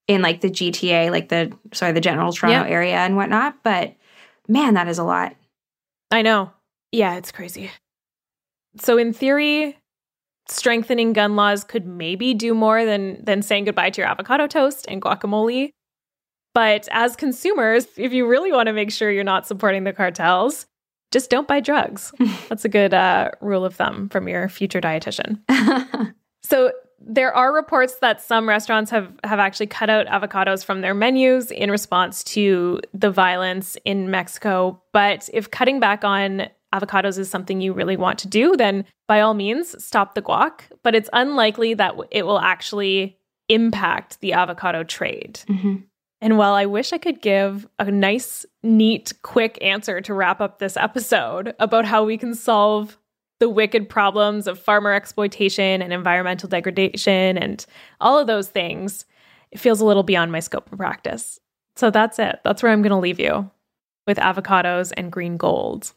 in 0.07 0.21
like 0.21 0.41
the 0.41 0.49
GTA, 0.49 1.11
like 1.11 1.29
the, 1.29 1.51
sorry, 1.73 1.91
the 1.91 2.01
general 2.01 2.31
Toronto 2.31 2.65
Yeah. 2.67 2.73
area 2.73 2.95
and 2.95 3.15
whatnot. 3.17 3.61
But 3.63 3.93
man, 4.47 4.73
that 4.75 4.87
is 4.87 4.97
a 4.97 5.03
lot. 5.03 5.35
I 6.11 6.21
know. 6.21 6.51
Yeah, 6.91 7.17
it's 7.17 7.31
crazy. 7.31 7.69
So 8.79 8.97
in 8.97 9.13
theory, 9.13 9.77
strengthening 10.47 11.13
gun 11.13 11.35
laws 11.35 11.63
could 11.63 11.85
maybe 11.85 12.33
do 12.33 12.53
more 12.55 12.85
than 12.85 13.23
than 13.23 13.41
saying 13.41 13.65
goodbye 13.65 13.89
to 13.91 14.01
your 14.01 14.09
avocado 14.09 14.47
toast 14.47 14.85
and 14.87 15.01
guacamole. 15.01 15.71
But 16.53 16.87
as 16.91 17.15
consumers, 17.15 17.87
if 17.97 18.11
you 18.13 18.27
really 18.27 18.51
want 18.51 18.67
to 18.67 18.73
make 18.73 18.91
sure 18.91 19.11
you're 19.11 19.23
not 19.23 19.47
supporting 19.47 19.83
the 19.83 19.93
cartels, 19.93 20.65
just 21.11 21.29
don't 21.29 21.47
buy 21.47 21.59
drugs. 21.59 22.13
That's 22.49 22.65
a 22.65 22.69
good 22.69 22.93
uh, 22.93 23.31
rule 23.41 23.65
of 23.65 23.75
thumb 23.75 24.09
from 24.09 24.27
your 24.27 24.49
future 24.49 24.81
dietitian. 24.81 25.39
So 26.41 26.71
there 26.99 27.33
are 27.33 27.53
reports 27.53 27.95
that 27.99 28.21
some 28.21 28.47
restaurants 28.49 28.89
have 28.91 29.13
have 29.23 29.39
actually 29.39 29.67
cut 29.67 29.89
out 29.89 30.07
avocados 30.07 30.65
from 30.65 30.81
their 30.81 30.93
menus 30.95 31.51
in 31.51 31.69
response 31.69 32.23
to 32.23 32.79
the 32.93 33.11
violence 33.11 33.77
in 33.85 34.09
Mexico. 34.09 34.81
But 34.91 35.29
if 35.31 35.51
cutting 35.51 35.79
back 35.79 36.03
on 36.03 36.47
avocados 36.73 37.19
is 37.19 37.29
something 37.29 37.61
you 37.61 37.73
really 37.73 37.97
want 37.97 38.19
to 38.19 38.27
do, 38.27 38.55
then 38.55 38.85
by 39.07 39.21
all 39.21 39.33
means 39.33 39.81
stop 39.83 40.15
the 40.15 40.21
guac. 40.21 40.61
But 40.81 40.95
it's 40.95 41.09
unlikely 41.13 41.75
that 41.75 41.95
it 42.09 42.25
will 42.25 42.39
actually 42.39 43.17
impact 43.49 44.19
the 44.21 44.33
avocado 44.33 44.83
trade. 44.83 45.41
Mhm. 45.47 45.83
And 46.21 46.37
while 46.37 46.53
I 46.53 46.65
wish 46.65 46.91
I 46.91 46.97
could 46.97 47.21
give 47.21 47.67
a 47.79 47.89
nice, 47.89 48.45
neat, 48.61 49.13
quick 49.21 49.57
answer 49.61 50.01
to 50.01 50.13
wrap 50.13 50.41
up 50.41 50.59
this 50.59 50.75
episode 50.75 51.55
about 51.59 51.85
how 51.85 52.03
we 52.03 52.17
can 52.17 52.35
solve 52.35 52.97
the 53.39 53.49
wicked 53.49 53.87
problems 53.87 54.47
of 54.47 54.59
farmer 54.59 54.93
exploitation 54.93 55.81
and 55.81 55.93
environmental 55.93 56.49
degradation 56.49 57.37
and 57.37 57.65
all 58.01 58.17
of 58.17 58.27
those 58.27 58.49
things, 58.49 59.05
it 59.51 59.59
feels 59.59 59.79
a 59.79 59.85
little 59.85 60.03
beyond 60.03 60.31
my 60.31 60.41
scope 60.41 60.69
of 60.71 60.77
practice. 60.77 61.39
So 61.77 61.89
that's 61.89 62.19
it. 62.19 62.39
That's 62.43 62.61
where 62.61 62.71
I'm 62.71 62.81
going 62.81 62.91
to 62.91 62.97
leave 62.97 63.19
you 63.19 63.49
with 64.05 64.17
avocados 64.17 64.91
and 64.97 65.11
green 65.11 65.37
gold. 65.37 65.93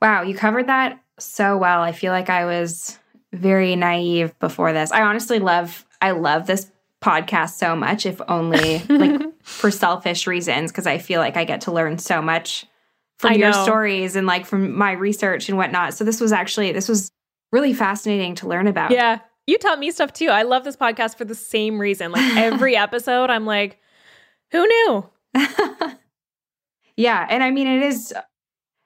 Wow, 0.00 0.22
you 0.22 0.34
covered 0.34 0.68
that 0.68 0.98
so 1.18 1.58
well. 1.58 1.82
I 1.82 1.92
feel 1.92 2.12
like 2.12 2.30
I 2.30 2.46
was 2.46 2.98
very 3.32 3.76
naive 3.76 4.36
before 4.38 4.72
this. 4.72 4.90
I 4.90 5.02
honestly 5.02 5.38
love 5.38 5.84
I 6.00 6.12
love 6.12 6.46
this 6.46 6.70
podcast 7.02 7.50
so 7.54 7.74
much 7.74 8.04
if 8.06 8.20
only 8.28 8.78
like 8.88 9.20
for 9.42 9.70
selfish 9.70 10.26
reasons 10.26 10.70
because 10.70 10.86
I 10.86 10.98
feel 10.98 11.20
like 11.20 11.36
I 11.36 11.44
get 11.44 11.62
to 11.62 11.72
learn 11.72 11.98
so 11.98 12.20
much 12.20 12.66
from 13.18 13.32
I 13.32 13.34
your 13.36 13.50
know. 13.50 13.62
stories 13.64 14.16
and 14.16 14.26
like 14.26 14.46
from 14.46 14.76
my 14.76 14.92
research 14.92 15.48
and 15.48 15.56
whatnot. 15.58 15.94
So 15.94 16.04
this 16.04 16.20
was 16.20 16.32
actually 16.32 16.72
this 16.72 16.88
was 16.88 17.10
really 17.52 17.72
fascinating 17.74 18.34
to 18.36 18.48
learn 18.48 18.66
about. 18.66 18.90
Yeah. 18.90 19.20
You 19.46 19.58
taught 19.58 19.78
me 19.78 19.90
stuff 19.90 20.12
too. 20.12 20.28
I 20.28 20.42
love 20.42 20.64
this 20.64 20.76
podcast 20.76 21.16
for 21.16 21.24
the 21.24 21.34
same 21.34 21.78
reason. 21.80 22.12
Like 22.12 22.36
every 22.36 22.76
episode, 22.76 23.30
I'm 23.30 23.46
like, 23.46 23.78
who 24.52 24.66
knew? 24.66 25.08
yeah, 26.96 27.26
and 27.28 27.42
I 27.42 27.50
mean 27.50 27.66
it 27.66 27.82
is 27.82 28.14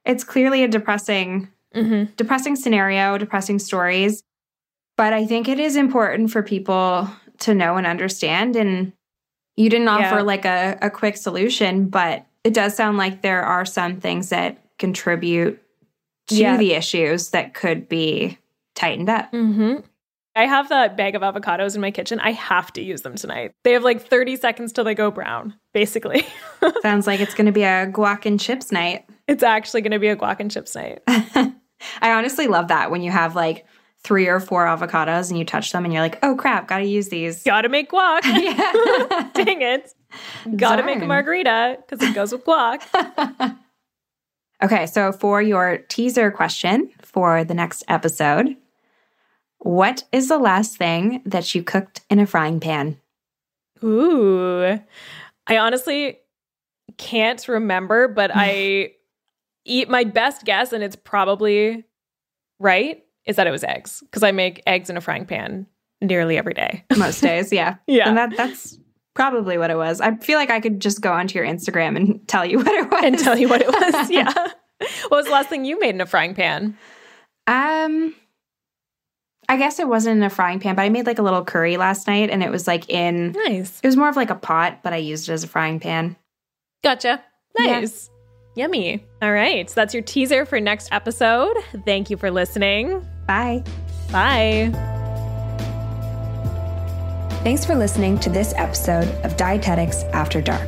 it's 0.05 0.25
clearly 0.25 0.63
a 0.63 0.69
depressing 0.69 1.49
Mm-hmm. 1.75 2.13
depressing 2.17 2.55
scenario, 2.55 3.19
depressing 3.19 3.59
stories. 3.59 4.23
But 4.97 5.13
I 5.13 5.27
think 5.27 5.49
it 5.49 5.59
is 5.59 5.75
important 5.75 6.31
for 6.31 6.41
people 6.41 7.11
to 7.45 7.55
know 7.55 7.77
and 7.77 7.87
understand. 7.87 8.57
And 8.57 8.93
you 9.57 9.71
didn't 9.71 9.89
offer 9.89 10.17
Yeah. 10.17 10.23
like 10.23 10.45
a, 10.45 10.79
a 10.83 10.91
quick 10.91 11.17
solution, 11.17 11.89
but 11.89 12.27
it 12.43 12.53
does 12.55 12.75
sound 12.75 12.99
like 12.99 13.23
there 13.23 13.43
are 13.43 13.65
some 13.65 14.01
things 14.01 14.29
that 14.31 14.59
contribute 14.79 15.63
to 16.29 16.35
Yeah. 16.35 16.57
the 16.57 16.73
issues 16.73 17.31
that 17.31 17.55
could 17.55 17.89
be 17.89 18.39
tightened 18.75 19.09
up. 19.09 19.33
Mm-hmm. 19.33 19.77
I 20.37 20.47
have 20.47 20.69
that 20.71 20.97
bag 20.97 21.15
of 21.15 21.23
avocados 21.23 21.77
in 21.77 21.81
my 21.81 21.93
kitchen. 21.93 22.19
I 22.19 22.33
have 22.33 22.73
to 22.73 22.83
use 22.83 23.03
them 23.03 23.15
tonight. 23.15 23.53
They 23.63 23.73
have 23.73 23.85
like 23.85 24.03
30 24.05 24.35
seconds 24.37 24.73
till 24.73 24.83
they 24.83 24.95
go 24.97 25.13
brown, 25.13 25.55
basically. 25.73 26.27
Sounds 26.83 27.07
like 27.07 27.21
it's 27.21 27.35
going 27.35 27.47
to 27.47 27.53
be 27.53 27.63
a 27.63 27.87
guac 27.87 28.27
and 28.27 28.41
chips 28.41 28.73
night. 28.73 29.05
it's 29.29 29.45
actually 29.45 29.83
going 29.83 29.93
to 29.93 30.01
be 30.01 30.09
a 30.09 30.17
guac 30.17 30.41
and 30.41 30.51
chips 30.51 30.75
night. 30.75 31.03
I 31.07 31.53
honestly 32.13 32.49
love 32.49 32.69
that 32.69 32.91
when 32.91 33.01
you 33.03 33.13
have 33.13 33.37
like 33.37 33.65
three 34.05 34.29
or 34.29 34.39
four 34.39 34.67
avocados 34.67 35.31
and 35.31 35.39
you 35.39 35.45
touch 35.45 35.73
them 35.73 35.85
and 35.85 35.93
you're 35.93 36.03
like, 36.03 36.19
oh 36.23 36.37
crap, 36.37 36.69
got 36.69 36.79
to 36.79 36.85
use 36.85 37.09
these. 37.09 37.43
Gotta 37.45 37.69
make 37.69 37.91
guac. 37.91 38.23
Dang 39.33 39.63
it. 39.63 39.95
Gotta 40.57 40.85
make 40.85 41.03
a 41.03 41.07
margarita 41.07 41.79
because 41.81 42.07
it 42.07 42.15
goes 42.15 42.31
with 42.31 42.45
guac. 42.45 43.59
Okay, 44.63 44.87
so 44.87 45.13
for 45.13 45.43
your 45.43 45.79
teaser 45.89 46.31
question 46.31 46.91
for 47.03 47.45
the 47.45 47.53
next 47.53 47.85
episode, 47.87 48.57
what 49.59 50.05
is 50.11 50.29
the 50.29 50.39
last 50.39 50.79
thing 50.79 51.21
that 51.27 51.55
you 51.55 51.63
cooked 51.63 52.01
in 52.09 52.19
a 52.19 52.27
frying 52.27 52.61
pan? 52.61 52.99
Ooh. 53.83 54.81
I 55.47 55.59
honestly 55.59 56.19
can't 56.97 57.47
remember, 57.47 58.09
but 58.09 58.31
I 58.33 58.93
eat 59.67 59.91
my 59.91 60.05
best 60.05 60.47
guess, 60.47 60.73
and 60.73 60.83
it's 60.83 60.97
probably 60.97 61.85
right, 62.59 63.04
is 63.27 63.37
that 63.37 63.47
it 63.47 63.51
was 63.51 63.65
eggs. 63.65 64.01
Because 64.03 64.23
I 64.23 64.33
make 64.33 64.63
eggs 64.67 64.91
in 64.91 64.97
a 64.97 65.01
frying 65.01 65.27
pan 65.27 65.67
nearly 66.01 66.37
every 66.39 66.55
day. 66.55 66.85
Most 66.97 67.21
days, 67.23 67.53
yeah. 67.53 67.77
Yeah. 67.87 68.09
And 68.09 68.17
that, 68.19 68.37
that's 68.37 68.79
probably 69.15 69.57
what 69.59 69.71
it 69.71 69.77
was. 69.77 70.01
I 70.01 70.15
feel 70.17 70.39
like 70.39 70.51
I 70.51 70.61
could 70.61 70.81
just 70.81 71.01
go 71.01 71.13
onto 71.13 71.39
your 71.39 71.47
Instagram 71.47 71.97
and 71.97 72.27
tell 72.29 72.45
you 72.45 72.59
what 72.63 72.69
it 72.69 72.91
was. 72.91 73.01
and 73.05 73.19
tell 73.19 73.39
you 73.39 73.49
what 73.49 73.61
it 73.63 73.69
was. 73.69 74.11
Yeah. 74.11 74.33
What 75.09 75.11
was 75.19 75.27
the 75.27 75.33
last 75.33 75.49
thing 75.49 75.65
you 75.65 75.79
made 75.81 75.95
in 75.95 76.01
a 76.01 76.07
frying 76.07 76.35
pan? 76.35 76.77
Um, 77.47 78.15
I 79.49 79.57
guess 79.57 79.79
it 79.79 79.87
wasn't 79.89 80.17
in 80.19 80.23
a 80.25 80.31
frying 80.31 80.59
pan, 80.59 80.75
but 80.75 80.83
I 80.83 80.89
made 80.89 81.07
like 81.07 81.19
a 81.19 81.23
little 81.23 81.45
curry 81.45 81.77
last 81.77 82.07
night 82.07 82.29
and 82.31 82.43
it 82.43 82.51
was 82.51 82.67
like 82.67 82.91
in, 82.91 83.33
Nice. 83.33 83.79
it 83.83 83.87
was 83.87 83.97
more 83.97 84.09
of 84.09 84.17
like 84.17 84.31
a 84.31 84.35
pot, 84.35 84.81
but 84.83 84.93
I 84.93 84.97
used 84.97 85.29
it 85.29 85.33
as 85.33 85.45
a 85.45 85.49
frying 85.49 85.81
pan. 85.81 86.17
Gotcha. 86.83 87.23
Yeah. 87.59 87.81
Nice. 87.81 88.11
Yummy. 88.57 89.05
All 89.23 89.33
right. 89.33 89.71
So 89.71 89.75
that's 89.77 89.95
your 89.95 90.03
teaser 90.03 90.45
for 90.45 90.61
next 90.61 90.89
episode. 90.93 91.57
Thank 91.87 92.11
you 92.11 92.17
for 92.17 92.31
listening. 92.31 93.07
Bye. 93.27 93.63
Bye. 94.13 94.71
Thanks 97.43 97.65
for 97.65 97.75
listening 97.75 98.19
to 98.21 98.31
this 98.31 98.55
episode 98.57 99.09
of 99.25 99.37
Dietetics 99.37 100.03
After 100.15 100.41
Dark. 100.41 100.67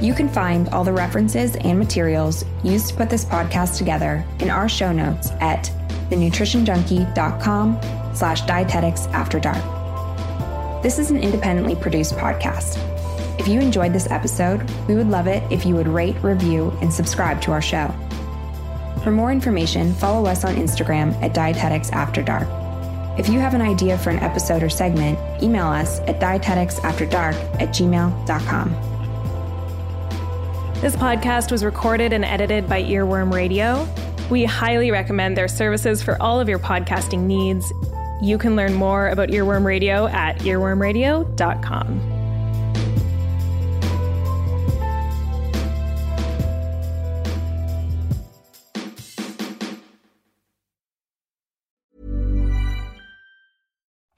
You 0.00 0.12
can 0.12 0.28
find 0.28 0.68
all 0.68 0.84
the 0.84 0.92
references 0.92 1.56
and 1.56 1.78
materials 1.78 2.44
used 2.62 2.88
to 2.88 2.94
put 2.94 3.08
this 3.08 3.24
podcast 3.24 3.78
together 3.78 4.22
in 4.40 4.50
our 4.50 4.68
show 4.68 4.92
notes 4.92 5.30
at 5.40 5.70
thenutritionjunkie.com 6.10 7.80
slash 8.14 8.42
dietetics 8.42 9.06
after 9.06 9.40
dark. 9.40 9.62
This 10.82 10.98
is 10.98 11.10
an 11.10 11.18
independently 11.18 11.74
produced 11.74 12.14
podcast. 12.16 12.78
If 13.40 13.48
you 13.48 13.60
enjoyed 13.60 13.92
this 13.92 14.10
episode, 14.10 14.70
we 14.86 14.94
would 14.94 15.08
love 15.08 15.26
it 15.26 15.42
if 15.50 15.64
you 15.64 15.74
would 15.76 15.88
rate, 15.88 16.16
review, 16.22 16.76
and 16.82 16.92
subscribe 16.92 17.40
to 17.42 17.52
our 17.52 17.62
show. 17.62 17.94
For 19.06 19.12
more 19.12 19.30
information, 19.30 19.94
follow 19.94 20.28
us 20.28 20.44
on 20.44 20.56
Instagram 20.56 21.14
at 21.22 21.32
Dietetics 21.32 21.92
After 21.92 22.24
Dark. 22.24 22.48
If 23.16 23.28
you 23.28 23.38
have 23.38 23.54
an 23.54 23.60
idea 23.60 23.96
for 23.96 24.10
an 24.10 24.18
episode 24.18 24.64
or 24.64 24.68
segment, 24.68 25.16
email 25.40 25.66
us 25.66 26.00
at 26.08 26.18
dieteticsafterdark 26.18 27.34
at 27.62 27.68
gmail.com. 27.68 28.70
This 30.80 30.96
podcast 30.96 31.52
was 31.52 31.64
recorded 31.64 32.12
and 32.12 32.24
edited 32.24 32.68
by 32.68 32.82
Earworm 32.82 33.32
Radio. 33.32 33.86
We 34.28 34.44
highly 34.44 34.90
recommend 34.90 35.36
their 35.36 35.46
services 35.46 36.02
for 36.02 36.20
all 36.20 36.40
of 36.40 36.48
your 36.48 36.58
podcasting 36.58 37.26
needs. 37.26 37.72
You 38.20 38.38
can 38.38 38.56
learn 38.56 38.74
more 38.74 39.10
about 39.10 39.28
Earworm 39.28 39.64
Radio 39.64 40.08
at 40.08 40.40
earwormradio.com. 40.40 42.15